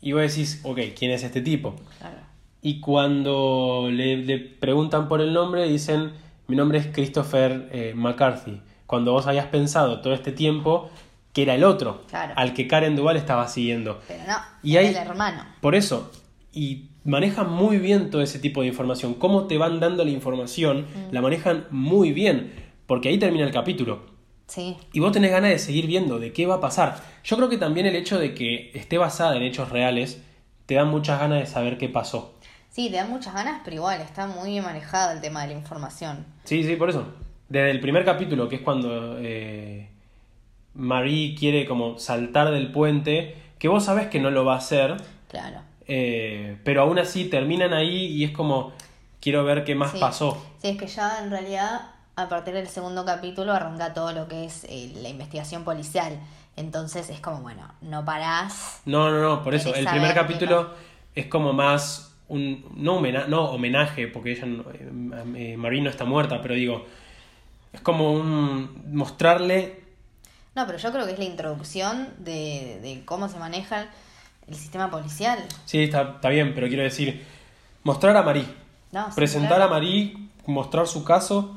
Y 0.00 0.12
vos 0.12 0.22
decís, 0.22 0.60
ok, 0.64 0.78
¿quién 0.98 1.10
es 1.12 1.22
este 1.22 1.42
tipo? 1.42 1.76
Claro. 1.98 2.16
Y 2.62 2.78
cuando 2.80 3.88
le, 3.90 4.18
le 4.18 4.38
preguntan 4.38 5.08
por 5.08 5.20
el 5.20 5.32
nombre, 5.32 5.68
dicen, 5.68 6.12
mi 6.46 6.54
nombre 6.56 6.78
es 6.78 6.86
Christopher 6.86 7.68
eh, 7.72 7.92
McCarthy. 7.96 8.60
Cuando 8.86 9.12
vos 9.12 9.26
habías 9.26 9.46
pensado 9.46 10.00
todo 10.00 10.12
este 10.14 10.30
tiempo 10.30 10.88
que 11.32 11.42
era 11.42 11.54
el 11.56 11.64
otro, 11.64 12.02
Claro. 12.08 12.34
al 12.36 12.54
que 12.54 12.68
Karen 12.68 12.94
Duval 12.94 13.16
estaba 13.16 13.48
siguiendo. 13.48 14.00
Pero 14.06 14.22
no, 14.28 14.34
Y 14.62 14.76
hay- 14.76 14.86
el 14.88 14.96
hermano. 14.96 15.44
Por 15.60 15.74
eso, 15.74 16.12
y 16.52 16.90
manejan 17.04 17.50
muy 17.50 17.78
bien 17.78 18.10
todo 18.10 18.22
ese 18.22 18.38
tipo 18.38 18.60
de 18.60 18.68
información. 18.68 19.14
Cómo 19.14 19.46
te 19.46 19.58
van 19.58 19.80
dando 19.80 20.04
la 20.04 20.10
información, 20.10 20.86
la 21.10 21.20
manejan 21.22 21.64
muy 21.70 22.12
bien, 22.12 22.52
porque 22.86 23.08
ahí 23.08 23.18
termina 23.18 23.44
el 23.44 23.50
capítulo. 23.52 24.12
Sí, 24.46 24.76
Y 24.92 25.00
vos 25.00 25.10
tenés 25.12 25.30
ganas 25.30 25.50
de 25.50 25.58
seguir 25.58 25.86
viendo 25.86 26.18
de 26.18 26.32
qué 26.34 26.46
va 26.46 26.56
a 26.56 26.60
pasar. 26.60 27.02
Yo 27.24 27.36
creo 27.38 27.48
que 27.48 27.56
también 27.56 27.86
el 27.86 27.96
hecho 27.96 28.18
de 28.18 28.34
que 28.34 28.70
esté 28.74 28.98
basada 28.98 29.34
en 29.36 29.42
hechos 29.42 29.70
reales 29.70 30.22
te 30.66 30.74
da 30.74 30.84
muchas 30.84 31.18
ganas 31.18 31.40
de 31.40 31.46
saber 31.46 31.78
qué 31.78 31.88
pasó. 31.88 32.34
Sí, 32.72 32.90
te 32.90 32.96
dan 32.96 33.08
muchas 33.10 33.34
ganas, 33.34 33.60
pero 33.64 33.76
igual 33.76 34.00
está 34.00 34.26
muy 34.26 34.50
bien 34.50 34.64
manejado 34.64 35.12
el 35.12 35.20
tema 35.20 35.42
de 35.42 35.48
la 35.48 35.52
información. 35.54 36.26
Sí, 36.44 36.64
sí, 36.64 36.74
por 36.74 36.90
eso. 36.90 37.06
Desde 37.48 37.70
el 37.70 37.78
primer 37.80 38.04
capítulo, 38.04 38.48
que 38.48 38.56
es 38.56 38.62
cuando 38.62 39.18
eh, 39.20 39.88
Marie 40.74 41.34
quiere 41.34 41.66
como 41.66 41.98
saltar 41.98 42.50
del 42.50 42.72
puente, 42.72 43.36
que 43.58 43.68
vos 43.68 43.84
sabés 43.84 44.08
que 44.08 44.18
no 44.20 44.30
lo 44.30 44.44
va 44.44 44.54
a 44.54 44.58
hacer, 44.58 44.96
Claro. 45.28 45.60
eh, 45.86 46.58
pero 46.64 46.82
aún 46.82 46.98
así 46.98 47.26
terminan 47.26 47.72
ahí 47.74 48.06
y 48.06 48.24
es 48.24 48.30
como, 48.32 48.72
quiero 49.20 49.44
ver 49.44 49.64
qué 49.64 49.74
más 49.74 49.92
Sí. 49.92 49.98
pasó. 50.00 50.42
Sí, 50.60 50.68
es 50.68 50.78
que 50.78 50.86
ya 50.86 51.18
en 51.22 51.30
realidad 51.30 51.82
a 52.16 52.28
partir 52.28 52.54
del 52.54 52.68
segundo 52.68 53.04
capítulo 53.04 53.52
arranca 53.52 53.92
todo 53.94 54.12
lo 54.12 54.28
que 54.28 54.44
es 54.44 54.64
eh, 54.64 54.92
la 54.96 55.08
investigación 55.08 55.64
policial. 55.64 56.18
Entonces 56.56 57.08
es 57.08 57.20
como, 57.20 57.40
bueno, 57.40 57.66
no 57.80 58.04
parás. 58.04 58.80
No, 58.84 59.10
no, 59.10 59.20
no, 59.20 59.42
por 59.42 59.54
eso. 59.54 59.74
El 59.74 59.86
primer 59.86 60.12
capítulo 60.14 60.70
es 61.14 61.26
como 61.26 61.52
más 61.54 62.11
un. 62.32 62.64
No, 62.76 62.96
homena- 62.96 63.26
no 63.28 63.44
homenaje, 63.50 64.08
porque 64.08 64.32
ella. 64.32 64.46
no- 64.46 64.64
eh, 64.72 65.52
eh, 65.52 65.56
Marie 65.56 65.80
no 65.82 65.90
está 65.90 66.04
muerta, 66.04 66.40
pero 66.42 66.54
digo. 66.54 66.84
Es 67.72 67.80
como 67.80 68.12
un. 68.12 68.94
mostrarle. 68.94 69.80
No, 70.54 70.66
pero 70.66 70.78
yo 70.78 70.92
creo 70.92 71.06
que 71.06 71.12
es 71.12 71.18
la 71.18 71.24
introducción 71.24 72.08
de, 72.18 72.78
de 72.82 73.02
cómo 73.06 73.28
se 73.28 73.38
maneja 73.38 73.86
el 74.46 74.54
sistema 74.54 74.90
policial. 74.90 75.38
Sí, 75.64 75.84
está, 75.84 76.02
está 76.16 76.28
bien, 76.28 76.52
pero 76.54 76.68
quiero 76.68 76.82
decir. 76.82 77.24
Mostrar 77.84 78.16
a 78.16 78.22
Marie. 78.22 78.44
No, 78.92 79.08
presentar 79.14 79.56
claro. 79.56 79.64
a 79.64 79.68
Marie, 79.68 80.14
mostrar 80.46 80.86
su 80.86 81.02
caso, 81.04 81.56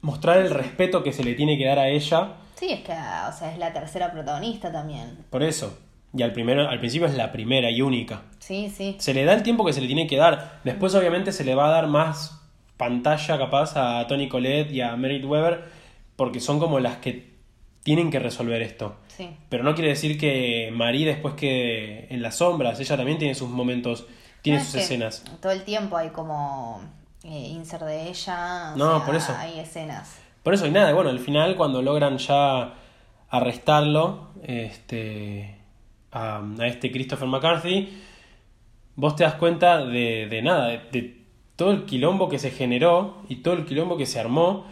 mostrar 0.00 0.38
el 0.38 0.50
respeto 0.50 1.02
que 1.02 1.12
se 1.12 1.22
le 1.22 1.34
tiene 1.34 1.58
que 1.58 1.66
dar 1.66 1.78
a 1.78 1.88
ella. 1.88 2.32
Sí, 2.56 2.70
es 2.72 2.80
que, 2.80 2.92
o 2.92 3.32
sea, 3.32 3.52
es 3.52 3.58
la 3.58 3.72
tercera 3.72 4.10
protagonista 4.10 4.72
también. 4.72 5.18
Por 5.30 5.42
eso. 5.42 5.76
Y 6.14 6.22
al, 6.22 6.32
primero, 6.32 6.68
al 6.68 6.78
principio 6.78 7.06
es 7.06 7.14
la 7.14 7.32
primera 7.32 7.70
y 7.70 7.80
única. 7.80 8.22
Sí, 8.38 8.70
sí. 8.74 8.96
Se 8.98 9.14
le 9.14 9.24
da 9.24 9.32
el 9.32 9.42
tiempo 9.42 9.64
que 9.64 9.72
se 9.72 9.80
le 9.80 9.86
tiene 9.86 10.06
que 10.06 10.16
dar. 10.16 10.60
Después, 10.64 10.94
obviamente, 10.94 11.32
se 11.32 11.44
le 11.44 11.54
va 11.54 11.68
a 11.68 11.70
dar 11.70 11.86
más 11.86 12.40
pantalla 12.76 13.38
capaz 13.38 13.76
a 13.76 14.06
Tony 14.08 14.28
Collette 14.28 14.72
y 14.72 14.80
a 14.80 14.96
Merit 14.96 15.24
Weber, 15.24 15.64
porque 16.16 16.40
son 16.40 16.58
como 16.58 16.80
las 16.80 16.96
que 16.96 17.32
tienen 17.82 18.10
que 18.10 18.18
resolver 18.18 18.60
esto. 18.62 18.96
Sí. 19.08 19.30
Pero 19.48 19.64
no 19.64 19.74
quiere 19.74 19.90
decir 19.90 20.18
que 20.18 20.70
Marie 20.72 21.06
después 21.06 21.34
que 21.34 22.06
en 22.10 22.22
las 22.22 22.36
sombras, 22.36 22.78
ella 22.80 22.96
también 22.96 23.18
tiene 23.18 23.34
sus 23.34 23.48
momentos, 23.48 24.06
tiene 24.42 24.58
No, 24.58 24.64
sus 24.64 24.74
es 24.74 24.80
que 24.80 24.84
escenas. 24.94 25.24
Todo 25.40 25.52
el 25.52 25.62
tiempo 25.64 25.96
hay 25.96 26.10
como 26.10 26.82
eh, 27.24 27.28
insert 27.28 27.84
de 27.84 28.08
ella. 28.08 28.74
No, 28.76 28.98
sea, 28.98 29.06
por 29.06 29.14
eso. 29.14 29.34
Hay 29.38 29.58
escenas. 29.58 30.18
Por 30.42 30.54
eso 30.54 30.66
y 30.66 30.70
nada, 30.70 30.92
bueno, 30.92 31.10
al 31.10 31.20
final 31.20 31.56
cuando 31.56 31.82
logran 31.82 32.18
ya 32.18 32.74
arrestarlo, 33.30 34.30
este, 34.42 35.56
a, 36.12 36.42
a 36.58 36.66
este 36.66 36.90
Christopher 36.92 37.28
McCarthy, 37.28 37.88
vos 38.96 39.16
te 39.16 39.24
das 39.24 39.34
cuenta 39.34 39.84
de, 39.84 40.26
de 40.28 40.42
nada, 40.42 40.68
de, 40.68 40.80
de 40.92 41.22
todo 41.56 41.70
el 41.70 41.84
quilombo 41.84 42.28
que 42.28 42.38
se 42.38 42.50
generó 42.50 43.22
y 43.28 43.36
todo 43.36 43.54
el 43.54 43.64
quilombo 43.64 43.96
que 43.96 44.06
se 44.06 44.20
armó, 44.20 44.66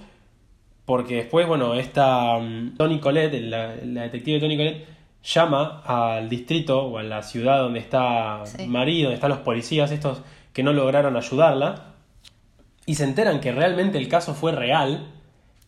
porque 0.85 1.17
después, 1.17 1.47
bueno, 1.47 1.75
esta 1.75 2.39
mm, 2.39 2.77
Tony 2.77 2.99
Colette, 3.01 3.41
la, 3.43 3.77
la 3.85 4.03
detective 4.03 4.41
Tony 4.41 4.57
Colette, 4.57 4.87
llama 5.23 5.83
al 5.85 6.29
distrito 6.29 6.83
o 6.83 6.99
a 6.99 7.03
la 7.03 7.23
ciudad 7.23 7.59
donde 7.59 7.79
está 7.79 8.43
Sí. 8.47 8.67
Marie, 8.67 9.03
donde 9.03 9.15
están 9.15 9.31
los 9.31 9.41
policías, 9.41 9.91
estos 9.91 10.23
que 10.53 10.63
no 10.63 10.73
lograron 10.73 11.17
ayudarla, 11.17 11.95
y 12.87 12.95
se 12.95 13.05
enteran 13.05 13.41
que 13.41 13.53
realmente 13.53 13.99
el 13.99 14.09
caso 14.09 14.35
fue 14.35 14.53
real, 14.53 15.07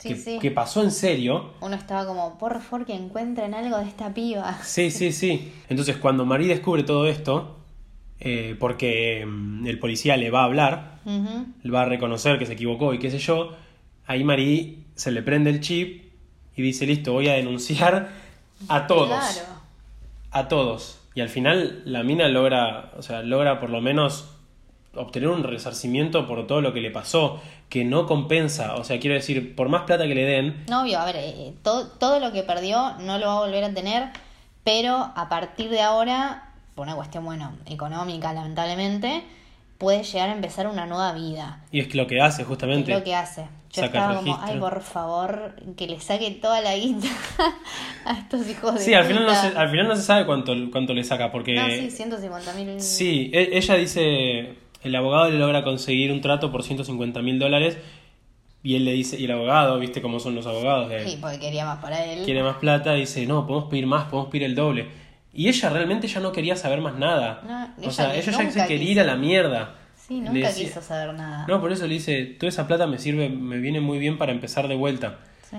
Sí, 0.02 0.08
que, 0.08 0.16
sí. 0.16 0.38
que 0.40 0.50
pasó 0.50 0.82
en 0.82 0.90
serio. 0.90 1.52
Uno 1.60 1.76
estaba 1.76 2.04
como, 2.04 2.36
por 2.36 2.60
favor, 2.60 2.84
que 2.84 2.92
encuentren 2.92 3.54
algo 3.54 3.78
de 3.78 3.84
esta 3.84 4.12
piba. 4.12 4.58
Sí, 4.64 4.90
sí, 4.90 5.12
sí. 5.12 5.52
Entonces 5.68 5.96
cuando 5.96 6.24
Marie 6.24 6.48
descubre 6.48 6.82
todo 6.82 7.06
esto, 7.06 7.60
eh, 8.18 8.56
porque 8.58 9.24
mm, 9.24 9.64
el 9.68 9.78
policía 9.78 10.16
le 10.16 10.30
va 10.30 10.40
a 10.40 10.44
hablar, 10.46 10.98
le 11.04 11.70
va 11.70 11.82
a 11.82 11.84
reconocer 11.84 12.36
que 12.40 12.46
se 12.46 12.54
equivocó 12.54 12.92
y 12.94 12.98
qué 12.98 13.12
sé 13.12 13.18
yo, 13.18 13.52
ahí 14.06 14.24
Marie 14.24 14.78
se 14.96 15.12
le 15.12 15.22
prende 15.22 15.50
el 15.50 15.60
chip 15.60 16.12
y 16.56 16.62
dice, 16.62 16.84
listo, 16.84 17.12
voy 17.12 17.28
a 17.28 17.34
denunciar 17.34 18.08
a 18.68 18.88
todos. 18.88 19.08
Claro. 19.08 19.48
A 20.32 20.48
todos. 20.48 21.00
Y 21.14 21.20
al 21.20 21.28
final 21.28 21.82
la 21.84 22.02
mina 22.02 22.26
logra, 22.26 22.90
o 22.96 23.02
sea, 23.02 23.22
logra 23.22 23.60
por 23.60 23.70
lo 23.70 23.80
menos 23.80 24.31
obtener 24.94 25.28
un 25.28 25.42
resarcimiento 25.42 26.26
por 26.26 26.46
todo 26.46 26.60
lo 26.60 26.72
que 26.72 26.80
le 26.80 26.90
pasó, 26.90 27.40
que 27.68 27.84
no 27.84 28.06
compensa. 28.06 28.74
O 28.76 28.84
sea, 28.84 29.00
quiero 29.00 29.14
decir, 29.14 29.54
por 29.56 29.68
más 29.68 29.82
plata 29.82 30.06
que 30.06 30.14
le 30.14 30.24
den, 30.24 30.64
No, 30.68 30.82
obvio, 30.82 30.98
a 30.98 31.04
ver, 31.06 31.16
eh, 31.18 31.54
todo, 31.62 31.86
todo 31.88 32.20
lo 32.20 32.32
que 32.32 32.42
perdió 32.42 32.94
no 33.00 33.18
lo 33.18 33.26
va 33.26 33.36
a 33.36 33.40
volver 33.40 33.64
a 33.64 33.72
tener, 33.72 34.10
pero 34.64 34.96
a 35.14 35.28
partir 35.28 35.70
de 35.70 35.80
ahora, 35.80 36.50
por 36.74 36.86
una 36.86 36.96
cuestión, 36.96 37.24
bueno, 37.24 37.52
económica, 37.66 38.32
lamentablemente, 38.32 39.22
puede 39.78 40.02
llegar 40.04 40.28
a 40.28 40.32
empezar 40.32 40.66
una 40.68 40.86
nueva 40.86 41.12
vida. 41.12 41.60
y 41.72 41.80
es 41.80 41.94
lo 41.94 42.06
que 42.06 42.20
hace 42.20 42.42
Es 42.42 42.48
justamente... 42.48 42.92
lo 42.92 43.02
que 43.02 43.14
hace. 43.14 43.46
Yo 43.72 43.80
Saca 43.80 43.98
estaba 44.00 44.16
como, 44.16 44.38
ay, 44.42 44.58
por 44.58 44.82
favor, 44.82 45.54
que 45.78 45.86
le 45.86 45.98
saque 45.98 46.30
toda 46.32 46.60
la 46.60 46.76
guita 46.76 47.08
a 48.04 48.12
estos 48.18 48.46
hijos 48.46 48.74
de 48.74 48.80
Sí, 48.80 48.92
al 48.92 49.06
final, 49.06 49.24
no 49.24 49.34
se, 49.34 49.46
al 49.46 49.70
final 49.70 49.88
no 49.88 49.96
se 49.96 50.02
sabe 50.02 50.26
cuánto, 50.26 50.52
cuánto 50.70 50.92
le 50.92 51.02
saca, 51.02 51.32
porque... 51.32 51.54
No, 51.54 51.66
sí, 51.68 51.90
150 51.90 52.52
mil. 52.52 52.78
Sí, 52.82 53.30
e- 53.32 53.56
ella 53.56 53.74
dice, 53.76 54.56
el 54.84 54.94
abogado 54.94 55.30
le 55.30 55.38
logra 55.38 55.62
conseguir 55.64 56.10
un 56.12 56.20
trato 56.20 56.50
por 56.52 56.62
150 56.62 57.22
mil 57.22 57.38
dólares 57.38 57.78
y 58.62 58.76
él 58.76 58.84
le 58.84 58.92
dice, 58.92 59.18
y 59.18 59.24
el 59.24 59.32
abogado, 59.32 59.78
viste 59.78 60.00
cómo 60.00 60.20
son 60.20 60.34
los 60.36 60.46
abogados, 60.46 60.88
que 60.88 61.04
Sí, 61.08 61.18
porque 61.20 61.38
quería 61.40 61.64
más 61.64 61.78
para 61.78 62.04
él. 62.04 62.24
quiere 62.24 62.42
más 62.42 62.56
plata, 62.58 62.94
dice, 62.94 63.26
no, 63.26 63.46
podemos 63.46 63.68
pedir 63.68 63.86
más, 63.86 64.04
podemos 64.04 64.30
pedir 64.30 64.44
el 64.44 64.54
doble. 64.54 64.86
Y 65.34 65.48
ella 65.48 65.70
realmente 65.70 66.06
ya 66.06 66.20
no 66.20 66.30
quería 66.30 66.54
saber 66.56 66.80
más 66.80 66.94
nada. 66.96 67.72
No, 67.78 67.88
o 67.88 67.90
sea, 67.90 68.14
ella 68.14 68.30
ya 68.32 68.38
se 68.50 68.62
quería 68.66 68.66
quiso. 68.78 68.90
ir 68.92 69.00
a 69.00 69.04
la 69.04 69.16
mierda. 69.16 69.74
Sí, 69.96 70.20
nunca 70.20 70.48
decía- 70.48 70.66
quiso 70.66 70.82
saber 70.82 71.14
nada. 71.14 71.46
No, 71.48 71.60
por 71.60 71.72
eso 71.72 71.86
le 71.86 71.94
dice, 71.94 72.24
toda 72.38 72.48
esa 72.50 72.66
plata 72.68 72.86
me 72.86 72.98
sirve, 72.98 73.28
me 73.30 73.58
viene 73.58 73.80
muy 73.80 73.98
bien 73.98 74.18
para 74.18 74.30
empezar 74.32 74.68
de 74.68 74.74
vuelta. 74.76 75.18
Sí. 75.50 75.56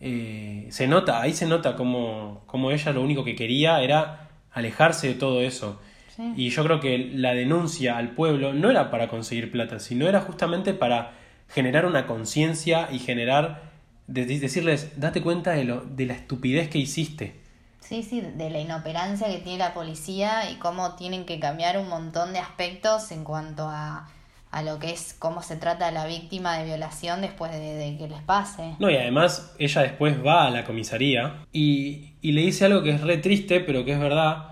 Eh, 0.00 0.66
se 0.70 0.88
nota, 0.88 1.20
ahí 1.22 1.32
se 1.32 1.46
nota 1.46 1.76
como, 1.76 2.42
como 2.46 2.70
ella 2.72 2.92
lo 2.92 3.02
único 3.02 3.22
que 3.24 3.36
quería 3.36 3.80
era 3.82 4.28
alejarse 4.52 5.06
de 5.08 5.14
todo 5.14 5.40
eso. 5.40 5.80
Sí. 6.16 6.32
Y 6.36 6.50
yo 6.50 6.62
creo 6.64 6.78
que 6.80 6.98
la 7.14 7.32
denuncia 7.34 7.96
al 7.96 8.10
pueblo 8.10 8.52
no 8.52 8.70
era 8.70 8.90
para 8.90 9.08
conseguir 9.08 9.50
plata, 9.50 9.78
sino 9.80 10.06
era 10.08 10.20
justamente 10.20 10.74
para 10.74 11.12
generar 11.48 11.86
una 11.86 12.06
conciencia 12.06 12.88
y 12.92 12.98
generar, 12.98 13.62
de- 14.06 14.26
de- 14.26 14.38
decirles, 14.40 15.00
date 15.00 15.22
cuenta 15.22 15.52
de, 15.52 15.64
lo, 15.64 15.80
de 15.82 16.06
la 16.06 16.14
estupidez 16.14 16.68
que 16.68 16.78
hiciste. 16.78 17.40
Sí, 17.80 18.02
sí, 18.02 18.20
de 18.20 18.48
la 18.50 18.60
inoperancia 18.60 19.26
que 19.28 19.38
tiene 19.38 19.58
la 19.58 19.74
policía 19.74 20.50
y 20.50 20.54
cómo 20.56 20.94
tienen 20.96 21.24
que 21.24 21.40
cambiar 21.40 21.78
un 21.78 21.88
montón 21.88 22.32
de 22.32 22.38
aspectos 22.38 23.10
en 23.10 23.24
cuanto 23.24 23.64
a, 23.68 24.08
a 24.50 24.62
lo 24.62 24.78
que 24.78 24.92
es 24.92 25.14
cómo 25.18 25.42
se 25.42 25.56
trata 25.56 25.88
a 25.88 25.90
la 25.90 26.06
víctima 26.06 26.56
de 26.58 26.64
violación 26.64 27.20
después 27.22 27.50
de, 27.52 27.58
de 27.74 27.96
que 27.98 28.08
les 28.08 28.22
pase. 28.22 28.76
No, 28.78 28.88
y 28.90 28.96
además 28.96 29.54
ella 29.58 29.82
después 29.82 30.24
va 30.24 30.46
a 30.46 30.50
la 30.50 30.64
comisaría 30.64 31.44
y, 31.52 32.12
y 32.22 32.32
le 32.32 32.42
dice 32.42 32.66
algo 32.66 32.82
que 32.82 32.90
es 32.90 33.00
re 33.00 33.18
triste, 33.18 33.60
pero 33.60 33.84
que 33.84 33.92
es 33.92 33.98
verdad. 33.98 34.51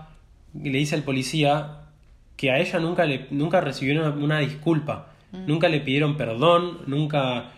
Le 0.53 0.77
dice 0.77 0.95
al 0.95 1.03
policía 1.03 1.77
que 2.37 2.51
a 2.51 2.59
ella 2.59 2.79
nunca, 2.79 3.05
le, 3.05 3.27
nunca 3.31 3.61
recibió 3.61 3.99
una, 4.01 4.09
una 4.11 4.39
disculpa. 4.39 5.07
Nunca 5.31 5.69
le 5.69 5.79
pidieron 5.79 6.17
perdón, 6.17 6.79
nunca... 6.87 7.51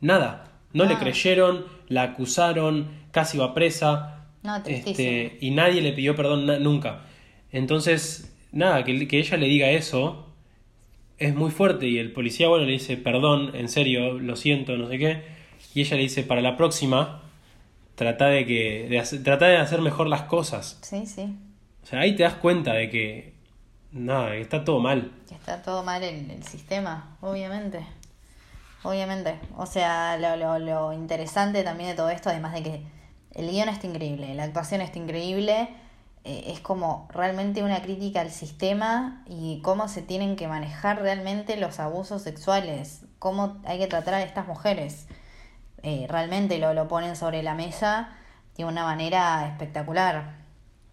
Nada. 0.00 0.50
No 0.72 0.84
le 0.84 0.94
Ah. 0.94 0.98
creyeron, 0.98 1.64
la 1.88 2.02
acusaron, 2.02 2.88
casi 3.12 3.38
va 3.38 3.54
presa. 3.54 4.24
No. 4.42 4.56
Este, 4.66 5.36
y 5.40 5.50
nadie 5.50 5.80
le 5.82 5.92
pidió 5.92 6.16
perdón 6.16 6.46
na- 6.46 6.58
nunca. 6.58 7.02
Entonces, 7.52 8.34
nada, 8.52 8.82
que, 8.84 9.06
que 9.06 9.18
ella 9.18 9.36
le 9.36 9.46
diga 9.46 9.70
eso 9.70 10.26
es 11.18 11.34
muy 11.34 11.50
fuerte. 11.50 11.86
Y 11.86 11.98
el 11.98 12.12
policía, 12.12 12.48
bueno, 12.48 12.64
le 12.64 12.72
dice, 12.72 12.96
perdón, 12.96 13.50
en 13.54 13.68
serio, 13.68 14.18
lo 14.18 14.36
siento, 14.36 14.76
no 14.76 14.88
sé 14.88 14.98
qué. 14.98 15.22
Y 15.74 15.82
ella 15.82 15.96
le 15.96 16.02
dice, 16.04 16.22
para 16.22 16.40
la 16.40 16.56
próxima, 16.56 17.20
trata 17.94 18.26
de, 18.28 18.46
que, 18.46 18.86
de, 18.88 19.18
trata 19.22 19.46
de 19.46 19.58
hacer 19.58 19.82
mejor 19.82 20.06
las 20.08 20.22
cosas. 20.22 20.78
Sí, 20.82 21.04
sí, 21.06 21.34
O 21.82 21.86
sea, 21.86 22.00
ahí 22.00 22.14
te 22.14 22.22
das 22.22 22.34
cuenta 22.34 22.74
de 22.74 22.90
que, 22.90 23.34
nada, 23.92 24.34
está 24.36 24.64
todo 24.64 24.80
mal. 24.80 25.12
está 25.30 25.62
todo 25.62 25.82
mal 25.82 26.02
el, 26.02 26.30
el 26.30 26.42
sistema, 26.44 27.16
obviamente. 27.20 27.84
Obviamente. 28.82 29.38
O 29.56 29.66
sea, 29.66 30.16
lo, 30.16 30.36
lo, 30.36 30.58
lo 30.58 30.92
interesante 30.92 31.62
también 31.62 31.90
de 31.90 31.96
todo 31.96 32.10
esto, 32.10 32.30
además 32.30 32.54
de 32.54 32.62
que 32.62 32.82
el 33.32 33.50
guion 33.50 33.68
está 33.68 33.86
increíble, 33.86 34.34
la 34.34 34.44
actuación 34.44 34.80
está 34.80 34.98
increíble, 34.98 35.68
eh, 36.24 36.44
es 36.48 36.60
como 36.60 37.08
realmente 37.12 37.62
una 37.62 37.80
crítica 37.82 38.20
al 38.20 38.30
sistema 38.30 39.22
y 39.26 39.60
cómo 39.62 39.88
se 39.88 40.02
tienen 40.02 40.36
que 40.36 40.48
manejar 40.48 41.00
realmente 41.00 41.56
los 41.56 41.78
abusos 41.78 42.22
sexuales, 42.22 43.02
cómo 43.18 43.58
hay 43.64 43.78
que 43.78 43.86
tratar 43.86 44.14
a 44.14 44.22
estas 44.22 44.46
mujeres. 44.46 45.06
Eh, 45.82 46.06
realmente 46.08 46.58
lo, 46.58 46.74
lo 46.74 46.88
ponen 46.88 47.16
sobre 47.16 47.42
la 47.42 47.54
mesa 47.54 48.10
de 48.56 48.64
una 48.64 48.84
manera 48.84 49.46
espectacular. 49.46 50.39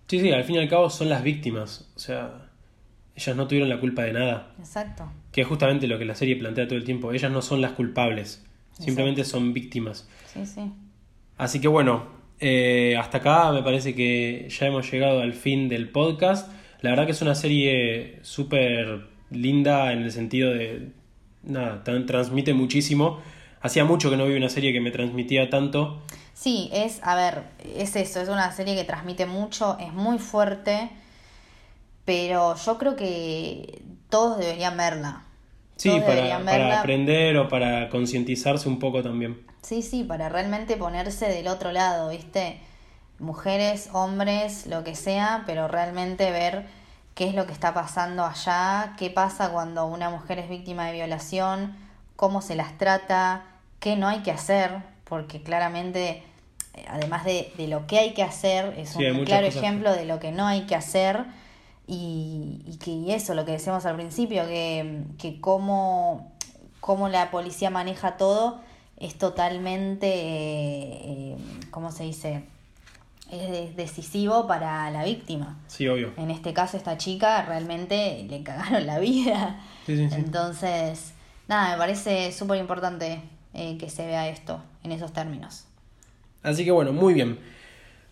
Sí, 0.08 0.20
sí, 0.20 0.32
al 0.32 0.44
fin 0.44 0.56
y 0.56 0.60
al 0.60 0.70
cabo 0.70 0.90
son 0.90 1.10
las 1.10 1.24
víctimas. 1.24 1.92
O 1.96 2.00
sea, 2.00 2.50
ellas 3.16 3.36
no 3.36 3.48
tuvieron 3.48 3.70
la 3.70 3.80
culpa 3.80 4.04
de 4.04 4.14
nada. 4.14 4.54
Exacto. 4.60 5.12
Que 5.32 5.42
es 5.42 5.48
justamente 5.48 5.88
lo 5.88 5.98
que 6.00 6.06
la 6.06 6.16
serie 6.16 6.36
plantea 6.36 6.68
todo 6.68 6.78
el 6.78 6.86
tiempo. 6.86 7.12
Ellas 7.12 7.32
no 7.32 7.42
son 7.42 7.62
las 7.62 7.72
culpables. 7.74 8.44
Simplemente 8.80 9.24
son 9.24 9.54
víctimas. 9.54 10.08
Sí, 10.34 10.46
sí. 10.46 10.62
Así 11.38 11.60
que 11.60 11.68
bueno, 11.68 12.06
eh, 12.40 12.96
hasta 12.98 13.18
acá 13.18 13.52
me 13.52 13.64
parece 13.64 13.96
que 13.96 14.48
ya 14.50 14.68
hemos 14.68 14.90
llegado 14.92 15.22
al 15.22 15.34
fin 15.34 15.68
del 15.68 15.90
podcast. 15.90 16.52
La 16.82 16.92
verdad 16.92 17.06
que 17.06 17.12
es 17.12 17.22
una 17.22 17.36
serie 17.36 18.20
súper 18.22 19.08
linda 19.32 19.92
en 19.94 20.04
el 20.04 20.12
sentido 20.12 20.52
de... 20.54 20.90
Nada, 21.44 21.84
tran- 21.84 22.06
transmite 22.06 22.54
muchísimo. 22.54 23.20
Hacía 23.62 23.84
mucho 23.86 24.10
que 24.10 24.18
no 24.18 24.26
vi 24.28 24.36
una 24.36 24.50
serie 24.50 24.74
que 24.74 24.80
me 24.82 24.92
transmitía 24.92 25.50
tanto. 25.50 26.02
Sí, 26.40 26.70
es, 26.72 27.00
a 27.02 27.16
ver, 27.16 27.46
es 27.76 27.96
eso, 27.96 28.22
es 28.22 28.30
una 28.30 28.52
serie 28.52 28.76
que 28.76 28.84
transmite 28.84 29.26
mucho, 29.26 29.76
es 29.80 29.92
muy 29.92 30.20
fuerte, 30.20 30.92
pero 32.06 32.56
yo 32.56 32.78
creo 32.78 32.96
que 32.96 33.82
todos 34.10 34.38
deberían 34.38 34.78
verla. 34.78 35.24
Sí, 35.78 35.90
Todos 35.90 36.04
para, 36.04 36.16
deberían 36.16 36.46
para 36.46 36.80
aprender 36.80 37.38
o 37.38 37.50
para 37.50 37.90
concientizarse 37.90 38.70
un 38.70 38.78
poco 38.78 39.02
también. 39.02 39.48
Sí, 39.64 39.82
sí, 39.82 40.04
para 40.04 40.30
realmente 40.30 40.78
ponerse 40.78 41.28
del 41.28 41.48
otro 41.48 41.72
lado, 41.72 42.10
¿viste? 42.10 42.62
Mujeres, 43.18 43.90
hombres, 43.94 44.68
lo 44.68 44.84
que 44.84 44.94
sea, 44.94 45.42
pero 45.48 45.68
realmente 45.68 46.30
ver 46.30 46.68
qué 47.16 47.28
es 47.28 47.34
lo 47.34 47.48
que 47.48 47.54
está 47.54 47.74
pasando 47.74 48.24
allá, 48.24 48.94
qué 49.00 49.10
pasa 49.10 49.50
cuando 49.52 49.88
una 49.88 50.12
mujer 50.12 50.38
es 50.38 50.50
víctima 50.50 50.86
de 50.86 50.94
violación, 50.94 51.76
cómo 52.16 52.44
se 52.44 52.56
las 52.56 52.78
trata, 52.78 53.44
qué 53.80 53.96
no 53.96 54.08
hay 54.08 54.20
que 54.20 54.30
hacer, 54.32 54.84
porque 55.04 55.42
claramente, 55.42 56.24
además 56.90 57.24
de, 57.26 57.52
de 57.58 57.68
lo 57.68 57.88
que 57.88 58.00
hay 58.00 58.14
que 58.14 58.24
hacer, 58.24 58.74
es 58.78 58.90
Sí, 58.90 59.06
un 59.06 59.26
claro 59.26 59.48
ejemplo 59.48 59.94
de 59.94 60.06
lo 60.06 60.20
que 60.20 60.32
no 60.32 60.46
hay 60.46 60.62
que 60.68 60.76
hacer. 60.76 61.26
Y, 61.90 62.62
y 62.66 62.78
que 62.78 62.92
y 62.92 63.12
eso, 63.14 63.34
lo 63.34 63.46
que 63.46 63.54
decíamos 63.54 63.86
al 63.86 63.96
principio, 63.96 64.46
que, 64.46 65.04
que 65.18 65.40
cómo, 65.40 66.34
cómo 66.82 67.08
la 67.08 67.32
policía 67.32 67.70
maneja 67.70 68.18
todo 68.18 68.60
es 68.98 69.18
totalmente, 69.18 70.08
eh, 70.08 71.00
eh, 71.06 71.38
¿cómo 71.72 71.92
se 71.92 72.04
dice? 72.04 72.44
Es 73.32 73.50
de- 73.52 73.72
decisivo 73.74 74.48
para 74.48 74.90
la 74.92 75.04
víctima. 75.06 75.60
Sí, 75.68 75.88
obvio. 75.88 76.14
En 76.18 76.30
este 76.32 76.54
caso, 76.54 76.76
esta 76.76 76.98
chica 76.98 77.42
realmente 77.44 78.26
le 78.30 78.44
cagaron 78.44 78.86
la 78.86 79.00
vida. 79.00 79.62
Sí, 79.86 79.96
sí, 79.96 80.10
sí. 80.10 80.16
Entonces, 80.16 81.14
nada, 81.48 81.72
me 81.72 81.78
parece 81.78 82.34
súper 82.34 82.58
importante 82.60 83.22
eh, 83.54 83.78
que 83.78 83.90
se 83.90 84.06
vea 84.06 84.28
esto 84.28 84.62
en 84.84 84.92
esos 84.92 85.14
términos. 85.14 85.67
Así 86.48 86.64
que 86.64 86.72
bueno, 86.72 86.94
muy 86.94 87.14
bien. 87.14 87.40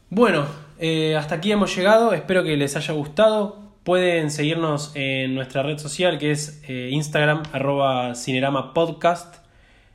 Bueno, 0.10 0.46
eh, 0.78 1.16
hasta 1.16 1.36
aquí 1.36 1.54
hemos 1.54 1.74
llegado, 1.74 2.12
espero 2.12 2.44
que 2.44 2.58
les 2.58 2.76
haya 2.76 2.94
gustado. 2.94 3.60
Pueden 3.86 4.30
seguirnos 4.30 4.92
en 4.94 5.36
nuestra 5.36 5.64
red 5.64 5.78
social 5.78 6.18
que 6.18 6.32
es 6.32 6.62
eh, 6.68 6.90
Instagram 6.92 7.44
arroba 7.54 8.14
Cinerama 8.14 8.74
Podcast 8.74 9.38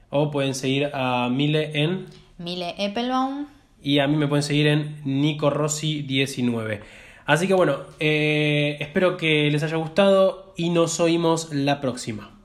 o 0.09 0.30
pueden 0.30 0.55
seguir 0.55 0.91
a 0.95 1.28
Mile 1.28 1.70
en 1.74 2.07
Mile 2.38 2.74
Eppelbaum. 2.78 3.47
y 3.82 3.99
a 3.99 4.07
mí 4.07 4.16
me 4.16 4.26
pueden 4.26 4.43
seguir 4.43 4.68
en 4.68 5.03
Nico 5.05 5.51
Rossi 5.51 6.01
19. 6.03 6.80
Así 7.26 7.47
que 7.47 7.53
bueno, 7.53 7.76
eh, 7.99 8.78
espero 8.80 9.18
que 9.18 9.51
les 9.51 9.62
haya 9.62 9.76
gustado 9.76 10.55
y 10.57 10.70
nos 10.70 10.99
oímos 10.99 11.53
la 11.53 11.82
próxima. 11.82 12.39